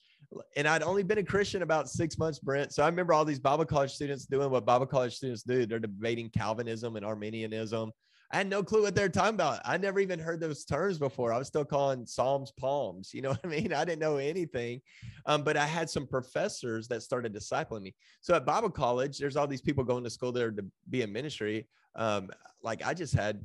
and 0.57 0.67
I'd 0.67 0.83
only 0.83 1.03
been 1.03 1.19
a 1.19 1.25
Christian 1.25 1.63
about 1.63 1.89
six 1.89 2.19
months, 2.19 2.39
Brent. 2.39 2.73
So 2.73 2.83
I 2.83 2.87
remember 2.87 3.13
all 3.13 3.25
these 3.25 3.39
Bible 3.39 3.65
college 3.65 3.93
students 3.93 4.27
doing 4.27 4.51
what 4.51 4.65
Bible 4.65 4.87
college 4.87 5.15
students 5.15 5.43
do. 5.43 5.67
They're 5.67 5.79
debating 5.79 6.31
Calvinism 6.31 6.97
and 6.97 7.05
Arminianism. 7.05 7.93
I 8.33 8.39
had 8.39 8.51
no 8.51 8.63
clue 8.65 8.83
what 8.83 8.97
they're 8.97 9.09
talking 9.09 9.35
about. 9.35 9.61
I 9.65 9.77
never 9.77 10.01
even 10.01 10.19
heard 10.19 10.41
those 10.41 10.65
terms 10.65 10.99
before. 10.99 11.33
I 11.33 11.39
was 11.39 11.47
still 11.47 11.65
calling 11.65 12.05
Psalms 12.07 12.53
palms. 12.59 13.15
You 13.15 13.23
know 13.23 13.29
what 13.41 13.41
I 13.45 13.47
mean? 13.47 13.73
I 13.73 13.85
didn't 13.85 14.01
know 14.01 14.17
anything. 14.17 14.81
Um, 15.27 15.43
but 15.43 15.57
I 15.57 15.67
had 15.67 15.89
some 15.89 16.07
professors 16.07 16.89
that 16.89 17.03
started 17.03 17.33
discipling 17.33 17.83
me. 17.83 17.95
So 18.21 18.35
at 18.35 18.45
Bible 18.45 18.71
college, 18.71 19.19
there's 19.19 19.37
all 19.37 19.47
these 19.47 19.63
people 19.63 19.85
going 19.85 20.05
to 20.05 20.11
school 20.11 20.33
there 20.33 20.51
to 20.51 20.65
be 20.91 21.03
in 21.03 21.13
ministry. 21.13 21.69
Um, 21.97 22.31
like 22.63 22.87
I 22.87 22.95
just 22.95 23.15
had 23.15 23.45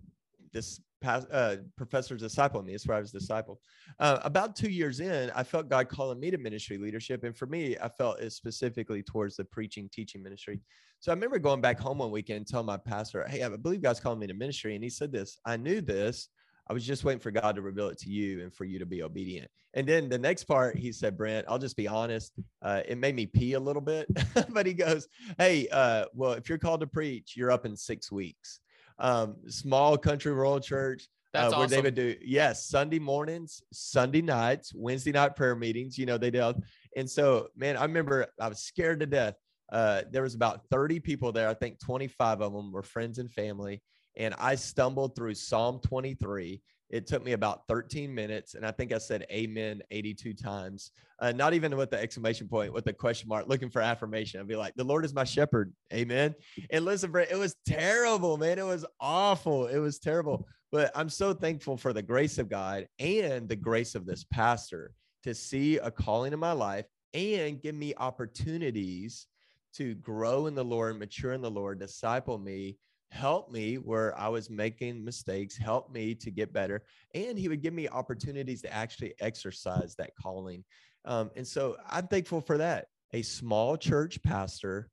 this 0.54 0.82
past, 1.02 1.28
uh, 1.32 1.58
professor's 1.76 2.22
disciple 2.22 2.62
me. 2.62 2.74
That's 2.74 2.88
where 2.88 2.98
I 2.98 3.00
was 3.00 3.12
disciple. 3.12 3.60
Uh, 4.00 4.20
about 4.24 4.56
two 4.56 4.70
years 4.70 5.00
in, 5.00 5.32
I 5.36 5.44
felt 5.44 5.70
God 5.70 5.90
calling 5.90 6.20
me 6.20 6.32
to 6.32 6.38
ministry 6.38 6.78
leadership. 6.78 7.24
And 7.24 7.36
for 7.36 7.48
me, 7.48 7.78
I 7.82 7.90
felt 7.90 8.20
it 8.20 8.32
specifically 8.32 9.02
towards 9.02 9.36
the 9.36 9.46
preaching, 9.46 9.90
teaching 9.92 10.22
ministry. 10.22 10.62
So 11.00 11.12
I 11.12 11.16
remember 11.16 11.40
going 11.40 11.62
back 11.62 11.80
home 11.80 11.98
one 11.98 12.12
weekend 12.12 12.38
and 12.38 12.48
telling 12.48 12.68
my 12.68 12.78
pastor, 12.78 13.26
Hey, 13.28 13.44
I 13.44 13.50
believe 13.50 13.82
God's 13.82 14.00
calling 14.00 14.20
me 14.20 14.28
to 14.28 14.34
ministry. 14.34 14.76
And 14.76 14.84
he 14.84 14.90
said 14.90 15.12
this, 15.12 15.40
I 15.46 15.58
knew 15.58 15.82
this. 15.82 16.30
I 16.72 16.74
was 16.74 16.88
just 16.88 17.04
waiting 17.04 17.20
for 17.20 17.32
God 17.32 17.56
to 17.56 17.62
reveal 17.62 17.90
it 17.90 17.98
to 18.00 18.10
you 18.10 18.42
and 18.42 18.54
for 18.54 18.64
you 18.64 18.80
to 18.80 18.86
be 18.86 19.04
obedient. 19.04 19.52
And 19.74 19.86
then 19.86 20.08
the 20.08 20.18
next 20.18 20.46
part, 20.46 20.78
he 20.78 20.94
said, 20.94 21.18
Brent, 21.18 21.46
I'll 21.50 21.60
just 21.60 21.76
be 21.76 21.86
honest. 21.86 22.32
Uh, 22.62 22.80
it 22.88 22.98
made 22.98 23.14
me 23.14 23.26
pee 23.26 23.54
a 23.54 23.60
little 23.60 23.82
bit, 23.82 24.08
but 24.50 24.66
he 24.66 24.74
goes, 24.74 25.10
Hey, 25.38 25.68
uh, 25.70 26.06
well, 26.14 26.32
if 26.32 26.48
you're 26.48 26.58
called 26.58 26.80
to 26.80 26.88
preach, 26.88 27.36
you're 27.36 27.52
up 27.52 27.66
in 27.66 27.76
six 27.76 28.10
weeks 28.10 28.62
um, 29.02 29.36
small 29.50 29.98
country 29.98 30.32
rural 30.32 30.62
church. 30.62 31.10
Uh, 31.34 31.42
That's 31.42 31.54
uh, 31.54 31.58
where 31.58 31.66
awesome. 31.66 31.76
they 31.76 31.82
would 31.82 31.96
do 31.96 32.16
yes 32.22 32.66
Sunday 32.66 33.00
mornings, 33.00 33.62
Sunday 33.74 34.22
nights, 34.22 34.72
Wednesday 34.74 35.12
night 35.12 35.36
prayer 35.36 35.56
meetings. 35.56 35.98
You 35.98 36.06
know 36.06 36.18
they 36.18 36.32
do, 36.32 36.54
and 36.96 37.10
so 37.10 37.48
man, 37.56 37.76
I 37.76 37.84
remember 37.84 38.28
I 38.40 38.48
was 38.48 38.60
scared 38.60 39.02
to 39.02 39.06
death. 39.06 39.36
Uh, 39.72 40.02
there 40.12 40.24
was 40.24 40.36
about 40.36 40.66
30 40.70 41.00
people 41.00 41.32
there. 41.32 41.48
I 41.48 41.54
think 41.54 41.80
25 41.80 42.42
of 42.42 42.54
them 42.54 42.72
were 42.72 42.84
friends 42.84 43.20
and 43.20 43.32
family, 43.32 43.82
and 44.18 44.34
I 44.38 44.56
stumbled 44.56 45.16
through 45.16 45.36
Psalm 45.36 45.80
23 45.80 46.62
it 46.92 47.08
took 47.08 47.24
me 47.24 47.32
about 47.32 47.68
13 47.70 48.14
minutes, 48.14 48.54
and 48.54 48.66
I 48.66 48.72
think 48.72 48.92
I 48.92 48.98
said 48.98 49.26
amen 49.32 49.82
82 49.92 50.34
times. 50.34 50.92
Uh, 51.20 51.32
not 51.32 51.54
even 51.54 51.78
with 51.78 51.90
the 51.90 52.00
exclamation 52.00 52.50
point, 52.50 52.74
with 52.74 52.84
the 52.84 52.92
question 52.92 53.30
mark, 53.30 53.48
looking 53.48 53.70
for 53.70 53.82
affirmation. 53.82 54.40
I'd 54.40 54.48
be 54.48 54.58
like, 54.58 54.76
The 54.76 54.84
Lord 54.84 55.06
is 55.06 55.14
my 55.14 55.24
shepherd. 55.24 55.72
Amen. 55.94 56.36
And 56.70 56.84
listen, 56.84 57.14
it 57.16 57.38
was 57.38 57.56
terrible, 57.66 58.38
man. 58.38 58.60
It 58.60 58.66
was 58.66 58.86
awful. 59.00 59.68
It 59.68 59.78
was 59.78 60.00
terrible. 60.00 60.48
But 60.72 60.92
I'm 60.94 61.10
so 61.10 61.34
thankful 61.34 61.78
for 61.78 61.94
the 61.94 62.02
grace 62.02 62.38
of 62.38 62.50
God 62.50 62.88
and 63.00 63.48
the 63.48 63.56
grace 63.56 63.96
of 63.96 64.06
this 64.06 64.26
pastor 64.26 64.92
to 65.24 65.34
see 65.34 65.78
a 65.78 65.92
calling 65.92 66.34
in 66.34 66.40
my 66.40 66.52
life 66.52 66.86
and 67.14 67.62
give 67.62 67.76
me 67.76 67.94
opportunities 67.98 69.28
to 69.76 69.96
grow 69.96 70.48
in 70.48 70.56
the 70.56 70.64
Lord, 70.64 71.00
mature 71.00 71.34
in 71.34 71.42
the 71.42 71.52
Lord, 71.52 71.80
disciple 71.80 72.38
me 72.38 72.78
help 73.12 73.52
me 73.52 73.76
where 73.76 74.18
I 74.18 74.30
was 74.30 74.50
making 74.50 75.04
mistakes, 75.04 75.58
help 75.58 75.92
me 75.92 76.16
to 76.16 76.32
get 76.32 76.54
better. 76.54 76.82
And 77.14 77.38
he 77.38 77.50
would 77.50 77.62
give 77.62 77.74
me 77.74 77.88
opportunities 77.90 78.62
to 78.62 78.74
actually 78.74 79.14
exercise 79.20 79.96
that 79.96 80.12
calling. 80.16 80.64
Um, 81.04 81.30
and 81.36 81.46
so 81.46 81.76
I'm 81.90 82.08
thankful 82.08 82.42
for 82.42 82.58
that. 82.58 82.88
A 83.14 83.22
small 83.22 83.76
church 83.76 84.24
pastor 84.24 84.90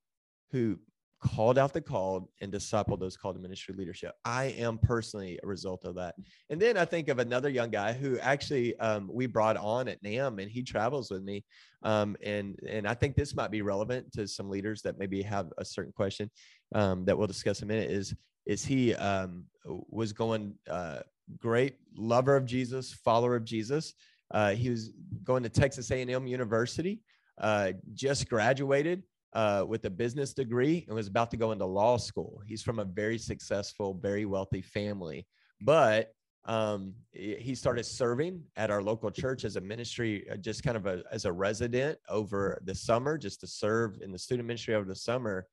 who 0.51 0.79
called 1.21 1.59
out 1.59 1.73
the 1.73 1.81
called 1.81 2.29
and 2.41 2.53
discipled 2.53 3.01
those 3.01 3.17
called 3.17 3.35
to 3.37 3.43
ministry 3.43 3.75
leadership. 3.77 4.15
I 4.25 4.47
am 4.59 4.79
personally 4.79 5.39
a 5.43 5.47
result 5.47 5.85
of 5.85 5.97
that. 5.97 6.15
And 6.49 6.61
then 6.61 6.77
I 6.77 6.85
think 6.85 7.09
of 7.09 7.19
another 7.19 7.49
young 7.49 7.71
guy 7.71 7.93
who 7.93 8.19
actually 8.21 8.79
um, 8.79 9.11
we 9.13 9.27
brought 9.27 9.57
on 9.57 9.89
at 9.89 10.03
NAMB 10.03 10.41
and 10.41 10.51
he 10.51 10.63
travels 10.63 11.11
with 11.11 11.23
me. 11.23 11.45
Um, 11.83 12.17
and, 12.23 12.59
and 12.69 12.87
I 12.87 12.95
think 12.95 13.17
this 13.17 13.35
might 13.35 13.51
be 13.51 13.63
relevant 13.63 14.13
to 14.13 14.29
some 14.29 14.49
leaders 14.49 14.83
that 14.83 14.99
maybe 14.99 15.23
have 15.23 15.53
a 15.59 15.65
certain 15.65 15.93
question 15.93 16.31
um, 16.75 17.05
that 17.05 17.19
we'll 17.19 17.27
discuss 17.27 17.63
in 17.63 17.71
a 17.71 17.75
minute 17.75 17.91
is, 17.91 18.15
is 18.47 18.65
he 18.65 18.95
um, 18.95 19.45
was 19.65 20.13
going 20.13 20.55
uh, 20.71 21.01
great 21.37 21.77
lover 21.97 22.37
of 22.37 22.47
Jesus, 22.47 22.93
follower 22.93 23.37
of 23.37 23.45
Jesus. 23.45 23.95
Uh, 24.31 24.51
he 24.51 24.71
was 24.71 24.93
going 25.25 25.43
to 25.43 25.49
Texas 25.49 25.91
A&M 25.91 26.27
University, 26.27 27.01
uh, 27.39 27.73
just 27.95 28.29
graduated 28.29 29.03
uh, 29.33 29.65
with 29.67 29.85
a 29.85 29.91
business 29.91 30.33
degree 30.33 30.85
and 30.87 30.95
was 30.95 31.09
about 31.09 31.31
to 31.31 31.37
go 31.37 31.53
into 31.53 31.65
law 31.65 31.97
school. 31.97 32.41
He's 32.47 32.63
from 32.63 32.79
a 32.79 32.85
very 32.85 33.19
successful, 33.19 33.95
very 33.95 34.25
wealthy 34.25 34.63
family, 34.63 35.27
but 35.61 36.13
um, 36.45 36.95
he 37.13 37.55
started 37.55 37.85
serving 37.85 38.43
at 38.57 38.71
our 38.71 38.83
local 38.83 39.11
church 39.11 39.45
as 39.45 39.57
a 39.57 39.61
ministry, 39.61 40.27
uh, 40.31 40.37
just 40.37 40.63
kind 40.63 40.79
of 40.79 40.87
a, 40.87 41.03
as 41.13 41.27
a 41.27 41.33
resident 41.33 41.99
over 42.09 42.59
the 42.65 42.75
summer, 42.75 43.19
just 43.19 43.41
to 43.41 43.47
serve 43.47 43.99
in 44.01 44.13
the 44.13 44.19
student 44.19 44.47
ministry 44.47 44.75
over 44.75 44.87
the 44.87 44.95
summer. 44.95 45.47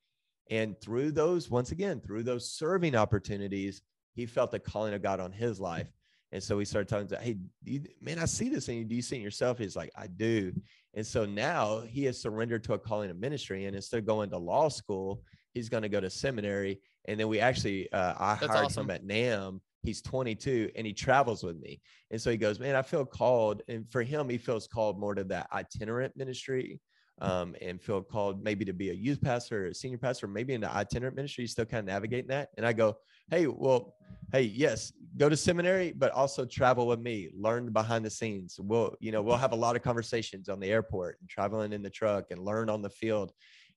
And 0.48 0.80
through 0.80 1.10
those, 1.10 1.50
once 1.50 1.70
again, 1.70 2.00
through 2.00 2.22
those 2.22 2.50
serving 2.50 2.94
opportunities, 2.94 3.82
he 4.14 4.24
felt 4.24 4.52
the 4.52 4.58
calling 4.58 4.94
of 4.94 5.02
God 5.02 5.20
on 5.20 5.32
his 5.32 5.60
life. 5.60 5.92
And 6.32 6.42
so 6.42 6.58
he 6.58 6.64
started 6.64 6.88
talking 6.88 7.08
to, 7.08 7.18
hey, 7.18 7.36
you, 7.62 7.82
man, 8.00 8.18
I 8.18 8.24
see 8.24 8.48
this 8.48 8.68
in 8.68 8.76
you. 8.76 8.84
Do 8.84 8.94
you 8.94 9.02
see 9.02 9.16
it 9.16 9.22
yourself? 9.22 9.58
He's 9.58 9.76
like, 9.76 9.90
I 9.96 10.06
do. 10.06 10.52
And 10.96 11.06
so 11.06 11.26
now 11.26 11.80
he 11.80 12.04
has 12.04 12.20
surrendered 12.20 12.64
to 12.64 12.72
a 12.72 12.78
calling 12.78 13.10
of 13.10 13.18
ministry. 13.18 13.66
And 13.66 13.76
instead 13.76 13.98
of 13.98 14.06
going 14.06 14.30
to 14.30 14.38
law 14.38 14.68
school, 14.68 15.22
he's 15.52 15.68
going 15.68 15.82
to 15.82 15.90
go 15.90 16.00
to 16.00 16.10
seminary. 16.10 16.80
And 17.04 17.20
then 17.20 17.28
we 17.28 17.38
actually, 17.38 17.92
uh, 17.92 18.14
I 18.18 18.34
That's 18.34 18.46
hired 18.52 18.64
awesome. 18.66 18.86
him 18.86 18.90
at 18.90 19.06
NAMB. 19.06 19.60
He's 19.82 20.02
22 20.02 20.70
and 20.74 20.86
he 20.86 20.92
travels 20.92 21.44
with 21.44 21.60
me. 21.60 21.80
And 22.10 22.20
so 22.20 22.30
he 22.30 22.36
goes, 22.36 22.58
man, 22.58 22.74
I 22.74 22.82
feel 22.82 23.04
called. 23.04 23.62
And 23.68 23.88
for 23.92 24.02
him, 24.02 24.28
he 24.28 24.38
feels 24.38 24.66
called 24.66 24.98
more 24.98 25.14
to 25.14 25.22
that 25.24 25.48
itinerant 25.52 26.16
ministry 26.16 26.80
um, 27.20 27.54
and 27.60 27.80
feel 27.80 28.02
called 28.02 28.42
maybe 28.42 28.64
to 28.64 28.72
be 28.72 28.90
a 28.90 28.94
youth 28.94 29.20
pastor 29.20 29.64
or 29.64 29.68
a 29.68 29.74
senior 29.74 29.98
pastor, 29.98 30.26
maybe 30.26 30.54
in 30.54 30.60
the 30.60 30.70
itinerant 30.70 31.16
ministry, 31.16 31.46
still 31.46 31.64
kind 31.64 31.80
of 31.80 31.86
navigating 31.86 32.28
that. 32.28 32.50
And 32.56 32.66
I 32.66 32.72
go, 32.72 32.96
hey, 33.30 33.46
well, 33.46 33.94
hey, 34.32 34.42
yes, 34.42 34.92
go 35.16 35.28
to 35.28 35.36
seminary, 35.36 35.92
but 35.96 36.12
also 36.12 36.44
travel 36.44 36.86
with 36.86 37.00
me, 37.00 37.30
learn 37.34 37.72
behind 37.72 38.04
the 38.04 38.10
scenes. 38.10 38.58
We'll, 38.60 38.94
you 39.00 39.12
know, 39.12 39.22
we'll 39.22 39.36
have 39.36 39.52
a 39.52 39.56
lot 39.56 39.76
of 39.76 39.82
conversations 39.82 40.48
on 40.48 40.60
the 40.60 40.70
airport 40.70 41.18
and 41.20 41.28
traveling 41.28 41.72
in 41.72 41.82
the 41.82 41.90
truck 41.90 42.30
and 42.30 42.40
learn 42.40 42.68
on 42.68 42.82
the 42.82 42.90
field. 42.90 43.32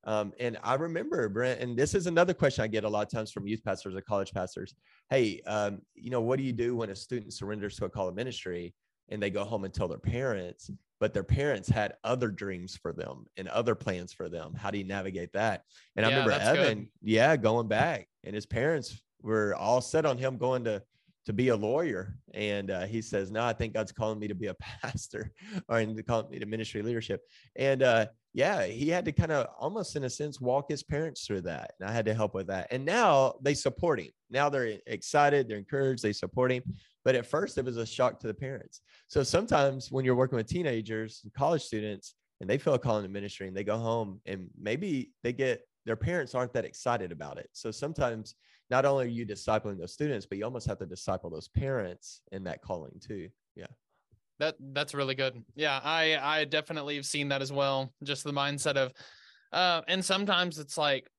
Um, 0.06 0.34
and 0.40 0.58
I 0.64 0.76
remember, 0.76 1.28
Brent, 1.28 1.60
and 1.60 1.78
this 1.78 1.94
is 1.94 2.08
another 2.08 2.34
question 2.34 2.64
I 2.64 2.68
get 2.68 2.84
a 2.84 2.90
lot 2.90 3.06
of 3.06 3.12
times 3.12 3.32
from 3.32 3.48
youth 3.48 3.64
pastors 3.64 3.96
or 3.96 4.02
college 4.02 4.34
pastors. 4.34 4.74
Hey, 5.10 5.42
um, 5.46 5.82
you 5.94 6.10
know, 6.10 6.22
what 6.22 6.38
do 6.38 6.44
you 6.44 6.54
do 6.54 6.76
when 6.76 6.90
a 6.90 6.96
student 6.96 7.34
surrenders 7.34 7.76
to 7.78 7.86
a 7.86 7.90
call 7.90 8.08
of 8.08 8.16
ministry 8.16 8.74
and 9.10 9.22
they 9.22 9.30
go 9.30 9.44
home 9.44 9.66
and 9.66 9.74
tell 9.74 9.88
their 9.88 9.98
parents, 9.98 10.70
but 11.00 11.14
their 11.14 11.24
parents 11.24 11.70
had 11.70 11.93
other 12.04 12.30
dreams 12.30 12.76
for 12.76 12.93
them 12.93 13.26
and 13.38 13.47
other 13.47 13.76
plans 13.76 14.14
for 14.14 14.30
them? 14.30 14.54
How 14.54 14.72
do 14.72 14.78
you 14.78 14.84
navigate 14.84 15.34
that? 15.34 15.64
And 15.95 16.06
I 16.06 16.10
remember 16.10 16.32
Evan, 16.32 16.80
good. 16.80 16.88
yeah, 17.02 17.36
going 17.38 17.68
back, 17.68 18.08
and 18.24 18.36
his 18.36 18.45
parents 18.45 19.02
were 19.22 19.56
all 19.56 19.82
set 19.82 20.06
on 20.06 20.18
him 20.18 20.38
going 20.38 20.64
to 20.66 20.82
to 21.30 21.34
be 21.34 21.50
a 21.50 21.56
lawyer. 21.56 22.16
And 22.34 22.72
uh, 22.72 22.88
he 22.88 23.04
says, 23.04 23.30
No, 23.30 23.43
I 23.43 23.54
think 23.54 23.76
God's 23.76 23.91
calling 23.91 24.18
me 24.18 24.28
to 24.28 24.34
be 24.36 24.47
a 24.47 24.56
pastor 24.82 25.32
or 25.68 25.78
and 25.78 26.06
calling 26.08 26.30
me 26.32 26.39
to 26.39 26.45
ministry 26.47 26.82
leadership. 26.82 27.22
And 27.56 27.84
uh, 27.84 28.08
yeah, 28.34 28.66
he 28.66 28.89
had 28.89 29.06
to 29.06 29.12
kind 29.12 29.32
of 29.32 29.47
almost 29.60 29.95
in 29.95 30.06
a 30.06 30.10
sense 30.10 30.41
walk 30.41 30.70
his 30.70 30.82
parents 30.82 31.28
through 31.28 31.41
that. 31.41 31.74
And 31.80 31.88
I 31.88 31.93
had 31.93 32.06
to 32.06 32.16
help 32.16 32.34
with 32.34 32.47
that. 32.47 32.68
And 32.72 32.84
now 32.84 33.36
they 33.41 33.54
support 33.54 34.00
him. 34.00 34.10
Now 34.32 34.50
they're 34.50 34.80
excited, 34.88 35.47
they're 35.47 35.58
encouraged, 35.58 36.02
they 36.02 36.14
support 36.14 36.52
him. 36.52 36.64
But 37.06 37.16
at 37.16 37.26
first, 37.26 37.58
it 37.58 37.66
was 37.66 37.78
a 37.78 37.86
shock 37.86 38.20
to 38.20 38.28
the 38.28 38.34
parents. 38.34 38.82
So 39.08 39.24
sometimes 39.24 39.91
when 39.91 40.06
you're 40.06 40.16
working 40.16 40.36
with 40.36 40.47
teenagers 40.47 41.22
and 41.24 41.34
college 41.34 41.64
students 41.64 42.16
and 42.41 42.50
they 42.50 42.58
feel 42.58 42.74
a 42.74 42.80
calling 42.80 43.04
to 43.04 43.10
ministry 43.10 43.47
and 43.47 43.56
they 43.56 43.64
go 43.64 43.78
home 43.78 44.22
and 44.26 44.47
maybe 44.60 45.12
they 45.24 45.34
get 45.34 45.62
their 45.86 45.95
parents 45.95 46.36
aren't 46.36 46.54
that 46.54 46.66
excited 46.66 47.12
about 47.12 47.38
it. 47.38 47.50
So 47.54 47.72
sometimes 47.72 48.36
not 48.70 48.86
only 48.86 49.06
are 49.06 49.10
you 49.10 49.26
discipling 49.26 49.80
those 49.80 49.93
students, 49.93 50.26
but 50.26 50.38
you 50.38 50.43
almost 50.43 50.68
have 50.68 50.80
to 50.80 50.86
disciple 50.86 51.30
those 51.30 51.47
parents 51.47 52.22
in 52.32 52.43
that 52.43 52.62
calling 52.62 53.00
too. 53.00 53.30
Yeah. 53.56 53.68
That 54.39 54.56
that's 54.60 54.93
really 54.93 55.16
good. 55.16 55.43
Yeah, 55.56 55.80
I 55.84 56.18
I 56.22 56.45
definitely 56.45 56.95
have 56.95 57.06
seen 57.06 57.30
that 57.30 57.41
as 57.41 57.52
well. 57.52 57.93
Just 58.04 58.24
the 58.24 58.32
mindset 58.32 58.76
of 58.76 58.93
uh 59.52 59.82
and 59.88 60.04
sometimes 60.04 60.60
it's 60.60 60.78
like 60.78 61.10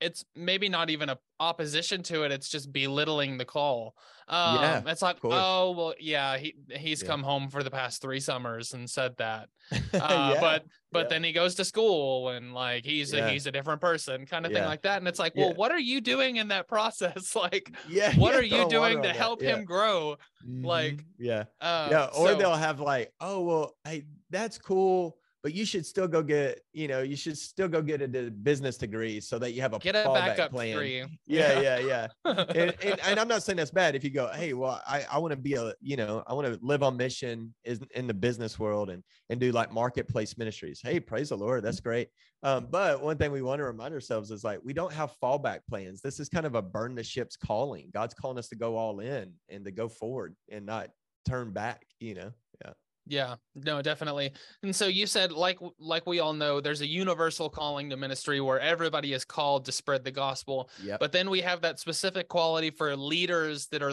it's 0.00 0.24
maybe 0.34 0.68
not 0.68 0.90
even 0.90 1.08
a 1.08 1.18
opposition 1.40 2.02
to 2.02 2.22
it, 2.24 2.32
it's 2.32 2.48
just 2.48 2.72
belittling 2.72 3.36
the 3.38 3.44
call. 3.44 3.94
Um 4.28 4.56
Yeah, 4.56 4.82
it's 4.86 5.02
like, 5.02 5.18
oh 5.22 5.70
well, 5.72 5.94
yeah, 6.00 6.36
he 6.38 6.54
he's 6.70 7.02
Yeah. 7.02 7.08
come 7.08 7.22
home 7.22 7.48
for 7.48 7.62
the 7.62 7.70
past 7.70 8.02
three 8.02 8.20
summers 8.20 8.72
and 8.74 8.88
said 8.88 9.16
that. 9.18 9.48
Uh, 9.94 10.32
Yeah, 10.34 10.40
but 10.40 10.64
but 10.92 10.98
yeah. 11.04 11.08
then 11.08 11.24
he 11.24 11.32
goes 11.32 11.54
to 11.56 11.64
school 11.64 12.28
and 12.30 12.54
like 12.54 12.84
he's 12.84 13.12
a, 13.12 13.28
he's 13.30 13.46
a 13.46 13.52
different 13.52 13.80
person 13.80 14.24
kind 14.26 14.46
of 14.46 14.52
thing 14.52 14.64
like 14.64 14.82
that 14.82 14.98
and 14.98 15.08
it's 15.08 15.18
like 15.18 15.34
well 15.36 15.52
what 15.54 15.72
are 15.72 15.78
you 15.78 16.00
doing 16.00 16.36
in 16.36 16.48
that 16.48 16.68
process 16.74 17.34
like 17.36 17.74
yeah. 17.88 18.14
what 18.16 18.34
are 18.34 18.42
you 18.44 18.68
doing 18.68 19.02
to 19.02 19.12
help 19.12 19.40
him 19.42 19.64
grow 19.64 20.16
like, 20.46 20.96
Mhm. 20.98 21.04
yeah. 21.18 21.44
uh, 21.60 21.88
yeah. 21.90 22.04
Or 22.16 22.28
so- 22.28 22.34
they'll 22.36 22.54
have 22.54 22.78
like, 22.80 23.12
oh, 23.20 23.40
well, 23.42 23.72
hey, 23.84 24.04
that's 24.30 24.58
cool. 24.58 25.16
But 25.46 25.54
you 25.54 25.64
should 25.64 25.86
still 25.86 26.08
go 26.08 26.24
get, 26.24 26.60
you 26.72 26.88
know, 26.88 27.02
you 27.02 27.14
should 27.14 27.38
still 27.38 27.68
go 27.68 27.80
get 27.80 28.02
a 28.02 28.08
business 28.08 28.76
degree 28.76 29.20
so 29.20 29.38
that 29.38 29.52
you 29.52 29.60
have 29.60 29.74
a 29.74 29.78
get 29.78 29.94
a 29.94 30.02
backup 30.12 30.50
plan. 30.50 30.72
degree 30.72 31.04
Yeah, 31.28 31.60
yeah, 31.60 31.78
yeah. 31.78 32.08
and, 32.24 32.74
and, 32.82 33.00
and 33.06 33.20
I'm 33.20 33.28
not 33.28 33.44
saying 33.44 33.58
that's 33.58 33.70
bad. 33.70 33.94
If 33.94 34.02
you 34.02 34.10
go, 34.10 34.28
hey, 34.34 34.54
well, 34.54 34.82
I, 34.84 35.04
I 35.08 35.18
want 35.18 35.30
to 35.30 35.36
be 35.36 35.54
a, 35.54 35.72
you 35.80 35.96
know, 35.96 36.24
I 36.26 36.34
want 36.34 36.52
to 36.52 36.58
live 36.66 36.82
on 36.82 36.96
mission 36.96 37.54
is 37.62 37.78
in 37.94 38.08
the 38.08 38.14
business 38.14 38.58
world 38.58 38.90
and 38.90 39.04
and 39.30 39.38
do 39.38 39.52
like 39.52 39.72
marketplace 39.72 40.36
ministries. 40.36 40.80
Hey, 40.82 40.98
praise 40.98 41.28
the 41.28 41.36
Lord, 41.36 41.62
that's 41.62 41.78
great. 41.78 42.08
Um, 42.42 42.66
but 42.68 43.00
one 43.00 43.16
thing 43.16 43.30
we 43.30 43.40
want 43.40 43.60
to 43.60 43.66
remind 43.66 43.94
ourselves 43.94 44.32
is 44.32 44.42
like 44.42 44.58
we 44.64 44.72
don't 44.72 44.92
have 44.92 45.12
fallback 45.22 45.60
plans. 45.70 46.00
This 46.00 46.18
is 46.18 46.28
kind 46.28 46.46
of 46.46 46.56
a 46.56 46.62
burn 46.62 46.96
the 46.96 47.04
ships 47.04 47.36
calling. 47.36 47.88
God's 47.94 48.14
calling 48.14 48.36
us 48.36 48.48
to 48.48 48.56
go 48.56 48.76
all 48.76 48.98
in 48.98 49.32
and 49.48 49.64
to 49.64 49.70
go 49.70 49.88
forward 49.88 50.34
and 50.50 50.66
not 50.66 50.88
turn 51.24 51.52
back. 51.52 51.86
You 52.00 52.16
know, 52.16 52.32
yeah, 52.64 52.72
Yeah, 53.06 53.36
no, 53.54 53.80
definitely. 53.82 54.32
And 54.62 54.74
so 54.74 54.86
you 54.86 55.06
said, 55.06 55.30
like, 55.30 55.58
like 55.78 56.06
we 56.06 56.18
all 56.18 56.32
know, 56.32 56.60
there's 56.60 56.80
a 56.80 56.86
universal 56.86 57.48
calling 57.48 57.88
to 57.90 57.96
ministry 57.96 58.40
where 58.40 58.58
everybody 58.58 59.12
is 59.12 59.24
called 59.24 59.64
to 59.66 59.72
spread 59.72 60.02
the 60.02 60.10
gospel. 60.10 60.68
yep, 60.82 60.98
But 60.98 61.12
then 61.12 61.30
we 61.30 61.40
have 61.40 61.60
that 61.60 61.78
specific 61.78 62.28
quality 62.28 62.70
for 62.70 62.96
leaders 62.96 63.68
that 63.68 63.82
are 63.82 63.92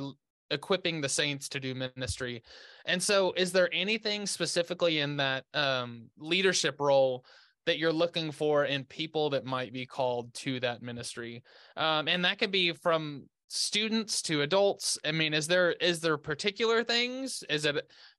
equipping 0.50 1.00
the 1.00 1.10
saints 1.10 1.48
to 1.50 1.60
do 1.60 1.76
ministry. 1.76 2.42
And 2.86 3.02
so, 3.02 3.34
is 3.38 3.52
there 3.52 3.70
anything 3.72 4.26
specifically 4.26 5.00
in 5.00 5.18
that 5.18 5.46
um, 5.54 6.10
leadership 6.18 6.78
role 6.80 7.24
that 7.66 7.78
you're 7.78 7.94
looking 7.94 8.32
for 8.32 8.66
in 8.66 8.84
people 8.84 9.30
that 9.30 9.46
might 9.46 9.74
be 9.74 9.86
called 9.86 10.34
to 10.36 10.60
that 10.62 10.82
ministry? 10.82 11.44
Um, 11.78 12.08
and 12.08 12.26
that 12.26 12.40
could 12.40 12.52
be 12.52 12.74
from 12.74 13.28
students 13.54 14.24
to 14.24 14.42
adults. 14.42 14.98
I 15.06 15.12
mean, 15.12 15.34
is 15.34 15.46
there 15.48 15.74
is 15.74 16.00
there 16.00 16.18
particular 16.18 16.84
things? 16.84 17.44
Is 17.50 17.66
it 17.66 17.76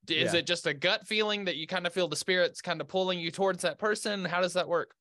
is 0.07 0.33
Yeah. 0.33 0.39
it 0.39 0.47
just 0.47 0.65
a 0.65 0.73
gut 0.73 1.05
feeling 1.05 1.43
that 1.45 1.57
you 1.57 1.67
kind 1.67 1.85
of 1.85 1.93
feel 1.93 2.07
the 2.07 2.15
spirits 2.15 2.61
kind 2.61 2.79
of 2.79 2.87
pulling 2.87 3.19
you 3.19 3.31
towards 3.31 3.61
that 3.63 3.77
person? 3.77 4.23
How 4.23 4.39
does 4.41 4.53
that 4.53 4.67
work? 4.67 4.95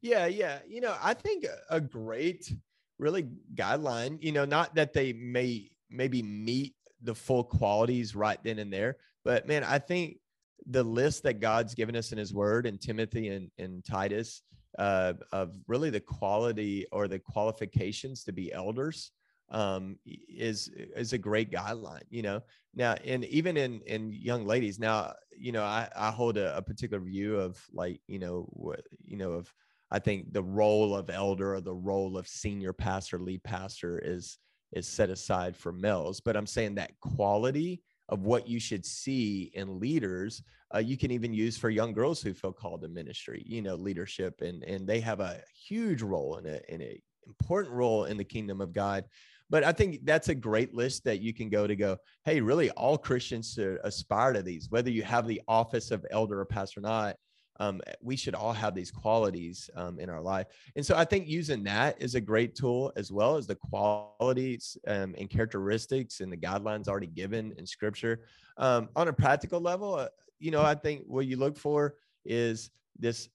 Yeah, 0.00 0.26
yeah. 0.26 0.60
You 0.68 0.80
know, 0.80 0.96
I 1.02 1.14
think 1.14 1.44
a- 1.68 1.80
great, 1.80 2.52
really 2.98 3.28
guideline, 3.54 4.22
you 4.22 4.30
know, 4.30 4.44
not 4.44 4.76
that 4.76 4.92
they 4.92 5.12
may 5.12 5.70
maybe 5.90 6.22
meet 6.22 6.74
the 7.02 7.14
full 7.14 7.42
qualities 7.42 8.14
right 8.14 8.38
then 8.44 8.60
and 8.60 8.72
there, 8.72 8.96
but 9.24 9.48
man, 9.48 9.64
I 9.64 9.78
think 9.80 10.18
the 10.66 10.84
list 10.84 11.24
that 11.24 11.40
God's 11.40 11.74
given 11.74 11.96
us 11.96 12.12
in 12.12 12.18
his 12.18 12.32
word 12.32 12.64
in 12.66 12.78
Timothy 12.78 13.28
and, 13.28 13.50
and 13.58 13.84
Titus 13.84 14.42
uh, 14.78 15.14
of 15.32 15.52
really 15.66 15.90
the 15.90 16.00
quality 16.00 16.86
or 16.92 17.08
the 17.08 17.18
qualifications 17.18 18.22
to 18.24 18.32
be 18.32 18.52
elders 18.52 19.10
um, 19.50 19.98
is 20.04 20.70
is 20.96 21.12
a 21.12 21.18
great 21.18 21.50
guideline, 21.50 22.02
you 22.10 22.22
know. 22.22 22.40
Now, 22.74 22.94
and 23.04 23.24
even 23.26 23.56
in 23.56 23.80
in 23.86 24.12
young 24.12 24.46
ladies, 24.46 24.78
now, 24.78 25.14
you 25.36 25.52
know, 25.52 25.64
I, 25.64 25.88
I 25.96 26.10
hold 26.10 26.36
a, 26.36 26.56
a 26.56 26.62
particular 26.62 27.02
view 27.02 27.36
of 27.36 27.60
like, 27.72 28.00
you 28.06 28.18
know, 28.18 28.46
what 28.50 28.82
you 29.04 29.16
know, 29.16 29.32
of 29.32 29.52
I 29.90 29.98
think 29.98 30.32
the 30.32 30.42
role 30.42 30.94
of 30.94 31.10
elder 31.10 31.54
or 31.54 31.60
the 31.60 31.74
role 31.74 32.16
of 32.16 32.28
senior 32.28 32.72
pastor, 32.72 33.18
lead 33.18 33.42
pastor 33.42 33.98
is 33.98 34.38
is 34.72 34.86
set 34.86 35.10
aside 35.10 35.56
for 35.56 35.72
males. 35.72 36.20
But 36.20 36.36
I'm 36.36 36.46
saying 36.46 36.76
that 36.76 36.98
quality 37.00 37.82
of 38.08 38.22
what 38.22 38.48
you 38.48 38.60
should 38.60 38.84
see 38.84 39.50
in 39.54 39.80
leaders, 39.80 40.42
uh, 40.74 40.78
you 40.78 40.96
can 40.96 41.10
even 41.10 41.32
use 41.32 41.56
for 41.56 41.70
young 41.70 41.92
girls 41.92 42.20
who 42.22 42.34
feel 42.34 42.52
called 42.52 42.82
to 42.82 42.88
ministry. 42.88 43.42
You 43.46 43.62
know, 43.62 43.74
leadership, 43.74 44.42
and 44.42 44.62
and 44.62 44.86
they 44.86 45.00
have 45.00 45.18
a 45.18 45.42
huge 45.52 46.02
role 46.02 46.36
in 46.36 46.46
a 46.46 46.60
in 46.68 46.82
a 46.82 47.02
important 47.26 47.74
role 47.74 48.04
in 48.04 48.16
the 48.16 48.24
kingdom 48.24 48.60
of 48.60 48.72
God. 48.72 49.04
But 49.50 49.64
I 49.64 49.72
think 49.72 50.04
that's 50.04 50.28
a 50.28 50.34
great 50.34 50.74
list 50.74 51.04
that 51.04 51.20
you 51.20 51.34
can 51.34 51.48
go 51.48 51.66
to 51.66 51.76
go, 51.76 51.98
hey, 52.24 52.40
really, 52.40 52.70
all 52.70 52.96
Christians 52.96 53.52
should 53.52 53.80
aspire 53.84 54.32
to 54.32 54.42
these, 54.42 54.70
whether 54.70 54.90
you 54.90 55.02
have 55.02 55.26
the 55.26 55.42
office 55.48 55.90
of 55.90 56.06
elder 56.10 56.40
or 56.40 56.46
pastor 56.46 56.80
or 56.80 56.84
not 56.84 57.16
um, 57.60 57.80
we 58.02 58.16
should 58.16 58.34
all 58.34 58.54
have 58.54 58.74
these 58.74 58.90
qualities 58.90 59.68
um, 59.76 60.00
in 60.00 60.08
our 60.08 60.20
life. 60.20 60.46
And 60.74 60.84
so 60.84 60.96
I 60.96 61.04
think 61.04 61.28
using 61.28 61.62
that 61.64 62.00
is 62.00 62.14
a 62.14 62.20
great 62.20 62.54
tool 62.54 62.90
as 62.96 63.12
well 63.12 63.36
as 63.36 63.46
the 63.46 63.54
qualities 63.54 64.78
um, 64.88 65.14
and 65.18 65.28
characteristics 65.28 66.20
and 66.20 66.32
the 66.32 66.38
guidelines 66.38 66.88
already 66.88 67.06
given 67.06 67.52
in 67.58 67.66
scripture. 67.66 68.22
Um, 68.56 68.88
on 68.96 69.08
a 69.08 69.12
practical 69.12 69.60
level, 69.60 69.94
uh, 69.94 70.08
you 70.38 70.50
know, 70.50 70.62
I 70.62 70.74
think 70.74 71.02
what 71.06 71.26
you 71.26 71.36
look 71.36 71.56
for 71.56 71.96
is 72.24 72.70
this 72.98 73.28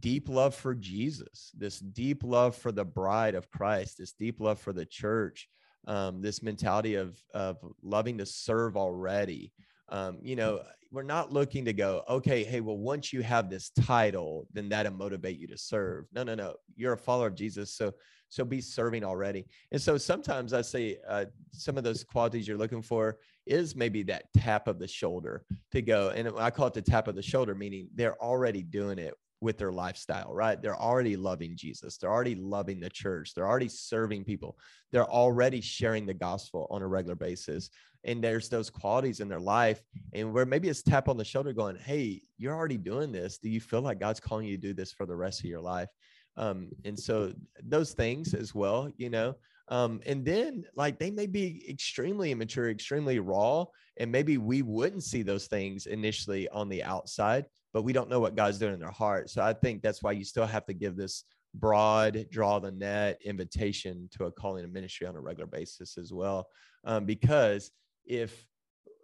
deep 0.00 0.28
love 0.28 0.54
for 0.54 0.74
Jesus, 0.74 1.52
this 1.56 1.78
deep 1.78 2.22
love 2.22 2.56
for 2.56 2.72
the 2.72 2.84
bride 2.84 3.34
of 3.34 3.50
Christ, 3.50 3.98
this 3.98 4.12
deep 4.12 4.40
love 4.40 4.58
for 4.58 4.72
the 4.72 4.86
church, 4.86 5.48
um, 5.86 6.20
this 6.20 6.42
mentality 6.42 6.94
of, 6.94 7.22
of 7.34 7.58
loving 7.82 8.18
to 8.18 8.26
serve 8.26 8.76
already. 8.76 9.52
Um, 9.88 10.18
you 10.22 10.36
know, 10.36 10.62
we're 10.90 11.02
not 11.02 11.32
looking 11.32 11.64
to 11.64 11.72
go, 11.72 12.02
okay, 12.08 12.44
hey, 12.44 12.60
well, 12.60 12.76
once 12.78 13.12
you 13.12 13.22
have 13.22 13.50
this 13.50 13.70
title, 13.70 14.46
then 14.52 14.68
that'll 14.68 14.92
motivate 14.92 15.38
you 15.38 15.46
to 15.48 15.58
serve. 15.58 16.06
No, 16.12 16.22
no, 16.22 16.34
no. 16.34 16.54
You're 16.74 16.94
a 16.94 16.98
follower 16.98 17.28
of 17.28 17.34
Jesus. 17.34 17.72
So, 17.74 17.92
so 18.28 18.44
be 18.44 18.60
serving 18.60 19.04
already. 19.04 19.46
And 19.70 19.80
so 19.80 19.96
sometimes 19.98 20.52
I 20.52 20.62
say 20.62 20.98
uh, 21.08 21.26
some 21.52 21.78
of 21.78 21.84
those 21.84 22.02
qualities 22.02 22.48
you're 22.48 22.56
looking 22.56 22.82
for 22.82 23.18
is 23.46 23.76
maybe 23.76 24.02
that 24.04 24.24
tap 24.36 24.66
of 24.66 24.78
the 24.78 24.88
shoulder 24.88 25.44
to 25.70 25.82
go. 25.82 26.10
And 26.10 26.32
I 26.36 26.50
call 26.50 26.66
it 26.66 26.74
the 26.74 26.82
tap 26.82 27.06
of 27.06 27.14
the 27.14 27.22
shoulder, 27.22 27.54
meaning 27.54 27.88
they're 27.94 28.20
already 28.20 28.62
doing 28.62 28.98
it 28.98 29.14
with 29.40 29.58
their 29.58 29.72
lifestyle, 29.72 30.32
right? 30.32 30.60
They're 30.60 30.76
already 30.76 31.16
loving 31.16 31.56
Jesus. 31.56 31.96
They're 31.96 32.10
already 32.10 32.34
loving 32.34 32.80
the 32.80 32.88
church. 32.88 33.34
They're 33.34 33.46
already 33.46 33.68
serving 33.68 34.24
people. 34.24 34.56
They're 34.92 35.10
already 35.10 35.60
sharing 35.60 36.06
the 36.06 36.14
gospel 36.14 36.66
on 36.70 36.82
a 36.82 36.86
regular 36.86 37.16
basis. 37.16 37.70
And 38.04 38.22
there's 38.22 38.48
those 38.48 38.70
qualities 38.70 39.20
in 39.20 39.28
their 39.28 39.40
life. 39.40 39.82
And 40.14 40.32
where 40.32 40.46
maybe 40.46 40.68
it's 40.68 40.82
tap 40.82 41.08
on 41.08 41.16
the 41.16 41.24
shoulder 41.24 41.52
going, 41.52 41.76
Hey, 41.76 42.22
you're 42.38 42.54
already 42.54 42.78
doing 42.78 43.12
this. 43.12 43.38
Do 43.38 43.48
you 43.48 43.60
feel 43.60 43.82
like 43.82 44.00
God's 44.00 44.20
calling 44.20 44.46
you 44.46 44.56
to 44.56 44.68
do 44.68 44.74
this 44.74 44.92
for 44.92 45.06
the 45.06 45.16
rest 45.16 45.40
of 45.40 45.46
your 45.46 45.60
life? 45.60 45.88
Um, 46.36 46.70
and 46.84 46.98
so 46.98 47.32
those 47.62 47.92
things 47.92 48.34
as 48.34 48.54
well, 48.54 48.90
you 48.96 49.10
know. 49.10 49.34
Um, 49.68 50.00
and 50.06 50.24
then 50.24 50.64
like 50.76 50.98
they 50.98 51.10
may 51.10 51.26
be 51.26 51.64
extremely 51.68 52.30
immature, 52.30 52.70
extremely 52.70 53.18
raw, 53.18 53.64
and 53.96 54.12
maybe 54.12 54.38
we 54.38 54.62
wouldn't 54.62 55.02
see 55.02 55.22
those 55.22 55.46
things 55.46 55.86
initially 55.86 56.48
on 56.50 56.68
the 56.68 56.84
outside, 56.84 57.46
but 57.76 57.82
we 57.82 57.92
don't 57.92 58.08
know 58.08 58.20
what 58.20 58.34
God's 58.34 58.58
doing 58.58 58.72
in 58.72 58.80
their 58.80 58.90
heart. 58.90 59.28
So 59.28 59.42
I 59.42 59.52
think 59.52 59.82
that's 59.82 60.02
why 60.02 60.12
you 60.12 60.24
still 60.24 60.46
have 60.46 60.64
to 60.64 60.72
give 60.72 60.96
this 60.96 61.24
broad, 61.52 62.24
draw 62.30 62.58
the 62.58 62.70
net 62.70 63.20
invitation 63.22 64.08
to 64.12 64.24
a 64.24 64.32
calling 64.32 64.64
of 64.64 64.72
ministry 64.72 65.06
on 65.06 65.14
a 65.14 65.20
regular 65.20 65.46
basis 65.46 65.98
as 65.98 66.10
well. 66.10 66.48
Um, 66.84 67.04
because 67.04 67.70
if 68.06 68.46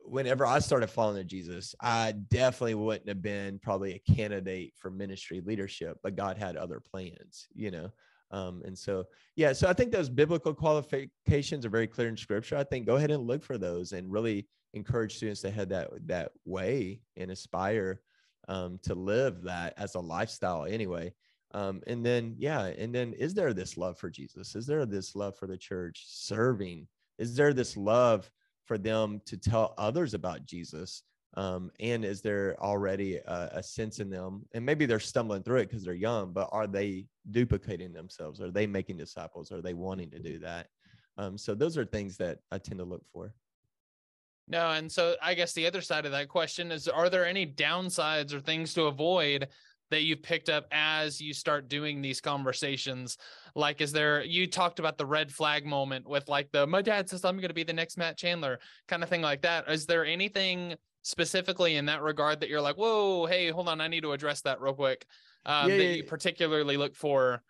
whenever 0.06 0.46
I 0.46 0.58
started 0.58 0.86
following 0.86 1.28
Jesus, 1.28 1.74
I 1.82 2.12
definitely 2.30 2.76
wouldn't 2.76 3.08
have 3.08 3.20
been 3.20 3.58
probably 3.58 3.92
a 3.92 4.14
candidate 4.14 4.72
for 4.78 4.90
ministry 4.90 5.42
leadership, 5.44 5.98
but 6.02 6.16
God 6.16 6.38
had 6.38 6.56
other 6.56 6.80
plans, 6.80 7.48
you 7.52 7.70
know. 7.70 7.90
Um, 8.30 8.62
and 8.64 8.78
so, 8.78 9.04
yeah, 9.36 9.52
so 9.52 9.68
I 9.68 9.74
think 9.74 9.92
those 9.92 10.08
biblical 10.08 10.54
qualifications 10.54 11.66
are 11.66 11.68
very 11.68 11.88
clear 11.88 12.08
in 12.08 12.16
scripture. 12.16 12.56
I 12.56 12.64
think 12.64 12.86
go 12.86 12.96
ahead 12.96 13.10
and 13.10 13.26
look 13.26 13.44
for 13.44 13.58
those 13.58 13.92
and 13.92 14.10
really 14.10 14.48
encourage 14.72 15.16
students 15.16 15.42
to 15.42 15.50
head 15.50 15.68
that 15.68 15.90
that 16.06 16.32
way 16.46 17.02
and 17.18 17.30
aspire 17.30 18.00
um, 18.48 18.78
to 18.82 18.94
live 18.94 19.42
that 19.42 19.74
as 19.76 19.94
a 19.94 20.00
lifestyle 20.00 20.64
anyway. 20.64 21.12
Um, 21.54 21.82
and 21.86 22.04
then, 22.04 22.34
yeah, 22.38 22.64
and 22.64 22.94
then 22.94 23.12
is 23.12 23.34
there 23.34 23.52
this 23.52 23.76
love 23.76 23.98
for 23.98 24.10
Jesus? 24.10 24.54
Is 24.54 24.66
there 24.66 24.86
this 24.86 25.14
love 25.14 25.36
for 25.36 25.46
the 25.46 25.56
church 25.56 26.04
serving? 26.06 26.86
Is 27.18 27.36
there 27.36 27.52
this 27.52 27.76
love 27.76 28.30
for 28.64 28.78
them 28.78 29.20
to 29.26 29.36
tell 29.36 29.74
others 29.76 30.14
about 30.14 30.46
Jesus? 30.46 31.02
Um, 31.34 31.70
and 31.80 32.04
is 32.04 32.20
there 32.20 32.56
already 32.62 33.16
a, 33.16 33.50
a, 33.54 33.62
sense 33.62 34.00
in 34.00 34.10
them? 34.10 34.44
And 34.52 34.66
maybe 34.66 34.84
they're 34.84 35.00
stumbling 35.00 35.42
through 35.42 35.60
it 35.60 35.70
because 35.70 35.84
they're 35.84 35.94
young, 35.94 36.32
but 36.32 36.48
are 36.52 36.66
they 36.66 37.06
duplicating 37.30 37.92
themselves? 37.92 38.40
Are 38.40 38.50
they 38.50 38.66
making 38.66 38.98
disciples? 38.98 39.50
Are 39.50 39.62
they 39.62 39.72
wanting 39.72 40.10
to 40.10 40.18
do 40.18 40.38
that? 40.40 40.68
Um, 41.16 41.38
so 41.38 41.54
those 41.54 41.78
are 41.78 41.86
things 41.86 42.18
that 42.18 42.38
I 42.50 42.58
tend 42.58 42.78
to 42.80 42.84
look 42.84 43.04
for. 43.12 43.34
No, 44.48 44.70
and 44.70 44.90
so 44.90 45.14
I 45.22 45.34
guess 45.34 45.52
the 45.52 45.66
other 45.66 45.80
side 45.80 46.04
of 46.04 46.12
that 46.12 46.28
question 46.28 46.72
is 46.72 46.88
are 46.88 47.08
there 47.08 47.26
any 47.26 47.46
downsides 47.46 48.34
or 48.34 48.40
things 48.40 48.74
to 48.74 48.84
avoid 48.84 49.48
that 49.90 50.02
you've 50.02 50.22
picked 50.22 50.48
up 50.48 50.66
as 50.72 51.20
you 51.20 51.32
start 51.32 51.68
doing 51.68 52.02
these 52.02 52.20
conversations? 52.20 53.18
Like, 53.54 53.80
is 53.80 53.92
there, 53.92 54.24
you 54.24 54.46
talked 54.46 54.78
about 54.78 54.98
the 54.98 55.06
red 55.06 55.30
flag 55.30 55.64
moment 55.64 56.08
with 56.08 56.28
like 56.28 56.50
the, 56.50 56.66
my 56.66 56.82
dad 56.82 57.08
says 57.08 57.24
I'm 57.24 57.36
going 57.36 57.48
to 57.48 57.54
be 57.54 57.62
the 57.62 57.72
next 57.72 57.96
Matt 57.96 58.16
Chandler 58.16 58.58
kind 58.88 59.02
of 59.02 59.08
thing 59.08 59.22
like 59.22 59.42
that. 59.42 59.70
Is 59.70 59.86
there 59.86 60.04
anything 60.04 60.74
specifically 61.02 61.76
in 61.76 61.86
that 61.86 62.02
regard 62.02 62.40
that 62.40 62.48
you're 62.48 62.60
like, 62.60 62.76
whoa, 62.76 63.26
hey, 63.26 63.50
hold 63.50 63.68
on, 63.68 63.80
I 63.80 63.88
need 63.88 64.02
to 64.02 64.12
address 64.12 64.40
that 64.42 64.60
real 64.60 64.74
quick 64.74 65.06
um, 65.44 65.70
yeah, 65.70 65.76
that 65.76 65.84
yeah. 65.84 65.90
you 65.92 66.04
particularly 66.04 66.76
look 66.76 66.96
for? 66.96 67.42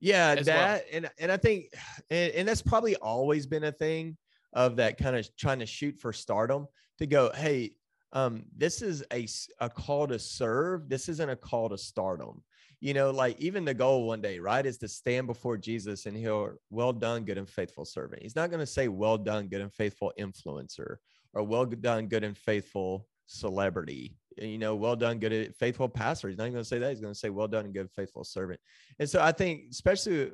Yeah, 0.00 0.34
that, 0.34 0.46
well? 0.46 0.80
and, 0.92 1.10
and 1.18 1.32
I 1.32 1.36
think, 1.36 1.66
and, 2.10 2.32
and 2.32 2.48
that's 2.48 2.62
probably 2.62 2.96
always 2.96 3.46
been 3.46 3.64
a 3.64 3.72
thing 3.72 4.16
of 4.52 4.76
that 4.76 4.98
kind 4.98 5.16
of 5.16 5.28
trying 5.36 5.58
to 5.58 5.66
shoot 5.66 5.98
for 5.98 6.12
stardom 6.12 6.66
to 6.98 7.06
go, 7.06 7.30
hey, 7.34 7.72
um, 8.12 8.44
this 8.56 8.82
is 8.82 9.04
a, 9.12 9.26
a 9.60 9.68
call 9.68 10.06
to 10.06 10.18
serve. 10.18 10.88
This 10.88 11.08
isn't 11.08 11.30
a 11.30 11.36
call 11.36 11.68
to 11.68 11.78
stardom. 11.78 12.42
You 12.80 12.94
know, 12.94 13.10
like 13.10 13.38
even 13.40 13.64
the 13.64 13.74
goal 13.74 14.06
one 14.06 14.20
day, 14.20 14.38
right, 14.38 14.64
is 14.64 14.78
to 14.78 14.88
stand 14.88 15.26
before 15.26 15.56
Jesus 15.56 16.06
and 16.06 16.16
he'll, 16.16 16.52
well 16.70 16.92
done, 16.92 17.24
good 17.24 17.36
and 17.36 17.48
faithful 17.48 17.84
servant. 17.84 18.22
He's 18.22 18.36
not 18.36 18.50
going 18.50 18.60
to 18.60 18.66
say, 18.66 18.88
well 18.88 19.18
done, 19.18 19.48
good 19.48 19.60
and 19.60 19.72
faithful 19.72 20.12
influencer 20.18 20.96
or 21.34 21.42
well 21.42 21.66
done, 21.66 22.06
good 22.06 22.24
and 22.24 22.36
faithful 22.36 23.08
celebrity. 23.26 24.16
You 24.36 24.58
know, 24.58 24.76
well 24.76 24.94
done, 24.94 25.18
good 25.18 25.32
and 25.32 25.54
faithful 25.56 25.88
pastor. 25.88 26.28
He's 26.28 26.38
not 26.38 26.44
even 26.44 26.54
going 26.54 26.62
to 26.64 26.68
say 26.68 26.78
that. 26.78 26.90
He's 26.90 27.00
going 27.00 27.12
to 27.12 27.18
say, 27.18 27.30
well 27.30 27.48
done 27.48 27.72
good, 27.72 27.90
faithful 27.90 28.22
servant. 28.24 28.60
And 29.00 29.10
so 29.10 29.20
I 29.20 29.32
think, 29.32 29.64
especially 29.72 30.30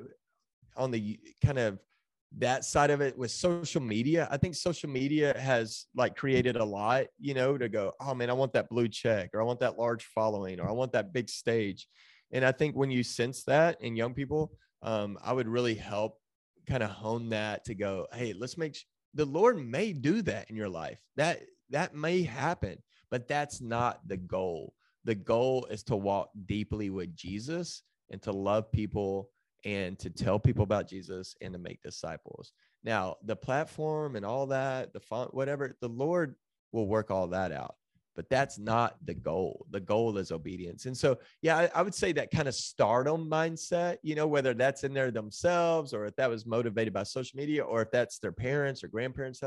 on 0.77 0.91
the 0.91 1.19
kind 1.43 1.57
of 1.57 1.79
that 2.37 2.65
side 2.65 2.89
of 2.89 3.01
it 3.01 3.17
with 3.17 3.31
social 3.31 3.81
media 3.81 4.27
i 4.31 4.37
think 4.37 4.55
social 4.55 4.89
media 4.89 5.37
has 5.39 5.85
like 5.95 6.15
created 6.15 6.57
a 6.57 6.63
lot 6.63 7.05
you 7.19 7.33
know 7.33 7.57
to 7.57 7.69
go 7.69 7.93
oh 8.01 8.13
man 8.13 8.29
i 8.29 8.33
want 8.33 8.51
that 8.51 8.69
blue 8.69 8.87
check 8.87 9.29
or 9.33 9.41
i 9.41 9.43
want 9.43 9.59
that 9.59 9.77
large 9.77 10.03
following 10.05 10.59
or 10.59 10.67
i 10.67 10.71
want 10.71 10.91
that 10.91 11.13
big 11.13 11.29
stage. 11.29 11.87
And 12.31 12.43
i 12.43 12.51
think 12.51 12.75
when 12.75 12.91
you 12.91 13.03
sense 13.03 13.43
that 13.43 13.81
in 13.81 13.95
young 13.95 14.13
people 14.13 14.51
um, 14.81 15.17
i 15.23 15.31
would 15.31 15.47
really 15.47 15.75
help 15.75 16.19
kind 16.67 16.83
of 16.83 16.89
hone 16.89 17.29
that 17.29 17.63
to 17.65 17.75
go 17.75 18.07
hey 18.13 18.33
let's 18.33 18.57
make 18.57 18.75
sh- 18.75 18.85
the 19.13 19.25
lord 19.25 19.57
may 19.57 19.93
do 19.93 20.21
that 20.23 20.49
in 20.49 20.55
your 20.55 20.69
life. 20.69 20.99
That 21.15 21.43
that 21.69 21.95
may 21.95 22.23
happen 22.23 22.81
but 23.11 23.27
that's 23.27 23.61
not 23.61 24.05
the 24.07 24.17
goal. 24.17 24.73
The 25.05 25.15
goal 25.15 25.67
is 25.69 25.83
to 25.83 25.95
walk 25.95 26.31
deeply 26.47 26.89
with 26.89 27.15
jesus 27.15 27.83
and 28.09 28.21
to 28.23 28.31
love 28.31 28.71
people 28.71 29.29
and 29.65 29.97
to 29.99 30.09
tell 30.09 30.39
people 30.39 30.63
about 30.63 30.87
Jesus 30.87 31.35
and 31.41 31.51
to 31.53 31.59
make 31.59 31.81
disciples. 31.81 32.53
Now, 32.83 33.15
the 33.23 33.35
platform 33.35 34.15
and 34.15 34.25
all 34.25 34.45
that, 34.47 34.93
the 34.93 34.99
font, 34.99 35.33
whatever, 35.33 35.75
the 35.81 35.89
Lord 35.89 36.35
will 36.71 36.87
work 36.87 37.09
all 37.09 37.27
that 37.27 37.51
out. 37.51 37.75
But 38.15 38.29
that's 38.29 38.57
not 38.57 38.95
the 39.03 39.13
goal. 39.13 39.65
The 39.71 39.81
goal 39.81 40.17
is 40.17 40.31
obedience. 40.31 40.85
And 40.85 40.95
so, 40.95 41.17
yeah, 41.41 41.57
I, 41.57 41.69
I 41.75 41.81
would 41.81 41.95
say 41.95 42.13
that 42.13 42.31
kind 42.31 42.47
of 42.47 42.55
stardom 42.55 43.29
mindset, 43.29 43.97
you 44.03 44.15
know, 44.15 44.27
whether 44.27 44.53
that's 44.53 44.85
in 44.85 44.93
there 44.93 45.11
themselves 45.11 45.93
or 45.93 46.05
if 46.05 46.15
that 46.15 46.29
was 46.29 46.45
motivated 46.45 46.93
by 46.93 47.03
social 47.03 47.35
media 47.35 47.63
or 47.63 47.81
if 47.81 47.91
that's 47.91 48.19
their 48.19 48.31
parents 48.31 48.85
or 48.85 48.87
grandparents, 48.87 49.41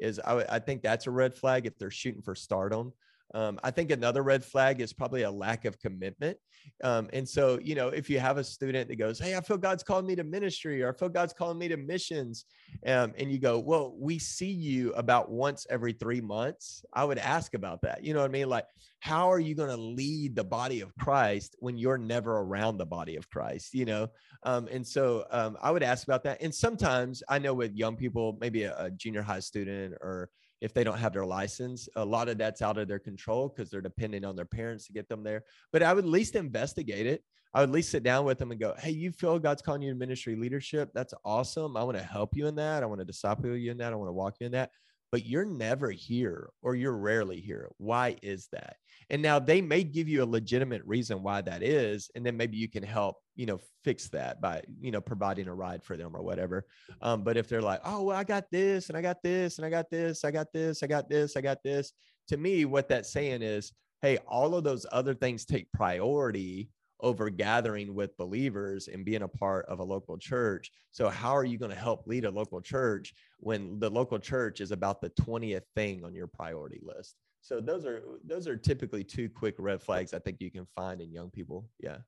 is 0.00 0.18
I, 0.18 0.44
I 0.48 0.58
think 0.58 0.82
that's 0.82 1.06
a 1.06 1.12
red 1.12 1.32
flag 1.32 1.66
if 1.66 1.78
they're 1.78 1.90
shooting 1.90 2.22
for 2.22 2.34
stardom. 2.34 2.92
Um, 3.34 3.60
I 3.62 3.70
think 3.70 3.90
another 3.90 4.22
red 4.22 4.44
flag 4.44 4.80
is 4.80 4.92
probably 4.92 5.22
a 5.22 5.30
lack 5.30 5.64
of 5.64 5.78
commitment. 5.78 6.38
Um, 6.82 7.08
and 7.12 7.28
so, 7.28 7.58
you 7.62 7.74
know, 7.74 7.88
if 7.88 8.08
you 8.08 8.18
have 8.18 8.38
a 8.38 8.44
student 8.44 8.88
that 8.88 8.96
goes, 8.96 9.18
Hey, 9.18 9.36
I 9.36 9.40
feel 9.40 9.58
God's 9.58 9.82
calling 9.82 10.06
me 10.06 10.16
to 10.16 10.24
ministry, 10.24 10.82
or 10.82 10.90
I 10.90 10.96
feel 10.96 11.08
God's 11.08 11.32
calling 11.32 11.58
me 11.58 11.68
to 11.68 11.76
missions, 11.76 12.46
um, 12.86 13.12
and 13.18 13.30
you 13.30 13.38
go, 13.38 13.58
Well, 13.58 13.94
we 13.98 14.18
see 14.18 14.50
you 14.50 14.92
about 14.94 15.30
once 15.30 15.66
every 15.68 15.92
three 15.92 16.20
months, 16.20 16.84
I 16.92 17.04
would 17.04 17.18
ask 17.18 17.54
about 17.54 17.82
that. 17.82 18.02
You 18.02 18.14
know 18.14 18.20
what 18.20 18.30
I 18.30 18.32
mean? 18.32 18.48
Like, 18.48 18.66
how 19.00 19.30
are 19.30 19.38
you 19.40 19.54
going 19.54 19.70
to 19.70 19.76
lead 19.76 20.34
the 20.34 20.44
body 20.44 20.80
of 20.80 20.94
Christ 20.96 21.54
when 21.60 21.76
you're 21.76 21.98
never 21.98 22.38
around 22.38 22.78
the 22.78 22.86
body 22.86 23.16
of 23.16 23.28
Christ? 23.30 23.74
You 23.74 23.84
know? 23.84 24.08
Um, 24.42 24.68
and 24.70 24.86
so 24.86 25.26
um, 25.30 25.56
I 25.60 25.70
would 25.70 25.82
ask 25.82 26.06
about 26.06 26.24
that. 26.24 26.42
And 26.42 26.54
sometimes 26.54 27.22
I 27.28 27.38
know 27.38 27.54
with 27.54 27.74
young 27.74 27.96
people, 27.96 28.38
maybe 28.40 28.64
a, 28.64 28.74
a 28.78 28.90
junior 28.90 29.22
high 29.22 29.40
student 29.40 29.94
or 30.00 30.30
if 30.60 30.74
they 30.74 30.84
don't 30.84 30.98
have 30.98 31.12
their 31.12 31.26
license. 31.26 31.88
A 31.96 32.04
lot 32.04 32.28
of 32.28 32.38
that's 32.38 32.62
out 32.62 32.78
of 32.78 32.88
their 32.88 32.98
control 32.98 33.48
because 33.48 33.70
they're 33.70 33.80
depending 33.80 34.24
on 34.24 34.36
their 34.36 34.44
parents 34.44 34.86
to 34.86 34.92
get 34.92 35.08
them 35.08 35.22
there. 35.22 35.44
But 35.72 35.82
I 35.82 35.92
would 35.92 36.04
at 36.04 36.10
least 36.10 36.34
investigate 36.36 37.06
it. 37.06 37.22
I 37.54 37.60
would 37.60 37.70
at 37.70 37.74
least 37.74 37.90
sit 37.90 38.02
down 38.02 38.24
with 38.24 38.38
them 38.38 38.50
and 38.50 38.60
go, 38.60 38.74
Hey, 38.78 38.90
you 38.90 39.10
feel 39.10 39.38
God's 39.38 39.62
calling 39.62 39.82
you 39.82 39.92
to 39.92 39.98
ministry 39.98 40.36
leadership? 40.36 40.90
That's 40.94 41.14
awesome. 41.24 41.76
I 41.76 41.82
want 41.82 41.96
to 41.96 42.04
help 42.04 42.36
you 42.36 42.46
in 42.46 42.56
that. 42.56 42.82
I 42.82 42.86
want 42.86 43.00
to 43.00 43.06
disciple 43.06 43.56
you 43.56 43.70
in 43.70 43.78
that. 43.78 43.92
I 43.92 43.96
want 43.96 44.08
to 44.08 44.12
walk 44.12 44.34
you 44.40 44.46
in 44.46 44.52
that 44.52 44.70
but 45.10 45.26
you're 45.26 45.44
never 45.44 45.90
here 45.90 46.50
or 46.62 46.74
you're 46.74 46.96
rarely 46.96 47.40
here. 47.40 47.68
Why 47.78 48.16
is 48.22 48.48
that? 48.52 48.76
And 49.10 49.22
now 49.22 49.38
they 49.38 49.60
may 49.60 49.84
give 49.84 50.08
you 50.08 50.22
a 50.22 50.26
legitimate 50.26 50.82
reason 50.84 51.22
why 51.22 51.40
that 51.42 51.62
is. 51.62 52.10
And 52.14 52.24
then 52.24 52.36
maybe 52.36 52.58
you 52.58 52.68
can 52.68 52.82
help, 52.82 53.16
you 53.36 53.46
know, 53.46 53.58
fix 53.82 54.08
that 54.10 54.40
by, 54.40 54.62
you 54.80 54.90
know, 54.90 55.00
providing 55.00 55.48
a 55.48 55.54
ride 55.54 55.82
for 55.82 55.96
them 55.96 56.14
or 56.14 56.22
whatever. 56.22 56.66
Um, 57.00 57.22
but 57.22 57.36
if 57.36 57.48
they're 57.48 57.62
like, 57.62 57.80
oh, 57.84 58.02
well, 58.02 58.16
I 58.16 58.24
got 58.24 58.50
this 58.50 58.88
and 58.88 58.98
I 58.98 59.02
got 59.02 59.22
this 59.22 59.58
and 59.58 59.66
I 59.66 59.70
got 59.70 59.90
this, 59.90 60.24
I 60.24 60.30
got 60.30 60.52
this, 60.52 60.82
I 60.82 60.86
got 60.86 61.08
this, 61.08 61.36
I 61.36 61.40
got 61.40 61.62
this. 61.62 61.92
To 62.28 62.36
me, 62.36 62.66
what 62.66 62.88
that's 62.88 63.10
saying 63.10 63.42
is, 63.42 63.72
hey, 64.02 64.18
all 64.28 64.54
of 64.54 64.64
those 64.64 64.84
other 64.92 65.14
things 65.14 65.44
take 65.44 65.72
priority 65.72 66.68
over 67.00 67.30
gathering 67.30 67.94
with 67.94 68.16
believers 68.16 68.88
and 68.88 69.04
being 69.04 69.22
a 69.22 69.28
part 69.28 69.64
of 69.66 69.78
a 69.78 69.84
local 69.84 70.18
church. 70.18 70.70
So, 70.90 71.08
how 71.08 71.36
are 71.36 71.44
you 71.44 71.58
going 71.58 71.70
to 71.70 71.76
help 71.76 72.06
lead 72.06 72.24
a 72.24 72.30
local 72.30 72.60
church 72.60 73.14
when 73.38 73.78
the 73.78 73.90
local 73.90 74.18
church 74.18 74.60
is 74.60 74.72
about 74.72 75.00
the 75.00 75.10
20th 75.10 75.62
thing 75.74 76.04
on 76.04 76.14
your 76.14 76.26
priority 76.26 76.80
list? 76.82 77.14
So, 77.40 77.60
those 77.60 77.86
are 77.86 78.02
those 78.24 78.46
are 78.46 78.56
typically 78.56 79.04
two 79.04 79.28
quick 79.28 79.54
red 79.58 79.80
flags 79.80 80.12
I 80.12 80.18
think 80.18 80.40
you 80.40 80.50
can 80.50 80.66
find 80.74 81.00
in 81.00 81.12
young 81.12 81.30
people. 81.30 81.68
Yeah. 81.78 81.98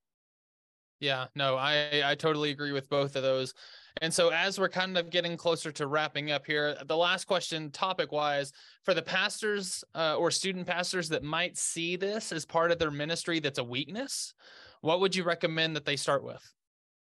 Yeah, 1.01 1.29
no, 1.35 1.57
I 1.57 2.03
I 2.05 2.15
totally 2.15 2.51
agree 2.51 2.73
with 2.73 2.91
both 2.91 3.17
of 3.17 3.23
those. 3.23 3.55
And 4.03 4.13
so 4.13 4.29
as 4.29 4.61
we're 4.61 4.69
kind 4.69 4.99
of 4.99 5.11
getting 5.11 5.37
closer 5.37 5.73
to 5.73 5.87
wrapping 5.87 6.31
up 6.31 6.45
here, 6.45 6.77
the 6.87 6.97
last 6.97 7.25
question 7.25 7.71
topic 7.71 8.13
wise 8.13 8.53
for 8.85 8.93
the 8.93 9.03
pastors 9.03 9.83
uh, 9.95 10.17
or 10.17 10.31
student 10.31 10.67
pastors 10.67 11.09
that 11.09 11.23
might 11.23 11.57
see 11.57 11.97
this 11.97 12.33
as 12.33 12.45
part 12.45 12.71
of 12.71 12.79
their 12.79 12.91
ministry 12.91 13.41
that's 13.41 13.59
a 13.59 13.65
weakness, 13.65 14.35
what 14.83 15.01
would 15.01 15.17
you 15.17 15.25
recommend 15.25 15.75
that 15.75 15.87
they 15.87 15.97
start 15.97 16.23
with? 16.23 16.43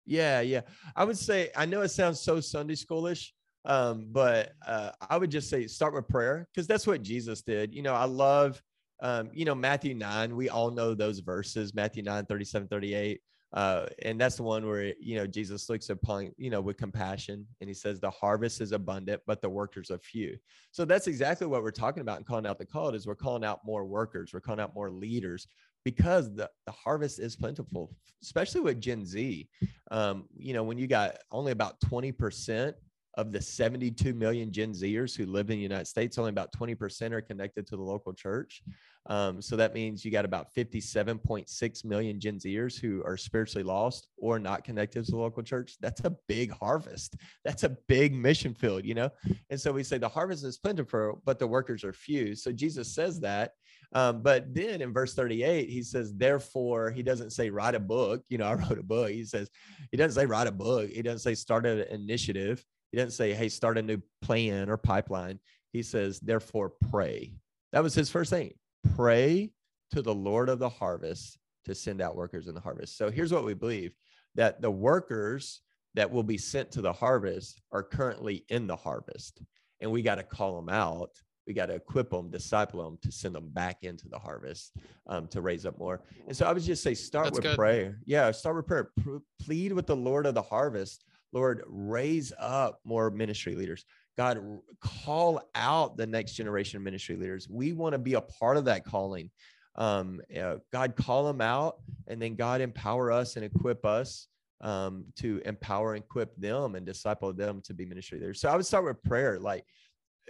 Yeah, 0.06 0.40
yeah. 0.40 0.62
I 0.96 1.04
would 1.04 1.18
say 1.18 1.50
I 1.54 1.66
know 1.66 1.82
it 1.82 1.90
sounds 1.90 2.20
so 2.20 2.40
Sunday 2.40 2.74
schoolish, 2.76 3.32
um, 3.64 4.06
but 4.10 4.52
uh, 4.66 4.90
I 5.08 5.16
would 5.16 5.30
just 5.30 5.50
say 5.50 5.66
start 5.66 5.94
with 5.94 6.08
prayer 6.08 6.48
because 6.52 6.66
that's 6.66 6.86
what 6.86 7.02
Jesus 7.02 7.42
did. 7.42 7.74
You 7.74 7.82
know, 7.82 7.94
I 7.94 8.04
love, 8.04 8.62
um, 9.00 9.30
you 9.32 9.44
know, 9.44 9.54
Matthew 9.54 9.94
9. 9.94 10.34
We 10.34 10.48
all 10.48 10.70
know 10.70 10.94
those 10.94 11.20
verses, 11.20 11.74
Matthew 11.74 12.02
9, 12.02 12.26
37, 12.26 12.68
38. 12.68 13.20
Uh, 13.52 13.86
and 14.02 14.20
that's 14.20 14.36
the 14.36 14.44
one 14.44 14.64
where 14.64 14.94
you 15.00 15.16
know 15.16 15.26
Jesus 15.26 15.68
looks 15.68 15.90
upon 15.90 16.30
you 16.36 16.50
know 16.50 16.60
with 16.60 16.76
compassion, 16.76 17.44
and 17.60 17.68
he 17.68 17.74
says 17.74 17.98
the 17.98 18.10
harvest 18.10 18.60
is 18.60 18.70
abundant, 18.70 19.20
but 19.26 19.42
the 19.42 19.48
workers 19.48 19.90
are 19.90 19.98
few. 19.98 20.36
So 20.70 20.84
that's 20.84 21.08
exactly 21.08 21.48
what 21.48 21.64
we're 21.64 21.72
talking 21.72 22.00
about 22.00 22.18
and 22.18 22.26
calling 22.26 22.46
out 22.46 22.58
the 22.58 22.66
call 22.66 22.90
is 22.90 23.08
we're 23.08 23.16
calling 23.16 23.44
out 23.44 23.64
more 23.64 23.84
workers, 23.84 24.32
we're 24.32 24.40
calling 24.40 24.60
out 24.60 24.72
more 24.74 24.88
leaders 24.88 25.48
because 25.84 26.32
the, 26.34 26.48
the 26.66 26.72
harvest 26.72 27.18
is 27.18 27.34
plentiful, 27.34 27.92
especially 28.22 28.60
with 28.60 28.80
Gen 28.80 29.04
Z. 29.04 29.48
Um, 29.90 30.26
you 30.36 30.54
know, 30.54 30.62
when 30.62 30.78
you 30.78 30.86
got 30.86 31.16
only 31.32 31.52
about 31.52 31.80
20% 31.80 32.74
of 33.14 33.32
the 33.32 33.40
72 33.40 34.14
million 34.14 34.52
Gen 34.52 34.72
Zers 34.72 35.16
who 35.16 35.26
live 35.26 35.50
in 35.50 35.56
the 35.56 35.62
United 35.62 35.86
States, 35.86 36.18
only 36.18 36.30
about 36.30 36.52
20% 36.52 37.12
are 37.12 37.20
connected 37.20 37.66
to 37.66 37.76
the 37.76 37.82
local 37.82 38.12
church. 38.12 38.62
Um, 39.06 39.40
so 39.42 39.56
that 39.56 39.74
means 39.74 40.04
you 40.04 40.10
got 40.10 40.24
about 40.24 40.54
57.6 40.54 41.84
million 41.84 42.20
Gen 42.20 42.38
Zers 42.38 42.78
who 42.78 43.02
are 43.04 43.16
spiritually 43.16 43.64
lost 43.64 44.08
or 44.18 44.38
not 44.38 44.62
connected 44.62 45.04
to 45.04 45.10
the 45.10 45.16
local 45.16 45.42
church. 45.42 45.76
That's 45.80 46.02
a 46.04 46.16
big 46.28 46.52
harvest. 46.52 47.16
That's 47.44 47.64
a 47.64 47.76
big 47.88 48.14
mission 48.14 48.54
field, 48.54 48.84
you 48.84 48.94
know? 48.94 49.10
And 49.48 49.60
so 49.60 49.72
we 49.72 49.82
say 49.82 49.98
the 49.98 50.08
harvest 50.08 50.44
is 50.44 50.58
plentiful, 50.58 51.22
but 51.24 51.38
the 51.38 51.46
workers 51.46 51.82
are 51.82 51.92
few. 51.92 52.34
So 52.36 52.52
Jesus 52.52 52.94
says 52.94 53.20
that. 53.20 53.52
Um, 53.92 54.22
but 54.22 54.54
then 54.54 54.82
in 54.82 54.92
verse 54.92 55.14
38, 55.14 55.68
he 55.68 55.82
says, 55.82 56.14
therefore, 56.14 56.90
he 56.90 57.02
doesn't 57.02 57.30
say 57.30 57.50
write 57.50 57.74
a 57.74 57.80
book. 57.80 58.22
You 58.28 58.38
know, 58.38 58.46
I 58.46 58.54
wrote 58.54 58.78
a 58.78 58.84
book. 58.84 59.10
He 59.10 59.24
says, 59.24 59.50
he 59.90 59.96
doesn't 59.96 60.20
say 60.20 60.26
write 60.26 60.46
a 60.46 60.52
book. 60.52 60.90
He 60.90 61.02
doesn't 61.02 61.20
say 61.20 61.34
start 61.34 61.66
an 61.66 61.80
initiative. 61.90 62.64
He 62.90 62.98
doesn't 62.98 63.12
say, 63.12 63.32
hey, 63.32 63.48
start 63.48 63.78
a 63.78 63.82
new 63.82 64.00
plan 64.22 64.68
or 64.68 64.76
pipeline. 64.76 65.38
He 65.72 65.82
says, 65.82 66.18
therefore, 66.20 66.72
pray. 66.90 67.34
That 67.72 67.82
was 67.82 67.94
his 67.94 68.10
first 68.10 68.30
thing 68.30 68.52
pray 68.96 69.50
to 69.92 70.02
the 70.02 70.14
Lord 70.14 70.48
of 70.48 70.58
the 70.58 70.68
harvest 70.68 71.38
to 71.66 71.74
send 71.74 72.00
out 72.00 72.16
workers 72.16 72.48
in 72.48 72.54
the 72.54 72.60
harvest. 72.60 72.96
So 72.96 73.10
here's 73.10 73.32
what 73.32 73.44
we 73.44 73.54
believe 73.54 73.92
that 74.34 74.62
the 74.62 74.70
workers 74.70 75.60
that 75.94 76.10
will 76.10 76.22
be 76.22 76.38
sent 76.38 76.70
to 76.72 76.80
the 76.80 76.92
harvest 76.92 77.60
are 77.72 77.82
currently 77.82 78.44
in 78.48 78.66
the 78.66 78.76
harvest. 78.76 79.42
And 79.80 79.90
we 79.90 80.02
got 80.02 80.16
to 80.16 80.22
call 80.22 80.56
them 80.56 80.68
out. 80.68 81.10
We 81.46 81.54
got 81.54 81.66
to 81.66 81.74
equip 81.74 82.10
them, 82.10 82.30
disciple 82.30 82.84
them 82.84 82.98
to 83.02 83.10
send 83.10 83.34
them 83.34 83.48
back 83.48 83.78
into 83.82 84.08
the 84.08 84.18
harvest 84.18 84.72
um, 85.08 85.26
to 85.28 85.40
raise 85.40 85.66
up 85.66 85.78
more. 85.78 86.00
And 86.28 86.36
so 86.36 86.46
I 86.46 86.52
would 86.52 86.62
just 86.62 86.82
say, 86.82 86.94
start 86.94 87.26
That's 87.26 87.38
with 87.38 87.44
good. 87.44 87.56
prayer. 87.56 87.98
Yeah, 88.06 88.30
start 88.30 88.56
with 88.56 88.66
prayer. 88.66 88.92
P- 88.98 89.18
plead 89.40 89.72
with 89.72 89.86
the 89.86 89.96
Lord 89.96 90.26
of 90.26 90.34
the 90.34 90.42
harvest. 90.42 91.04
Lord, 91.32 91.62
raise 91.66 92.32
up 92.38 92.80
more 92.84 93.10
ministry 93.10 93.54
leaders. 93.54 93.84
God, 94.16 94.38
call 94.80 95.40
out 95.54 95.96
the 95.96 96.06
next 96.06 96.34
generation 96.34 96.76
of 96.76 96.82
ministry 96.82 97.16
leaders. 97.16 97.48
We 97.48 97.72
want 97.72 97.94
to 97.94 97.98
be 97.98 98.14
a 98.14 98.20
part 98.20 98.56
of 98.56 98.64
that 98.66 98.84
calling. 98.84 99.30
Um, 99.76 100.20
uh, 100.38 100.56
God, 100.72 100.96
call 100.96 101.24
them 101.24 101.40
out, 101.40 101.76
and 102.06 102.20
then 102.20 102.34
God 102.34 102.60
empower 102.60 103.12
us 103.12 103.36
and 103.36 103.44
equip 103.44 103.86
us 103.86 104.26
um, 104.60 105.06
to 105.16 105.40
empower 105.44 105.94
and 105.94 106.04
equip 106.04 106.36
them 106.36 106.74
and 106.74 106.84
disciple 106.84 107.32
them 107.32 107.62
to 107.64 107.72
be 107.72 107.86
ministry 107.86 108.18
leaders. 108.18 108.40
So 108.40 108.48
I 108.48 108.56
would 108.56 108.66
start 108.66 108.84
with 108.84 109.02
prayer, 109.02 109.38
like 109.38 109.64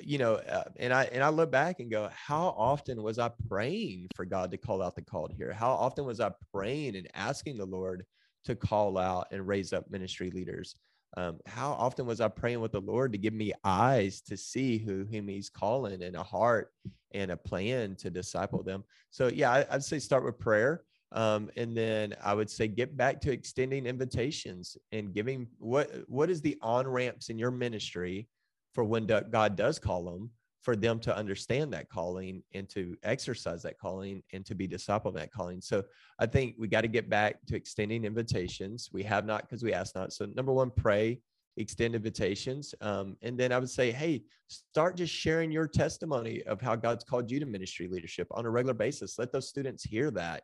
you 0.03 0.19
know, 0.19 0.35
uh, 0.35 0.65
and 0.77 0.93
I 0.93 1.05
and 1.05 1.23
I 1.23 1.29
look 1.29 1.51
back 1.51 1.81
and 1.81 1.91
go, 1.91 2.09
how 2.13 2.55
often 2.57 3.03
was 3.03 3.19
I 3.19 3.31
praying 3.49 4.09
for 4.15 4.25
God 4.25 4.51
to 4.51 4.57
call 4.57 4.83
out 4.83 4.95
the 4.95 5.03
called 5.03 5.33
here? 5.37 5.53
How 5.53 5.71
often 5.71 6.05
was 6.05 6.21
I 6.21 6.31
praying 6.55 6.97
and 6.97 7.09
asking 7.15 7.59
the 7.59 7.67
Lord 7.67 8.05
to 8.45 8.55
call 8.55 8.97
out 8.99 9.27
and 9.31 9.47
raise 9.47 9.73
up 9.73 9.91
ministry 9.91 10.31
leaders? 10.31 10.75
Um, 11.17 11.39
how 11.47 11.73
often 11.73 12.07
was 12.07 12.21
I 12.21 12.29
praying 12.29 12.61
with 12.61 12.73
the 12.73 12.81
Lord 12.81 13.13
to 13.13 13.19
give 13.19 13.35
me 13.35 13.53
eyes 13.65 14.21
to 14.23 14.37
see 14.37 14.79
who 14.79 15.05
whom 15.11 15.29
He's 15.29 15.51
calling 15.51 16.03
and 16.03 16.15
a 16.17 16.23
heart 16.23 16.73
and 17.13 17.31
a 17.31 17.37
plan 17.37 17.97
to 17.97 18.11
disciple 18.11 18.63
them? 18.63 18.85
So 19.11 19.29
yeah, 19.29 19.51
I, 19.51 19.67
I'd 19.71 19.85
say 19.85 19.99
start 19.99 20.25
with 20.25 20.39
prayer. 20.39 20.85
Um, 21.13 21.51
and 21.57 21.77
then 21.77 22.15
I 22.23 22.35
would 22.35 22.49
say 22.49 22.69
get 22.69 22.97
back 22.97 23.21
to 23.23 23.33
extending 23.33 23.87
invitations 23.87 24.77
and 24.93 25.13
giving 25.13 25.49
what 25.59 25.91
what 26.07 26.31
is 26.31 26.41
the 26.41 26.57
on 26.63 26.87
ramps 26.87 27.31
in 27.31 27.39
your 27.39 27.51
ministry 27.51 28.29
for 28.73 28.85
when 28.85 29.07
God 29.07 29.57
does 29.57 29.81
call 29.81 30.05
them 30.05 30.31
for 30.63 30.77
them 30.77 30.99
to 31.01 31.17
understand 31.17 31.73
that 31.73 31.89
calling 31.89 32.43
and 32.55 32.69
to 32.69 32.97
exercise 33.03 33.63
that 33.63 33.79
calling 33.79 34.23
and 34.33 34.45
to 34.45 34.55
be 34.55 34.67
disciple 34.67 35.11
that 35.13 35.33
calling. 35.33 35.61
So 35.61 35.83
I 36.19 36.27
think 36.27 36.57
we 36.59 36.69
got 36.69 36.83
to 36.83 36.89
get 36.89 37.09
back 37.09 37.45
to 37.47 37.57
extending 37.57 38.05
invitations. 38.05 38.91
We 38.93 39.03
have 39.05 39.25
not 39.25 39.43
because 39.43 39.63
we 39.63 39.73
ask 39.73 39.95
not. 39.95 40.13
So 40.13 40.27
number 40.27 40.53
one, 40.53 40.71
pray, 40.71 41.21
extend 41.57 41.95
invitations, 41.95 42.75
um, 42.81 43.17
and 43.23 43.39
then 43.39 43.53
I 43.53 43.59
would 43.59 43.71
say, 43.71 43.91
hey, 43.91 44.23
start 44.49 44.97
just 44.97 45.15
sharing 45.15 45.51
your 45.51 45.67
testimony 45.67 46.43
of 46.43 46.61
how 46.61 46.77
God's 46.77 47.05
called 47.05 47.31
you 47.31 47.41
to 47.41 47.47
ministry 47.47 47.89
leadership 47.89 48.29
on 48.31 48.45
a 48.45 48.51
regular 48.51 48.75
basis. 48.75 49.19
Let 49.19 49.33
those 49.33 49.49
students 49.49 49.83
hear 49.83 50.11
that 50.13 50.43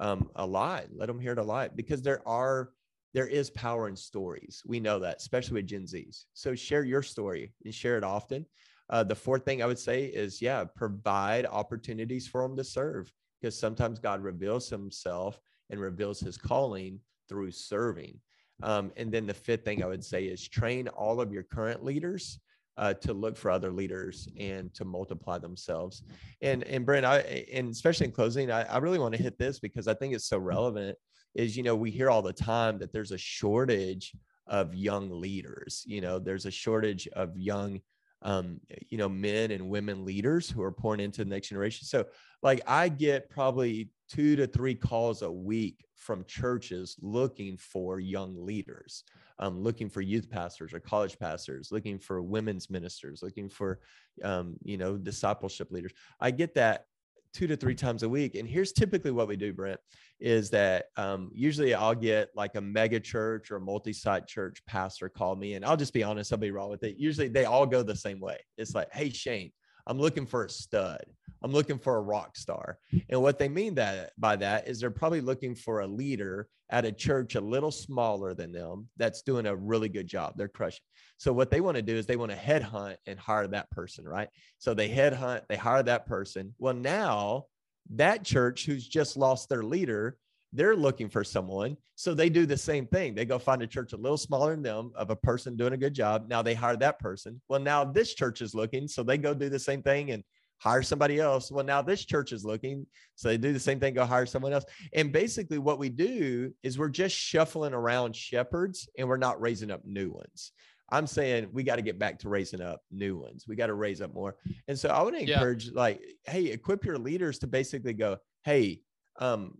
um, 0.00 0.30
a 0.36 0.46
lot. 0.46 0.84
Let 0.94 1.06
them 1.06 1.20
hear 1.20 1.32
it 1.32 1.38
a 1.38 1.42
lot 1.42 1.76
because 1.76 2.02
there 2.02 2.26
are 2.26 2.70
there 3.14 3.26
is 3.26 3.50
power 3.50 3.88
in 3.88 3.96
stories. 3.96 4.62
We 4.66 4.80
know 4.80 4.98
that, 4.98 5.16
especially 5.16 5.54
with 5.54 5.66
Gen 5.66 5.84
Zs. 5.84 6.24
So 6.34 6.54
share 6.54 6.84
your 6.84 7.02
story 7.02 7.52
and 7.64 7.74
share 7.74 7.96
it 7.96 8.04
often. 8.04 8.44
Uh, 8.90 9.04
the 9.04 9.14
fourth 9.14 9.44
thing 9.44 9.62
I 9.62 9.66
would 9.66 9.78
say 9.78 10.04
is, 10.04 10.40
yeah, 10.40 10.64
provide 10.64 11.46
opportunities 11.46 12.26
for 12.26 12.42
them 12.42 12.56
to 12.56 12.64
serve 12.64 13.12
because 13.40 13.58
sometimes 13.58 13.98
God 13.98 14.22
reveals 14.22 14.68
himself 14.68 15.40
and 15.70 15.80
reveals 15.80 16.20
his 16.20 16.38
calling 16.38 17.00
through 17.28 17.50
serving. 17.50 18.18
Um, 18.62 18.90
and 18.96 19.12
then 19.12 19.26
the 19.26 19.34
fifth 19.34 19.64
thing 19.64 19.82
I 19.82 19.86
would 19.86 20.04
say 20.04 20.24
is 20.24 20.48
train 20.48 20.88
all 20.88 21.20
of 21.20 21.32
your 21.32 21.44
current 21.44 21.84
leaders 21.84 22.40
uh, 22.76 22.94
to 22.94 23.12
look 23.12 23.36
for 23.36 23.50
other 23.50 23.72
leaders 23.72 24.28
and 24.38 24.72
to 24.74 24.84
multiply 24.84 25.38
themselves. 25.38 26.02
And 26.40 26.64
and 26.64 26.86
Brent, 26.86 27.04
I 27.04 27.18
and 27.52 27.70
especially 27.70 28.06
in 28.06 28.12
closing, 28.12 28.50
I, 28.50 28.62
I 28.62 28.78
really 28.78 28.98
want 28.98 29.14
to 29.14 29.22
hit 29.22 29.38
this 29.38 29.58
because 29.58 29.88
I 29.88 29.94
think 29.94 30.14
it's 30.14 30.28
so 30.28 30.38
relevant. 30.38 30.96
Is 31.34 31.56
you 31.56 31.62
know 31.62 31.76
we 31.76 31.90
hear 31.90 32.10
all 32.10 32.22
the 32.22 32.32
time 32.32 32.78
that 32.78 32.92
there's 32.92 33.12
a 33.12 33.18
shortage 33.18 34.12
of 34.46 34.74
young 34.74 35.10
leaders. 35.10 35.84
You 35.86 36.00
know, 36.00 36.18
there's 36.18 36.46
a 36.46 36.50
shortage 36.50 37.06
of 37.08 37.36
young 37.36 37.80
um, 38.22 38.60
you 38.88 38.98
know, 38.98 39.08
men 39.08 39.50
and 39.50 39.68
women 39.68 40.04
leaders 40.04 40.50
who 40.50 40.62
are 40.62 40.72
pouring 40.72 41.00
into 41.00 41.24
the 41.24 41.30
next 41.30 41.48
generation. 41.48 41.86
So, 41.86 42.06
like, 42.42 42.60
I 42.66 42.88
get 42.88 43.30
probably 43.30 43.90
two 44.08 44.36
to 44.36 44.46
three 44.46 44.74
calls 44.74 45.22
a 45.22 45.30
week 45.30 45.84
from 45.94 46.24
churches 46.24 46.96
looking 47.00 47.56
for 47.56 48.00
young 48.00 48.44
leaders, 48.44 49.04
um, 49.38 49.60
looking 49.60 49.88
for 49.88 50.00
youth 50.00 50.30
pastors 50.30 50.72
or 50.72 50.80
college 50.80 51.18
pastors, 51.18 51.70
looking 51.70 51.98
for 51.98 52.22
women's 52.22 52.70
ministers, 52.70 53.22
looking 53.22 53.48
for, 53.48 53.80
um, 54.24 54.56
you 54.62 54.78
know, 54.78 54.96
discipleship 54.96 55.70
leaders. 55.70 55.92
I 56.20 56.30
get 56.30 56.54
that 56.54 56.86
two 57.32 57.46
to 57.46 57.56
three 57.56 57.74
times 57.74 58.02
a 58.02 58.08
week. 58.08 58.34
And 58.34 58.48
here's 58.48 58.72
typically 58.72 59.10
what 59.10 59.28
we 59.28 59.36
do, 59.36 59.52
Brent, 59.52 59.80
is 60.20 60.50
that 60.50 60.86
um, 60.96 61.30
usually 61.32 61.74
I'll 61.74 61.94
get 61.94 62.30
like 62.34 62.54
a 62.56 62.60
mega 62.60 63.00
church 63.00 63.50
or 63.50 63.56
a 63.56 63.60
multi-site 63.60 64.26
church 64.26 64.62
pastor 64.66 65.08
call 65.08 65.36
me, 65.36 65.54
and 65.54 65.64
I'll 65.64 65.76
just 65.76 65.92
be 65.92 66.02
honest, 66.02 66.32
I'll 66.32 66.38
be 66.38 66.50
wrong 66.50 66.70
with 66.70 66.82
it. 66.82 66.96
Usually 66.98 67.28
they 67.28 67.44
all 67.44 67.66
go 67.66 67.82
the 67.82 67.96
same 67.96 68.20
way. 68.20 68.38
It's 68.56 68.74
like, 68.74 68.92
hey 68.92 69.10
Shane, 69.10 69.52
I'm 69.86 69.98
looking 69.98 70.26
for 70.26 70.44
a 70.44 70.50
stud. 70.50 71.04
I'm 71.42 71.52
looking 71.52 71.78
for 71.78 71.96
a 71.96 72.02
rock 72.02 72.36
star. 72.36 72.78
And 73.08 73.22
what 73.22 73.38
they 73.38 73.48
mean 73.48 73.76
that 73.76 74.12
by 74.18 74.36
that 74.36 74.66
is 74.68 74.80
they're 74.80 74.90
probably 74.90 75.20
looking 75.20 75.54
for 75.54 75.80
a 75.80 75.86
leader 75.86 76.48
at 76.70 76.84
a 76.84 76.92
church 76.92 77.34
a 77.34 77.40
little 77.40 77.70
smaller 77.70 78.34
than 78.34 78.52
them 78.52 78.88
that's 78.96 79.22
doing 79.22 79.46
a 79.46 79.56
really 79.56 79.88
good 79.88 80.06
job. 80.06 80.34
They're 80.36 80.48
crushing. 80.48 80.82
So 81.16 81.32
what 81.32 81.50
they 81.50 81.60
want 81.60 81.76
to 81.76 81.82
do 81.82 81.96
is 81.96 82.06
they 82.06 82.16
want 82.16 82.32
to 82.32 82.36
headhunt 82.36 82.96
and 83.06 83.18
hire 83.18 83.46
that 83.48 83.70
person, 83.70 84.06
right? 84.06 84.28
So 84.58 84.74
they 84.74 84.88
headhunt, 84.88 85.42
they 85.48 85.56
hire 85.56 85.82
that 85.84 86.06
person. 86.06 86.54
Well, 86.58 86.74
now 86.74 87.46
that 87.90 88.24
church 88.24 88.66
who's 88.66 88.86
just 88.86 89.16
lost 89.16 89.48
their 89.48 89.62
leader, 89.62 90.18
they're 90.52 90.76
looking 90.76 91.08
for 91.08 91.24
someone. 91.24 91.76
So 91.94 92.14
they 92.14 92.28
do 92.28 92.46
the 92.46 92.56
same 92.56 92.86
thing. 92.86 93.14
They 93.14 93.24
go 93.24 93.38
find 93.38 93.60
a 93.62 93.66
church 93.66 93.92
a 93.92 93.96
little 93.96 94.16
smaller 94.16 94.52
than 94.52 94.62
them 94.62 94.92
of 94.94 95.10
a 95.10 95.16
person 95.16 95.56
doing 95.56 95.72
a 95.72 95.78
good 95.78 95.94
job. 95.94 96.26
Now 96.28 96.42
they 96.42 96.54
hire 96.54 96.76
that 96.76 96.98
person. 96.98 97.40
Well, 97.48 97.60
now 97.60 97.84
this 97.84 98.14
church 98.14 98.40
is 98.40 98.54
looking. 98.54 98.88
So 98.88 99.02
they 99.02 99.18
go 99.18 99.34
do 99.34 99.48
the 99.48 99.58
same 99.58 99.82
thing 99.82 100.12
and 100.12 100.24
hire 100.58 100.82
somebody 100.82 101.20
else. 101.20 101.50
Well, 101.50 101.64
now 101.64 101.82
this 101.82 102.04
church 102.04 102.32
is 102.32 102.44
looking. 102.44 102.86
So 103.14 103.28
they 103.28 103.36
do 103.36 103.52
the 103.52 103.60
same 103.60 103.80
thing, 103.80 103.94
go 103.94 104.04
hire 104.04 104.26
someone 104.26 104.52
else. 104.52 104.64
And 104.92 105.12
basically, 105.12 105.58
what 105.58 105.78
we 105.78 105.88
do 105.88 106.52
is 106.62 106.78
we're 106.78 106.88
just 106.88 107.16
shuffling 107.16 107.74
around 107.74 108.16
shepherds 108.16 108.88
and 108.98 109.08
we're 109.08 109.16
not 109.16 109.40
raising 109.40 109.70
up 109.70 109.84
new 109.84 110.10
ones. 110.10 110.52
I'm 110.90 111.06
saying 111.06 111.48
we 111.52 111.62
got 111.62 111.76
to 111.76 111.82
get 111.82 111.98
back 111.98 112.18
to 112.20 112.28
raising 112.28 112.60
up 112.60 112.80
new 112.90 113.16
ones. 113.18 113.44
We 113.46 113.56
got 113.56 113.66
to 113.66 113.74
raise 113.74 114.00
up 114.00 114.14
more. 114.14 114.36
And 114.68 114.78
so 114.78 114.88
I 114.88 115.02
would 115.02 115.14
Yeah. 115.14 115.34
encourage, 115.34 115.70
like, 115.72 116.02
hey, 116.24 116.46
equip 116.46 116.84
your 116.84 116.98
leaders 116.98 117.38
to 117.40 117.46
basically 117.46 117.92
go, 117.92 118.18
hey, 118.44 118.82
um, 119.18 119.58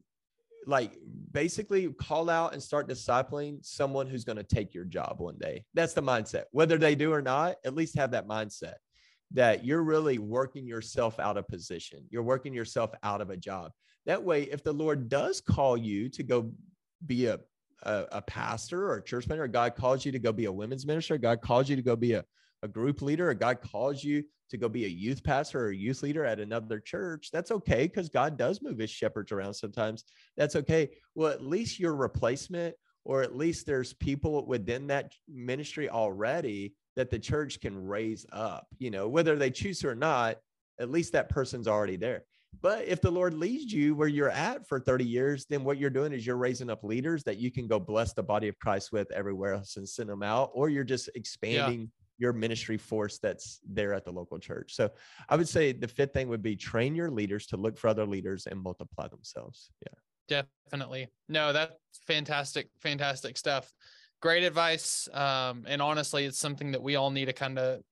like 0.66 0.98
basically 1.32 1.90
call 1.94 2.28
out 2.28 2.52
and 2.52 2.62
start 2.62 2.88
discipling 2.88 3.64
someone 3.64 4.06
who's 4.06 4.24
going 4.24 4.36
to 4.36 4.42
take 4.42 4.74
your 4.74 4.84
job 4.84 5.16
one 5.18 5.38
day. 5.38 5.64
That's 5.74 5.94
the 5.94 6.02
mindset. 6.02 6.44
Whether 6.52 6.76
they 6.78 6.94
do 6.94 7.12
or 7.12 7.22
not, 7.22 7.56
at 7.64 7.74
least 7.74 7.96
have 7.96 8.10
that 8.10 8.26
mindset 8.26 8.74
that 9.32 9.64
you're 9.64 9.82
really 9.82 10.18
working 10.18 10.66
yourself 10.66 11.18
out 11.20 11.36
of 11.36 11.46
position. 11.48 12.06
You're 12.10 12.22
working 12.22 12.54
yourself 12.54 12.90
out 13.02 13.20
of 13.20 13.30
a 13.30 13.36
job. 13.36 13.72
That 14.06 14.22
way, 14.22 14.44
if 14.44 14.62
the 14.62 14.72
Lord 14.72 15.08
does 15.08 15.40
call 15.40 15.76
you 15.76 16.08
to 16.10 16.22
go 16.22 16.50
be 17.06 17.26
a 17.26 17.38
a, 17.82 18.04
a 18.12 18.22
pastor 18.22 18.88
or 18.90 18.96
a 18.96 19.02
church 19.02 19.26
or 19.30 19.48
God 19.48 19.76
calls 19.76 20.04
you 20.04 20.12
to 20.12 20.18
go 20.18 20.32
be 20.32 20.46
a 20.46 20.52
women's 20.52 20.86
minister, 20.86 21.18
God 21.18 21.40
calls 21.40 21.68
you 21.68 21.76
to 21.76 21.82
go 21.82 21.96
be 21.96 22.14
a, 22.14 22.24
a 22.62 22.68
group 22.68 23.02
leader, 23.02 23.30
or 23.30 23.34
God 23.34 23.60
calls 23.60 24.02
you 24.02 24.24
to 24.50 24.56
go 24.56 24.68
be 24.68 24.84
a 24.84 24.88
youth 24.88 25.22
pastor 25.22 25.66
or 25.66 25.68
a 25.68 25.76
youth 25.76 26.02
leader 26.02 26.24
at 26.24 26.40
another 26.40 26.80
church, 26.80 27.30
that's 27.32 27.50
okay 27.50 27.86
because 27.86 28.08
God 28.08 28.36
does 28.38 28.62
move 28.62 28.78
his 28.78 28.90
shepherds 28.90 29.30
around 29.30 29.54
sometimes. 29.54 30.04
That's 30.36 30.56
okay. 30.56 30.90
Well, 31.14 31.32
at 31.32 31.42
least 31.42 31.78
your 31.78 31.94
replacement, 31.94 32.74
or 33.04 33.22
at 33.22 33.36
least 33.36 33.66
there's 33.66 33.92
people 33.94 34.46
within 34.46 34.86
that 34.88 35.12
ministry 35.28 35.88
already 35.88 36.74
that 36.96 37.10
the 37.10 37.18
church 37.18 37.60
can 37.60 37.86
raise 37.86 38.26
up, 38.32 38.66
you 38.78 38.90
know, 38.90 39.08
whether 39.08 39.36
they 39.36 39.50
choose 39.50 39.84
or 39.84 39.94
not, 39.94 40.36
at 40.80 40.90
least 40.90 41.12
that 41.12 41.28
person's 41.28 41.68
already 41.68 41.96
there. 41.96 42.24
But 42.60 42.86
if 42.86 43.00
the 43.00 43.10
Lord 43.10 43.34
leads 43.34 43.72
you 43.72 43.94
where 43.94 44.08
you're 44.08 44.30
at 44.30 44.66
for 44.66 44.80
30 44.80 45.04
years, 45.04 45.46
then 45.48 45.62
what 45.64 45.78
you're 45.78 45.90
doing 45.90 46.12
is 46.12 46.26
you're 46.26 46.36
raising 46.36 46.70
up 46.70 46.82
leaders 46.82 47.22
that 47.24 47.38
you 47.38 47.50
can 47.50 47.68
go 47.68 47.78
bless 47.78 48.14
the 48.14 48.22
body 48.22 48.48
of 48.48 48.58
Christ 48.58 48.90
with 48.90 49.10
everywhere 49.12 49.54
else 49.54 49.76
and 49.76 49.88
send 49.88 50.08
them 50.08 50.22
out, 50.22 50.50
or 50.54 50.68
you're 50.68 50.84
just 50.84 51.08
expanding 51.14 51.90
your 52.18 52.32
ministry 52.32 52.76
force 52.76 53.18
that's 53.18 53.60
there 53.68 53.94
at 53.94 54.04
the 54.04 54.10
local 54.10 54.38
church. 54.38 54.74
So 54.74 54.90
I 55.28 55.36
would 55.36 55.48
say 55.48 55.72
the 55.72 55.86
fifth 55.86 56.12
thing 56.12 56.28
would 56.28 56.42
be 56.42 56.56
train 56.56 56.96
your 56.96 57.10
leaders 57.10 57.46
to 57.48 57.56
look 57.56 57.78
for 57.78 57.88
other 57.88 58.04
leaders 58.04 58.46
and 58.46 58.60
multiply 58.60 59.06
themselves. 59.06 59.70
Yeah. 59.82 60.42
Definitely. 60.70 61.08
No, 61.28 61.52
that's 61.52 61.74
fantastic, 62.06 62.68
fantastic 62.80 63.38
stuff. 63.38 63.72
Great 64.20 64.42
advice. 64.42 65.08
Um, 65.12 65.64
and 65.66 65.80
honestly, 65.80 66.24
it's 66.24 66.38
something 66.38 66.72
that 66.72 66.82
we 66.82 66.96
all 66.96 67.10
need 67.10 67.26
to 67.26 67.32
kind 67.32 67.58
of 67.58 67.82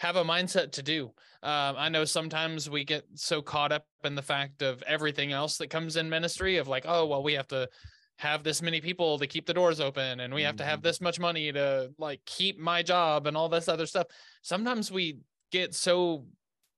have 0.00 0.16
a 0.16 0.24
mindset 0.24 0.72
to 0.72 0.82
do. 0.82 1.12
Um, 1.42 1.74
I 1.76 1.90
know 1.90 2.06
sometimes 2.06 2.70
we 2.70 2.84
get 2.84 3.04
so 3.14 3.42
caught 3.42 3.70
up 3.70 3.84
in 4.02 4.14
the 4.14 4.22
fact 4.22 4.62
of 4.62 4.82
everything 4.84 5.30
else 5.30 5.58
that 5.58 5.68
comes 5.68 5.96
in 5.96 6.08
ministry 6.08 6.56
of 6.56 6.68
like, 6.68 6.86
oh, 6.88 7.04
well, 7.04 7.22
we 7.22 7.34
have 7.34 7.48
to 7.48 7.68
have 8.16 8.42
this 8.42 8.62
many 8.62 8.80
people 8.80 9.18
to 9.18 9.26
keep 9.26 9.44
the 9.44 9.52
doors 9.52 9.78
open 9.78 10.20
and 10.20 10.32
we 10.32 10.42
have 10.42 10.56
to 10.56 10.64
have 10.64 10.78
mm-hmm. 10.78 10.88
this 10.88 11.02
much 11.02 11.20
money 11.20 11.52
to 11.52 11.90
like 11.98 12.22
keep 12.24 12.58
my 12.58 12.82
job 12.82 13.26
and 13.26 13.36
all 13.36 13.50
this 13.50 13.68
other 13.68 13.84
stuff. 13.84 14.06
Sometimes 14.40 14.90
we 14.90 15.18
get 15.52 15.74
so 15.74 16.24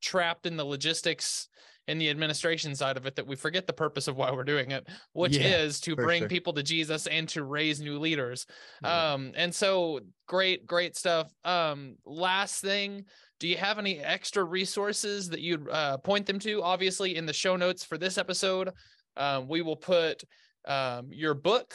trapped 0.00 0.44
in 0.44 0.56
the 0.56 0.64
logistics 0.64 1.48
in 1.88 1.98
the 1.98 2.10
administration 2.10 2.74
side 2.74 2.96
of 2.96 3.06
it 3.06 3.16
that 3.16 3.26
we 3.26 3.34
forget 3.34 3.66
the 3.66 3.72
purpose 3.72 4.06
of 4.06 4.16
why 4.16 4.30
we're 4.30 4.44
doing 4.44 4.70
it, 4.70 4.88
which 5.12 5.36
yeah, 5.36 5.58
is 5.58 5.80
to 5.80 5.96
bring 5.96 6.22
sure. 6.22 6.28
people 6.28 6.52
to 6.52 6.62
Jesus 6.62 7.06
and 7.06 7.28
to 7.30 7.42
raise 7.42 7.80
new 7.80 7.98
leaders. 7.98 8.46
Yeah. 8.82 9.12
Um, 9.12 9.32
and 9.34 9.52
so 9.52 10.00
great, 10.26 10.66
great 10.66 10.96
stuff. 10.96 11.32
Um, 11.44 11.96
last 12.04 12.60
thing, 12.60 13.04
do 13.40 13.48
you 13.48 13.56
have 13.56 13.78
any 13.78 13.98
extra 13.98 14.44
resources 14.44 15.28
that 15.30 15.40
you'd 15.40 15.68
uh, 15.68 15.98
point 15.98 16.26
them 16.26 16.38
to? 16.40 16.62
Obviously, 16.62 17.16
in 17.16 17.26
the 17.26 17.32
show 17.32 17.56
notes 17.56 17.84
for 17.84 17.98
this 17.98 18.16
episode, 18.16 18.70
um, 19.16 19.48
we 19.48 19.62
will 19.62 19.76
put 19.76 20.22
um, 20.66 21.08
your 21.10 21.34
book, 21.34 21.74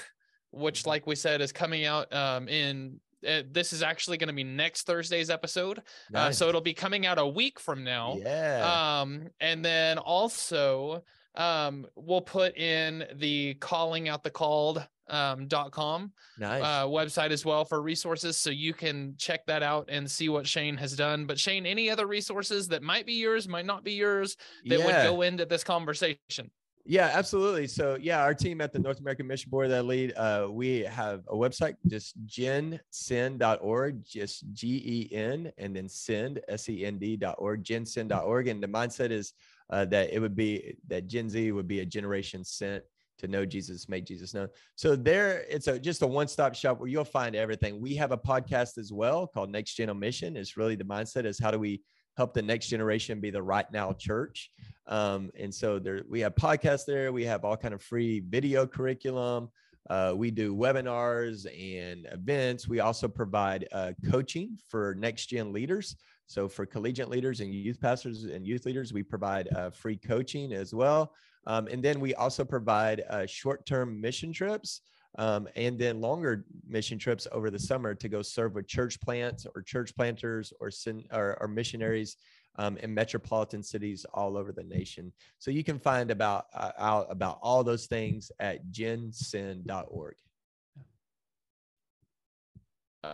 which, 0.51 0.86
like 0.86 1.05
we 1.05 1.16
said, 1.16 1.41
is 1.41 1.51
coming 1.51 1.84
out 1.84 2.12
um, 2.14 2.47
in 2.47 3.01
uh, 3.28 3.43
this 3.51 3.74
is 3.74 3.82
actually 3.82 4.18
going 4.18 4.28
to 4.28 4.34
be 4.34 4.43
next 4.43 4.86
Thursday's 4.86 5.30
episode. 5.30 5.82
Nice. 6.11 6.30
Uh, 6.30 6.32
so 6.32 6.49
it'll 6.49 6.61
be 6.61 6.74
coming 6.74 7.05
out 7.05 7.20
a 7.20 7.28
week 7.28 7.59
from 7.59 7.84
now. 7.84 8.18
Yeah. 8.20 8.99
Um, 9.01 9.30
and 9.39 9.63
then 9.63 9.97
also, 9.97 11.03
um, 11.36 11.86
we'll 11.95 12.22
put 12.22 12.57
in 12.57 13.05
the 13.15 13.53
calling 13.55 14.09
out 14.09 14.24
the 14.24 14.30
called 14.30 14.86
um, 15.09 15.47
dot 15.47 15.72
com 15.72 16.11
nice. 16.38 16.61
uh, 16.61 16.86
website 16.86 17.32
as 17.32 17.45
well 17.45 17.63
for 17.63 17.82
resources 17.82 18.38
so 18.38 18.49
you 18.49 18.74
can 18.74 19.15
check 19.18 19.45
that 19.45 19.63
out 19.63 19.88
and 19.89 20.09
see 20.09 20.28
what 20.28 20.45
shane 20.45 20.76
has 20.76 20.97
done 20.97 21.26
but 21.26 21.39
shane 21.39 21.65
any 21.65 21.89
other 21.89 22.05
resources 22.07 22.68
that 22.68 22.84
might 22.84 23.05
be 23.05 23.13
yours 23.13 23.47
might 23.47 23.65
not 23.65 23.86
be 23.86 23.93
yours 23.93 24.36
that 24.65 24.80
yeah. 24.80 24.86
would 24.86 25.09
go 25.09 25.22
into 25.22 25.45
this 25.45 25.63
conversation 25.63 26.51
yeah, 26.88 27.11
absolutely. 27.13 27.67
So 27.67 27.97
yeah, 27.99 28.21
our 28.23 28.33
team 28.33 28.61
at 28.61 28.71
the 28.71 28.79
North 28.79 29.01
American 29.01 29.27
Mission 29.27 29.49
Board 29.49 29.69
that 29.71 29.79
I 29.79 29.81
lead, 29.81 30.13
uh, 30.15 30.47
we 30.49 30.79
have 30.79 31.25
a 31.27 31.35
website, 31.35 31.75
just 31.88 32.15
gensend.org, 32.25 34.05
just 34.05 34.45
G-E-N 34.53 35.51
and 35.57 35.75
then 35.75 35.89
send, 35.89 36.39
S-E-N-D.org, 36.47 37.63
gensend.org. 37.63 38.47
And 38.47 38.63
the 38.63 38.67
mindset 38.67 39.11
is 39.11 39.33
uh, 39.69 39.83
that 39.85 40.13
it 40.13 40.19
would 40.19 40.35
be 40.35 40.77
that 40.88 41.07
Gen 41.07 41.29
Z 41.29 41.51
would 41.51 41.67
be 41.67 41.81
a 41.81 41.85
generation 41.85 42.45
sent 42.45 42.83
to 43.19 43.27
know 43.27 43.45
Jesus, 43.45 43.89
make 43.89 44.05
Jesus 44.05 44.33
known. 44.33 44.47
So 44.75 44.95
there, 44.95 45.45
it's 45.49 45.67
a 45.67 45.77
just 45.77 46.03
a 46.03 46.07
one-stop 46.07 46.55
shop 46.55 46.79
where 46.79 46.88
you'll 46.88 47.03
find 47.03 47.35
everything. 47.35 47.81
We 47.81 47.95
have 47.95 48.13
a 48.13 48.17
podcast 48.17 48.77
as 48.77 48.93
well 48.93 49.27
called 49.27 49.49
Next 49.49 49.73
Gen 49.73 49.89
on 49.89 49.99
Mission. 49.99 50.38
It's 50.38 50.55
really 50.55 50.75
the 50.75 50.85
mindset 50.85 51.25
is 51.25 51.38
how 51.38 51.51
do 51.51 51.59
we 51.59 51.81
help 52.18 52.34
the 52.34 52.41
next 52.41 52.68
generation 52.68 53.20
be 53.20 53.30
the 53.30 53.41
right 53.41 53.72
now 53.72 53.93
church. 53.93 54.51
Um, 54.88 55.32
and 55.39 55.53
so 55.53 55.80
there, 55.80 56.03
we 56.09 56.20
have 56.22 56.36
podcasts 56.36 56.86
there. 56.86 57.13
We 57.13 57.26
have 57.26 57.45
all 57.45 57.55
kind 57.55 57.74
of 57.74 57.82
free 57.82 58.22
video 58.22 58.65
curriculum. 58.65 59.49
Uh, 59.89 60.13
we 60.15 60.32
do 60.32 60.53
webinars 60.53 61.45
and 61.45 62.07
events. 62.11 62.68
We 62.68 62.80
also 62.82 63.07
provide 63.07 63.68
uh, 63.72 63.91
coaching 64.09 64.57
for 64.68 64.95
next 64.95 65.28
gen 65.28 65.53
leaders. 65.53 65.95
So 66.26 66.49
for 66.49 66.65
collegiate 66.65 67.09
leaders 67.09 67.39
and 67.39 67.53
youth 67.53 67.80
pastors 67.80 68.26
and 68.26 68.45
youth 68.45 68.65
leaders, 68.65 68.91
we 68.91 69.03
provide 69.03 69.47
uh, 69.55 69.70
free 69.70 69.95
coaching 69.95 70.51
as 70.51 70.74
well. 70.74 71.13
Um, 71.45 71.68
and 71.68 71.82
then 71.82 72.01
we 72.01 72.13
also 72.15 72.43
provide 72.43 73.03
uh, 73.09 73.26
short-term 73.26 74.01
mission 74.01 74.34
trips 74.34 74.82
um, 75.18 75.47
and 75.55 75.80
then 75.80 76.01
longer 76.01 76.45
mission 76.68 76.97
trips 76.97 77.28
over 77.32 77.49
the 77.49 77.60
summer 77.60 77.95
to 77.95 78.10
go 78.10 78.22
serve 78.22 78.55
with 78.55 78.68
church 78.68 78.99
plants 79.01 79.47
or 79.55 79.62
church 79.62 79.95
planters 79.95 80.53
or, 80.60 80.70
or, 81.12 81.38
or 81.41 81.47
missionaries 81.47 82.18
um, 82.58 82.78
in 82.78 82.93
metropolitan 82.93 83.64
cities 83.64 84.05
all 84.14 84.38
over 84.38 84.51
the 84.51 84.64
nation. 84.64 85.12
So 85.39 85.51
you 85.51 85.64
can 85.64 85.80
find 85.80 86.12
about 86.12 86.47
uh, 86.53 86.72
out 86.78 87.08
about 87.10 87.39
all 87.41 87.64
those 87.64 87.86
things 87.86 88.32
at 88.39 88.72
gensend.org. 88.72 90.16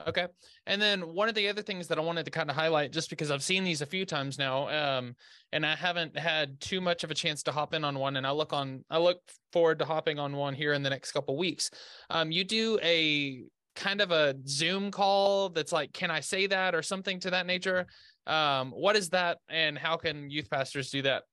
Okay. 0.07 0.27
And 0.65 0.81
then 0.81 1.01
one 1.01 1.29
of 1.29 1.35
the 1.35 1.49
other 1.49 1.61
things 1.61 1.87
that 1.87 1.97
I 1.97 2.01
wanted 2.01 2.25
to 2.25 2.31
kind 2.31 2.49
of 2.49 2.55
highlight, 2.55 2.91
just 2.91 3.09
because 3.09 3.29
I've 3.31 3.43
seen 3.43 3.63
these 3.63 3.81
a 3.81 3.85
few 3.85 4.05
times 4.05 4.39
now, 4.39 4.69
um, 4.69 5.15
and 5.51 5.65
I 5.65 5.75
haven't 5.75 6.17
had 6.17 6.59
too 6.59 6.81
much 6.81 7.03
of 7.03 7.11
a 7.11 7.13
chance 7.13 7.43
to 7.43 7.51
hop 7.51 7.73
in 7.73 7.83
on 7.83 7.99
one, 7.99 8.15
and 8.15 8.25
I 8.25 8.31
look 8.31 8.53
on, 8.53 8.83
I 8.89 8.97
look 8.97 9.19
forward 9.51 9.79
to 9.79 9.85
hopping 9.85 10.19
on 10.19 10.35
one 10.35 10.53
here 10.53 10.73
in 10.73 10.83
the 10.83 10.89
next 10.89 11.11
couple 11.11 11.37
weeks. 11.37 11.69
Um, 12.09 12.31
you 12.31 12.43
do 12.43 12.79
a 12.81 13.43
kind 13.75 14.01
of 14.01 14.11
a 14.11 14.35
Zoom 14.47 14.89
call 14.89 15.49
that's 15.49 15.71
like, 15.71 15.93
can 15.93 16.09
I 16.09 16.21
say 16.21 16.47
that 16.47 16.73
or 16.75 16.81
something 16.81 17.19
to 17.21 17.31
that 17.31 17.45
nature? 17.45 17.85
Um, 18.25 18.71
what 18.71 18.95
is 18.95 19.09
that, 19.09 19.39
and 19.49 19.77
how 19.77 19.97
can 19.97 20.29
youth 20.29 20.49
pastors 20.49 20.89
do 20.89 21.01
that? 21.03 21.23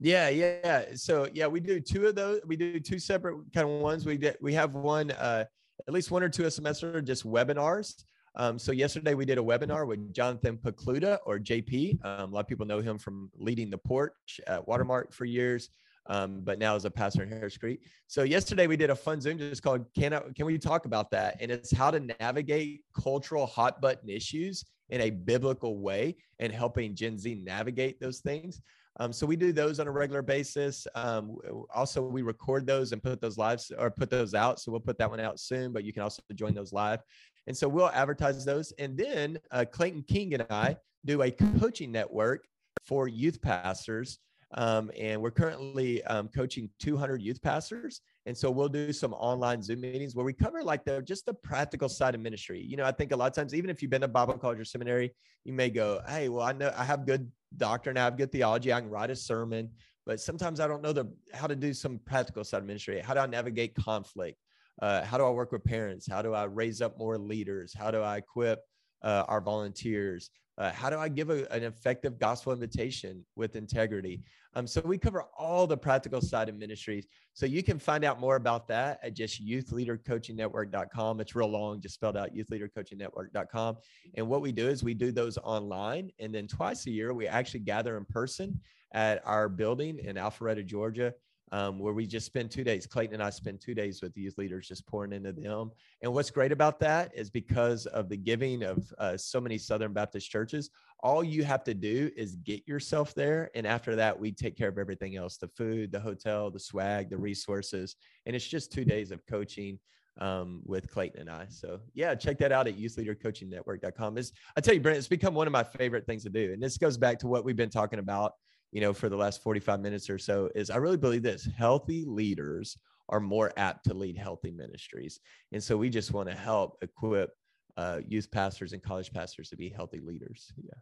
Yeah, 0.00 0.28
yeah. 0.28 0.86
So 0.94 1.28
yeah, 1.32 1.46
we 1.46 1.60
do 1.60 1.78
two 1.78 2.06
of 2.06 2.16
those. 2.16 2.40
We 2.46 2.56
do 2.56 2.80
two 2.80 2.98
separate 2.98 3.36
kind 3.54 3.68
of 3.68 3.80
ones. 3.80 4.04
We 4.04 4.16
get 4.16 4.42
we 4.42 4.54
have 4.54 4.74
one. 4.74 5.12
Uh, 5.12 5.44
at 5.86 5.94
least 5.94 6.10
one 6.10 6.22
or 6.22 6.28
two 6.28 6.44
a 6.44 6.50
semester, 6.50 7.00
just 7.00 7.24
webinars. 7.24 8.04
Um, 8.34 8.58
so 8.58 8.72
yesterday 8.72 9.14
we 9.14 9.26
did 9.26 9.38
a 9.38 9.42
webinar 9.42 9.86
with 9.86 10.12
Jonathan 10.14 10.56
Pokluda 10.56 11.18
or 11.26 11.38
JP. 11.38 12.04
Um, 12.04 12.30
a 12.30 12.34
lot 12.34 12.40
of 12.40 12.48
people 12.48 12.64
know 12.64 12.80
him 12.80 12.98
from 12.98 13.30
leading 13.36 13.68
the 13.68 13.78
porch 13.78 14.40
at 14.46 14.66
Watermark 14.66 15.12
for 15.12 15.26
years, 15.26 15.68
um, 16.06 16.40
but 16.42 16.58
now 16.58 16.74
as 16.74 16.86
a 16.86 16.90
pastor 16.90 17.24
in 17.24 17.28
Harris 17.28 17.58
Creek. 17.58 17.80
So 18.06 18.22
yesterday 18.22 18.66
we 18.66 18.76
did 18.76 18.90
a 18.90 18.96
fun 18.96 19.20
Zoom 19.20 19.38
just 19.38 19.62
called 19.62 19.84
"Can 19.94 20.14
I, 20.14 20.20
Can 20.34 20.46
we 20.46 20.56
talk 20.56 20.86
about 20.86 21.10
that?" 21.10 21.36
And 21.40 21.50
it's 21.50 21.72
how 21.72 21.90
to 21.90 22.00
navigate 22.20 22.84
cultural 22.98 23.46
hot 23.46 23.82
button 23.82 24.08
issues 24.08 24.64
in 24.88 25.02
a 25.02 25.10
biblical 25.10 25.78
way 25.78 26.16
and 26.38 26.52
helping 26.52 26.94
Gen 26.94 27.18
Z 27.18 27.34
navigate 27.44 28.00
those 28.00 28.20
things. 28.20 28.60
Um, 29.00 29.12
so 29.12 29.26
we 29.26 29.36
do 29.36 29.52
those 29.52 29.80
on 29.80 29.86
a 29.86 29.90
regular 29.90 30.22
basis. 30.22 30.86
Um, 30.94 31.38
also, 31.74 32.02
we 32.02 32.22
record 32.22 32.66
those 32.66 32.92
and 32.92 33.02
put 33.02 33.20
those 33.20 33.38
lives 33.38 33.72
or 33.78 33.90
put 33.90 34.10
those 34.10 34.34
out. 34.34 34.60
So 34.60 34.70
we'll 34.70 34.80
put 34.80 34.98
that 34.98 35.10
one 35.10 35.20
out 35.20 35.40
soon, 35.40 35.72
but 35.72 35.84
you 35.84 35.92
can 35.92 36.02
also 36.02 36.22
join 36.34 36.54
those 36.54 36.72
live. 36.72 37.00
And 37.46 37.56
so 37.56 37.68
we'll 37.68 37.88
advertise 37.88 38.44
those. 38.44 38.72
And 38.78 38.96
then 38.96 39.38
uh, 39.50 39.64
Clayton 39.70 40.04
King 40.06 40.34
and 40.34 40.46
I 40.50 40.76
do 41.04 41.22
a 41.22 41.30
coaching 41.30 41.90
network 41.90 42.46
for 42.84 43.08
youth 43.08 43.40
pastors. 43.40 44.18
Um, 44.54 44.90
and 44.98 45.20
we're 45.22 45.30
currently 45.30 46.04
um, 46.04 46.28
coaching 46.28 46.68
200 46.78 47.22
youth 47.22 47.40
pastors. 47.40 48.02
And 48.26 48.36
so 48.36 48.50
we'll 48.50 48.68
do 48.68 48.92
some 48.92 49.14
online 49.14 49.62
Zoom 49.62 49.80
meetings 49.80 50.14
where 50.14 50.26
we 50.26 50.34
cover 50.34 50.62
like 50.62 50.84
the 50.84 51.00
just 51.02 51.24
the 51.24 51.34
practical 51.34 51.88
side 51.88 52.14
of 52.14 52.20
ministry. 52.20 52.60
You 52.60 52.76
know, 52.76 52.84
I 52.84 52.92
think 52.92 53.12
a 53.12 53.16
lot 53.16 53.26
of 53.26 53.34
times, 53.34 53.54
even 53.54 53.70
if 53.70 53.80
you've 53.80 53.90
been 53.90 54.02
to 54.02 54.08
Bible 54.08 54.34
college 54.34 54.60
or 54.60 54.64
seminary, 54.64 55.14
you 55.44 55.54
may 55.54 55.70
go, 55.70 56.02
Hey, 56.06 56.28
well, 56.28 56.46
I 56.46 56.52
know 56.52 56.72
I 56.76 56.84
have 56.84 57.06
good 57.06 57.30
I 57.60 57.78
have 57.96 58.16
good 58.16 58.32
theology, 58.32 58.72
I 58.72 58.80
can 58.80 58.90
write 58.90 59.10
a 59.10 59.16
sermon, 59.16 59.70
but 60.06 60.20
sometimes 60.20 60.60
I 60.60 60.66
don't 60.66 60.82
know 60.82 60.92
the 60.92 61.12
how 61.32 61.46
to 61.46 61.56
do 61.56 61.72
some 61.72 61.98
practical 62.04 62.44
side 62.44 62.58
of 62.58 62.66
ministry. 62.66 63.00
How 63.00 63.14
do 63.14 63.20
I 63.20 63.26
navigate 63.26 63.74
conflict? 63.74 64.38
Uh, 64.80 65.04
how 65.04 65.18
do 65.18 65.24
I 65.24 65.30
work 65.30 65.52
with 65.52 65.64
parents? 65.64 66.08
How 66.10 66.22
do 66.22 66.34
I 66.34 66.44
raise 66.44 66.80
up 66.80 66.98
more 66.98 67.18
leaders? 67.18 67.74
How 67.74 67.90
do 67.90 68.00
I 68.00 68.16
equip 68.18 68.60
uh, 69.02 69.24
our 69.28 69.40
volunteers? 69.40 70.30
Uh, 70.58 70.70
how 70.70 70.90
do 70.90 70.98
I 70.98 71.08
give 71.08 71.30
a, 71.30 71.50
an 71.50 71.62
effective 71.62 72.18
gospel 72.18 72.52
invitation 72.52 73.24
with 73.36 73.56
integrity? 73.56 74.22
Um, 74.54 74.66
so 74.66 74.82
we 74.84 74.98
cover 74.98 75.24
all 75.36 75.66
the 75.66 75.76
practical 75.76 76.20
side 76.20 76.48
of 76.48 76.56
ministries. 76.56 77.06
So 77.32 77.46
you 77.46 77.62
can 77.62 77.78
find 77.78 78.04
out 78.04 78.20
more 78.20 78.36
about 78.36 78.68
that 78.68 79.00
at 79.02 79.14
just 79.14 79.44
youthleadercoachingnetwork.com. 79.44 81.20
It's 81.20 81.34
real 81.34 81.48
long, 81.48 81.80
just 81.80 81.94
spelled 81.94 82.18
out 82.18 82.34
youthleadercoachingnetwork.com. 82.34 83.76
And 84.14 84.28
what 84.28 84.42
we 84.42 84.52
do 84.52 84.68
is 84.68 84.84
we 84.84 84.94
do 84.94 85.10
those 85.10 85.38
online. 85.38 86.10
And 86.18 86.34
then 86.34 86.46
twice 86.46 86.86
a 86.86 86.90
year, 86.90 87.14
we 87.14 87.26
actually 87.26 87.60
gather 87.60 87.96
in 87.96 88.04
person 88.04 88.60
at 88.92 89.22
our 89.26 89.48
building 89.48 89.98
in 90.00 90.16
Alpharetta, 90.16 90.66
Georgia 90.66 91.14
um, 91.52 91.78
where 91.78 91.92
we 91.92 92.06
just 92.06 92.26
spend 92.26 92.50
two 92.50 92.64
days. 92.64 92.86
Clayton 92.86 93.14
and 93.14 93.22
I 93.22 93.30
spend 93.30 93.60
two 93.60 93.74
days 93.74 94.02
with 94.02 94.16
youth 94.16 94.38
leaders, 94.38 94.66
just 94.66 94.86
pouring 94.86 95.12
into 95.12 95.32
them. 95.32 95.70
And 96.00 96.12
what's 96.12 96.30
great 96.30 96.50
about 96.50 96.80
that 96.80 97.12
is 97.14 97.30
because 97.30 97.86
of 97.86 98.08
the 98.08 98.16
giving 98.16 98.62
of 98.62 98.92
uh, 98.98 99.16
so 99.18 99.40
many 99.40 99.58
Southern 99.58 99.92
Baptist 99.92 100.30
churches, 100.30 100.70
all 101.00 101.22
you 101.22 101.44
have 101.44 101.62
to 101.64 101.74
do 101.74 102.10
is 102.16 102.36
get 102.36 102.66
yourself 102.66 103.14
there. 103.14 103.50
And 103.54 103.66
after 103.66 103.94
that, 103.96 104.18
we 104.18 104.32
take 104.32 104.56
care 104.56 104.68
of 104.68 104.78
everything 104.78 105.16
else 105.16 105.36
the 105.36 105.48
food, 105.48 105.92
the 105.92 106.00
hotel, 106.00 106.50
the 106.50 106.58
swag, 106.58 107.10
the 107.10 107.18
resources. 107.18 107.96
And 108.24 108.34
it's 108.34 108.46
just 108.46 108.72
two 108.72 108.84
days 108.84 109.10
of 109.10 109.26
coaching 109.26 109.78
um, 110.20 110.62
with 110.64 110.90
Clayton 110.90 111.20
and 111.20 111.30
I. 111.30 111.46
So 111.48 111.80
yeah, 111.94 112.14
check 112.14 112.38
that 112.38 112.52
out 112.52 112.66
at 112.66 112.78
youthleadercoachingnetwork.com. 112.78 114.16
Is 114.16 114.32
I 114.56 114.60
tell 114.60 114.74
you, 114.74 114.80
Brent, 114.80 114.98
it's 114.98 115.08
become 115.08 115.34
one 115.34 115.46
of 115.46 115.52
my 115.52 115.64
favorite 115.64 116.06
things 116.06 116.22
to 116.24 116.30
do. 116.30 116.52
And 116.52 116.62
this 116.62 116.78
goes 116.78 116.96
back 116.96 117.18
to 117.20 117.26
what 117.26 117.44
we've 117.44 117.56
been 117.56 117.70
talking 117.70 117.98
about 117.98 118.32
you 118.72 118.80
know, 118.80 118.92
for 118.92 119.08
the 119.08 119.16
last 119.16 119.42
45 119.42 119.80
minutes 119.80 120.10
or 120.10 120.18
so 120.18 120.50
is 120.54 120.70
I 120.70 120.76
really 120.76 120.96
believe 120.96 121.22
this 121.22 121.46
healthy 121.56 122.04
leaders 122.06 122.76
are 123.08 123.20
more 123.20 123.52
apt 123.56 123.84
to 123.84 123.94
lead 123.94 124.16
healthy 124.16 124.50
ministries. 124.50 125.20
And 125.52 125.62
so 125.62 125.76
we 125.76 125.90
just 125.90 126.12
want 126.12 126.28
to 126.30 126.34
help 126.34 126.78
equip 126.82 127.30
uh, 127.76 128.00
youth 128.06 128.30
pastors 128.30 128.72
and 128.72 128.82
college 128.82 129.12
pastors 129.12 129.50
to 129.50 129.56
be 129.56 129.68
healthy 129.68 130.00
leaders. 130.00 130.52
Yeah. 130.56 130.72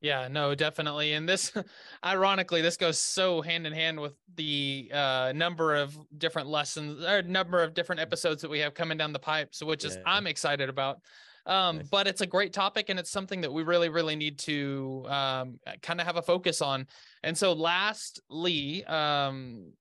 Yeah, 0.00 0.28
no, 0.28 0.54
definitely. 0.54 1.14
And 1.14 1.28
this, 1.28 1.52
ironically, 2.04 2.62
this 2.62 2.76
goes 2.76 2.98
so 2.98 3.42
hand 3.42 3.66
in 3.66 3.72
hand 3.72 4.00
with 4.00 4.14
the 4.36 4.90
uh, 4.94 5.32
number 5.34 5.74
of 5.74 5.96
different 6.16 6.48
lessons 6.48 7.04
or 7.04 7.22
number 7.22 7.62
of 7.62 7.74
different 7.74 8.00
episodes 8.00 8.42
that 8.42 8.50
we 8.50 8.60
have 8.60 8.74
coming 8.74 8.96
down 8.96 9.12
the 9.12 9.18
pipe. 9.18 9.54
So, 9.54 9.66
which 9.66 9.84
is. 9.84 9.98
I'm 10.06 10.28
excited 10.28 10.68
about. 10.68 11.00
Um, 11.48 11.78
nice. 11.78 11.88
But 11.88 12.06
it's 12.06 12.20
a 12.20 12.26
great 12.26 12.52
topic, 12.52 12.90
and 12.90 12.98
it's 12.98 13.10
something 13.10 13.40
that 13.40 13.52
we 13.52 13.62
really, 13.62 13.88
really 13.88 14.14
need 14.14 14.38
to 14.40 15.04
um, 15.08 15.58
kind 15.82 16.00
of 16.00 16.06
have 16.06 16.16
a 16.16 16.22
focus 16.22 16.60
on. 16.60 16.86
And 17.22 17.36
so, 17.36 17.54
lastly, 17.54 18.84
um, 18.84 19.72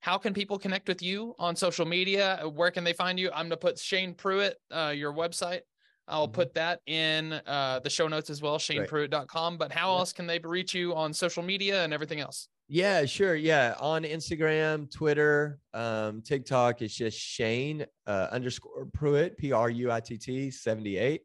how 0.00 0.16
can 0.16 0.32
people 0.32 0.58
connect 0.58 0.88
with 0.88 1.02
you 1.02 1.34
on 1.38 1.54
social 1.54 1.84
media? 1.84 2.42
Where 2.54 2.70
can 2.70 2.84
they 2.84 2.94
find 2.94 3.18
you? 3.20 3.28
I'm 3.30 3.48
going 3.48 3.50
to 3.50 3.56
put 3.58 3.78
Shane 3.78 4.14
Pruitt, 4.14 4.56
uh, 4.70 4.94
your 4.96 5.12
website. 5.12 5.60
I'll 6.08 6.26
mm-hmm. 6.26 6.34
put 6.34 6.54
that 6.54 6.80
in 6.86 7.34
uh, 7.46 7.80
the 7.84 7.90
show 7.90 8.08
notes 8.08 8.30
as 8.30 8.40
well, 8.40 8.58
shanepruitt.com. 8.58 9.58
But 9.58 9.72
how 9.72 9.92
yeah. 9.92 9.98
else 9.98 10.12
can 10.12 10.26
they 10.26 10.38
reach 10.38 10.74
you 10.74 10.94
on 10.94 11.12
social 11.12 11.42
media 11.42 11.84
and 11.84 11.92
everything 11.92 12.20
else? 12.20 12.48
Yeah, 12.72 13.04
sure. 13.04 13.34
Yeah. 13.34 13.74
On 13.80 14.04
Instagram, 14.04 14.88
Twitter, 14.92 15.58
um, 15.74 16.22
TikTok, 16.22 16.82
it's 16.82 16.94
just 16.94 17.18
Shane 17.18 17.84
uh, 18.06 18.28
underscore 18.30 18.86
Pruitt, 18.92 19.36
P 19.36 19.50
R 19.50 19.68
U 19.68 19.90
I 19.90 19.98
T 19.98 20.16
T 20.16 20.52
78. 20.52 21.22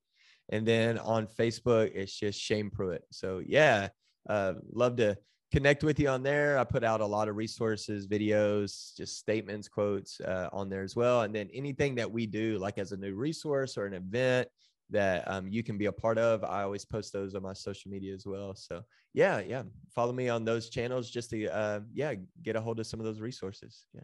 And 0.50 0.68
then 0.68 0.98
on 0.98 1.28
Facebook, 1.28 1.92
it's 1.94 2.18
just 2.18 2.40
Shane 2.40 2.72
Pruitt. 2.72 3.04
So, 3.12 3.44
yeah, 3.46 3.90
uh, 4.28 4.54
love 4.74 4.96
to 4.96 5.20
connect 5.52 5.84
with 5.84 6.00
you 6.00 6.10
on 6.10 6.24
there. 6.24 6.58
I 6.58 6.64
put 6.64 6.84
out 6.84 7.02
a 7.02 7.06
lot 7.06 7.30
of 7.30 7.36
resources, 7.36 8.08
videos, 8.08 8.98
just 8.98 9.20
statements, 9.20 9.68
quotes 9.68 10.20
uh, 10.22 10.50
on 10.52 10.68
there 10.68 10.82
as 10.82 10.96
well. 10.96 11.22
And 11.22 11.36
then 11.36 11.52
anything 11.54 11.94
that 11.96 12.12
we 12.12 12.26
do, 12.26 12.58
like 12.58 12.80
as 12.80 12.92
a 12.92 12.98
new 12.98 13.14
resource 13.14 13.78
or 13.78 13.86
an 13.86 13.94
event, 13.94 14.48
that 14.90 15.30
um, 15.30 15.48
you 15.48 15.64
can 15.64 15.78
be 15.78 15.86
a 15.86 15.92
part 15.92 16.18
of. 16.18 16.44
I 16.44 16.64
always 16.64 16.86
post 16.86 17.14
those 17.14 17.36
on 17.36 17.44
my 17.44 17.54
social 17.54 17.92
media 17.92 18.14
as 18.14 18.26
well. 18.26 18.56
So 18.56 18.84
yeah, 19.14 19.40
yeah, 19.40 19.64
follow 19.94 20.14
me 20.14 20.30
on 20.30 20.46
those 20.46 20.70
channels 20.70 21.10
just 21.10 21.30
to 21.32 21.48
uh, 21.48 21.80
yeah 21.94 22.16
get 22.44 22.56
a 22.56 22.62
hold 22.62 22.80
of 22.80 22.88
some 22.88 23.00
of 23.00 23.06
those 23.06 23.20
resources. 23.20 23.86
Yeah. 23.94 24.02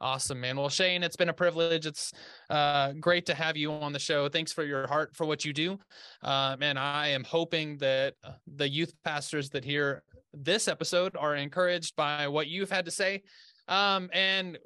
Awesome, 0.00 0.40
man. 0.40 0.56
Well, 0.56 0.68
Shane, 0.68 1.02
it's 1.02 1.16
been 1.16 1.28
a 1.28 1.34
privilege. 1.34 1.86
It's 1.86 2.12
uh, 2.50 2.92
great 2.92 3.26
to 3.26 3.34
have 3.34 3.56
you 3.56 3.72
on 3.72 3.92
the 3.92 3.98
show. 3.98 4.28
Thanks 4.28 4.52
for 4.52 4.64
your 4.64 4.86
heart 4.86 5.16
for 5.16 5.24
what 5.24 5.44
you 5.44 5.52
do. 5.52 5.78
Uh, 6.20 6.56
man, 6.58 6.76
I 6.76 7.08
am 7.08 7.24
hoping 7.24 7.78
that 7.78 8.14
uh, 8.22 8.32
the 8.56 8.68
youth 8.68 8.92
pastors 9.04 9.50
that 9.50 9.64
hear 9.64 10.02
this 10.34 10.68
episode 10.68 11.16
are 11.16 11.36
encouraged 11.36 11.96
by 11.96 12.28
what 12.28 12.48
you've 12.48 12.70
had 12.70 12.84
to 12.86 12.90
say. 12.90 13.22
Um, 13.68 14.10
and 14.12 14.58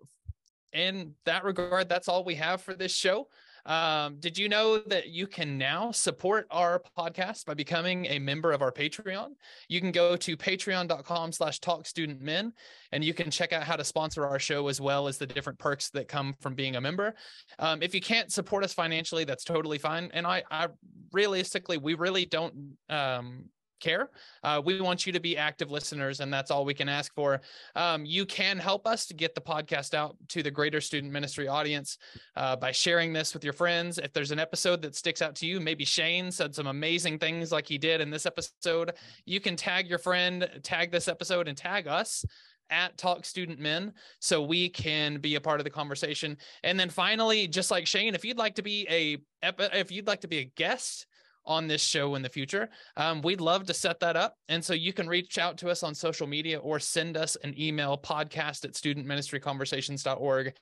in 0.73 1.15
that 1.25 1.45
regard, 1.45 1.89
that's 1.89 2.09
all 2.09 2.25
we 2.25 2.35
have 2.37 2.63
for 2.63 2.75
this 2.75 2.93
show. 2.93 3.29
Um, 3.69 4.17
did 4.19 4.39
you 4.39 4.49
know 4.49 4.79
that 4.79 5.11
you 5.11 5.27
can 5.27 5.59
now 5.59 5.93
support 5.93 6.47
our 6.51 6.83
podcast 6.99 7.45
by 7.45 7.53
becoming 7.53 8.07
a 8.07 8.19
member 8.19 8.51
of 8.51 8.63
our 8.63 8.73
Patreon? 8.73 9.33
You 9.69 9.81
can 9.81 9.93
go 9.93 10.17
to 10.17 10.37
patreon.com 10.39 11.33
slash 11.33 11.61
talk 11.61 11.87
student 11.87 12.23
men 12.23 12.55
and 12.93 13.05
you 13.05 13.13
can 13.13 13.31
check 13.31 13.53
out 13.53 13.65
how 13.65 13.77
to 13.77 13.85
sponsor 13.85 14.27
our 14.27 14.39
show 14.39 14.69
as 14.69 14.81
well 14.81 15.07
as 15.07 15.19
the 15.19 15.27
different 15.27 15.59
perks 15.59 15.91
that 15.91 16.09
come 16.09 16.35
from 16.41 16.55
being 16.55 16.77
a 16.77 16.81
member. 16.81 17.15
Um, 17.59 17.83
if 17.83 17.95
you 17.95 18.01
can't 18.01 18.33
support 18.33 18.65
us 18.65 18.73
financially, 18.73 19.25
that's 19.25 19.45
totally 19.45 19.79
fine. 19.79 20.11
And 20.15 20.27
I, 20.27 20.43
I 20.51 20.69
realistically, 21.13 21.77
we 21.77 21.93
really 21.93 22.25
don't 22.25 22.79
um, 22.89 23.45
care. 23.81 24.11
Uh, 24.43 24.61
we 24.65 24.81
want 24.81 25.07
you 25.07 25.13
to 25.13 25.21
be 25.21 25.37
active 25.37 25.71
listeners, 25.71 26.21
and 26.21 26.33
that's 26.33 26.51
all 26.51 26.65
we 26.65 26.75
can 26.75 26.89
ask 26.89 27.15
for. 27.15 27.41
Um, 27.75 28.05
you 28.05 28.27
can 28.27 28.59
help 28.59 28.87
us 28.87 29.07
to 29.07 29.15
get 29.15 29.35
the 29.35 29.41
podcast 29.41 29.95
out 29.95 30.17
to 30.29 30.43
the 30.43 30.51
greater 30.51 30.81
student 30.81 31.13
ministry 31.13 31.49
audience 31.49 31.99
uh, 32.37 32.57
by 32.57 32.73
sharing 32.73 33.13
this 33.13 33.35
with 33.35 33.45
your 33.45 33.53
friends. 33.53 33.99
If 33.99 34.13
there's 34.13 34.31
an 34.31 34.39
episode 34.39 34.83
that 34.83 34.95
sticks 34.95 35.23
out 35.23 35.35
to 35.37 35.47
you, 35.47 35.61
maybe 35.61 35.85
Shane 35.85 36.31
said 36.31 36.55
some 36.55 36.67
amazing 36.67 37.19
things 37.19 37.53
like 37.53 37.67
he 37.67 37.79
did 37.79 38.01
in 38.01 38.11
this 38.11 38.27
episode, 38.27 38.93
you 39.25 39.41
can 39.41 39.57
tag 39.57 39.89
your 39.89 39.99
friend, 39.99 40.49
tag 40.63 40.91
this 40.91 41.09
episode, 41.09 41.49
and 41.49 41.57
tag 41.57 41.87
us 41.87 42.25
at 42.71 42.97
Talk 42.99 43.25
Student 43.25 43.59
Men 43.59 43.93
so 44.21 44.43
we 44.43 44.69
can 44.69 45.19
be 45.19 45.37
a 45.37 45.41
part 45.41 45.61
of 45.61 45.65
the 45.65 45.71
conversation. 45.71 46.37
And 46.63 46.79
then 46.79 46.91
finally, 46.91 47.47
just 47.47 47.71
like 47.71 47.87
Shane, 47.87 48.15
if 48.15 48.25
you'd 48.25 48.39
like 48.39 48.55
to 48.57 48.63
be 48.63 48.87
a 48.91 49.19
if 49.43 49.91
you'd 49.91 50.07
like 50.07 50.21
to 50.23 50.29
be 50.29 50.39
a 50.39 50.45
guest 50.45 51.07
on 51.49 51.67
this 51.67 51.83
show 51.83 52.15
in 52.15 52.23
the 52.23 52.29
future. 52.29 52.69
Um, 52.97 53.23
we'd 53.23 53.41
love 53.41 53.65
to 53.67 53.75
set 53.75 53.99
that 54.01 54.17
up. 54.17 54.35
And 54.49 54.65
so 54.65 54.75
you 54.75 54.93
can 54.93 55.09
reach 55.09 55.39
out 55.39 55.57
to 55.59 55.71
us 55.71 55.83
on 55.83 55.95
social 55.95 56.27
media 56.27 56.59
or 56.59 56.79
send 56.79 57.17
us 57.17 57.37
an 57.43 57.59
email 57.59 57.99
podcast 57.99 58.65
at 58.65 58.75
studentministryconversations.org. 58.75 60.53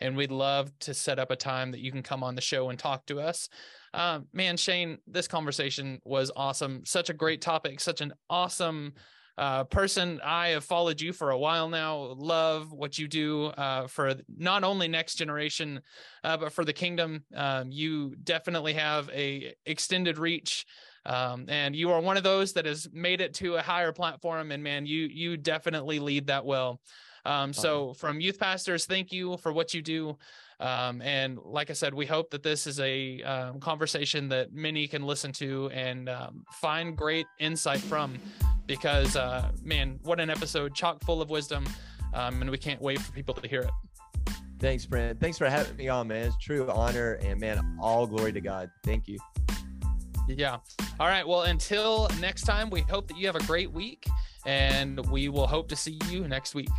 And 0.00 0.16
we'd 0.16 0.30
love 0.30 0.70
to 0.80 0.94
set 0.94 1.18
up 1.18 1.30
a 1.30 1.36
time 1.36 1.72
that 1.72 1.80
you 1.80 1.90
can 1.90 2.02
come 2.02 2.22
on 2.22 2.34
the 2.34 2.40
show 2.42 2.68
and 2.68 2.78
talk 2.78 3.06
to 3.06 3.20
us. 3.20 3.48
Um, 3.94 4.26
man, 4.32 4.56
Shane, 4.56 4.98
this 5.06 5.26
conversation 5.26 6.00
was 6.04 6.30
awesome. 6.36 6.82
Such 6.84 7.10
a 7.10 7.14
great 7.14 7.40
topic, 7.40 7.80
such 7.80 8.02
an 8.02 8.12
awesome 8.28 8.92
uh, 9.38 9.64
person. 9.64 10.20
I 10.22 10.48
have 10.48 10.64
followed 10.64 11.00
you 11.00 11.12
for 11.12 11.30
a 11.30 11.38
while 11.38 11.68
now. 11.68 12.14
Love 12.16 12.72
what 12.72 12.98
you 12.98 13.08
do 13.08 13.46
uh, 13.46 13.86
for 13.86 14.14
not 14.36 14.64
only 14.64 14.88
next 14.88 15.16
generation, 15.16 15.80
uh, 16.22 16.36
but 16.36 16.52
for 16.52 16.64
the 16.64 16.72
kingdom. 16.72 17.24
Um, 17.34 17.70
you 17.70 18.14
definitely 18.22 18.74
have 18.74 19.10
a 19.10 19.54
extended 19.66 20.18
reach. 20.18 20.66
Um, 21.06 21.44
and 21.48 21.76
you 21.76 21.90
are 21.90 22.00
one 22.00 22.16
of 22.16 22.22
those 22.22 22.54
that 22.54 22.64
has 22.64 22.88
made 22.92 23.20
it 23.20 23.34
to 23.34 23.56
a 23.56 23.62
higher 23.62 23.92
platform 23.92 24.52
and 24.52 24.62
man 24.62 24.86
you 24.86 25.02
you 25.02 25.36
definitely 25.36 25.98
lead 25.98 26.28
that 26.28 26.46
well 26.46 26.80
um, 27.26 27.52
so 27.52 27.92
from 27.92 28.22
youth 28.22 28.38
pastors 28.38 28.86
thank 28.86 29.12
you 29.12 29.36
for 29.36 29.52
what 29.52 29.74
you 29.74 29.82
do 29.82 30.16
um, 30.60 31.02
and 31.02 31.38
like 31.44 31.70
I 31.70 31.72
said, 31.72 31.94
we 31.94 32.06
hope 32.06 32.30
that 32.30 32.42
this 32.42 32.66
is 32.66 32.80
a 32.80 33.22
um, 33.22 33.60
conversation 33.60 34.28
that 34.28 34.52
many 34.52 34.86
can 34.86 35.02
listen 35.02 35.32
to 35.32 35.70
and 35.72 36.08
um, 36.08 36.44
find 36.52 36.96
great 36.96 37.26
insight 37.38 37.80
from 37.80 38.18
because, 38.66 39.16
uh, 39.16 39.50
man, 39.62 39.98
what 40.02 40.20
an 40.20 40.30
episode, 40.30 40.74
chock 40.74 41.02
full 41.04 41.20
of 41.20 41.30
wisdom. 41.30 41.66
Um, 42.12 42.40
and 42.40 42.50
we 42.50 42.58
can't 42.58 42.80
wait 42.80 43.00
for 43.00 43.12
people 43.12 43.34
to 43.34 43.48
hear 43.48 43.62
it. 43.62 43.70
Thanks, 44.60 44.86
Brent. 44.86 45.20
Thanks 45.20 45.36
for 45.36 45.50
having 45.50 45.76
me 45.76 45.88
on, 45.88 46.08
man. 46.08 46.26
It's 46.26 46.36
true 46.38 46.70
honor. 46.70 47.14
And, 47.14 47.40
man, 47.40 47.76
all 47.80 48.06
glory 48.06 48.32
to 48.32 48.40
God. 48.40 48.70
Thank 48.84 49.08
you. 49.08 49.18
Yeah. 50.28 50.58
All 51.00 51.08
right. 51.08 51.26
Well, 51.26 51.42
until 51.42 52.08
next 52.20 52.42
time, 52.42 52.70
we 52.70 52.80
hope 52.80 53.08
that 53.08 53.18
you 53.18 53.26
have 53.26 53.36
a 53.36 53.44
great 53.44 53.70
week 53.70 54.06
and 54.46 55.04
we 55.10 55.28
will 55.28 55.46
hope 55.46 55.68
to 55.68 55.76
see 55.76 55.98
you 56.08 56.26
next 56.28 56.54
week. 56.54 56.70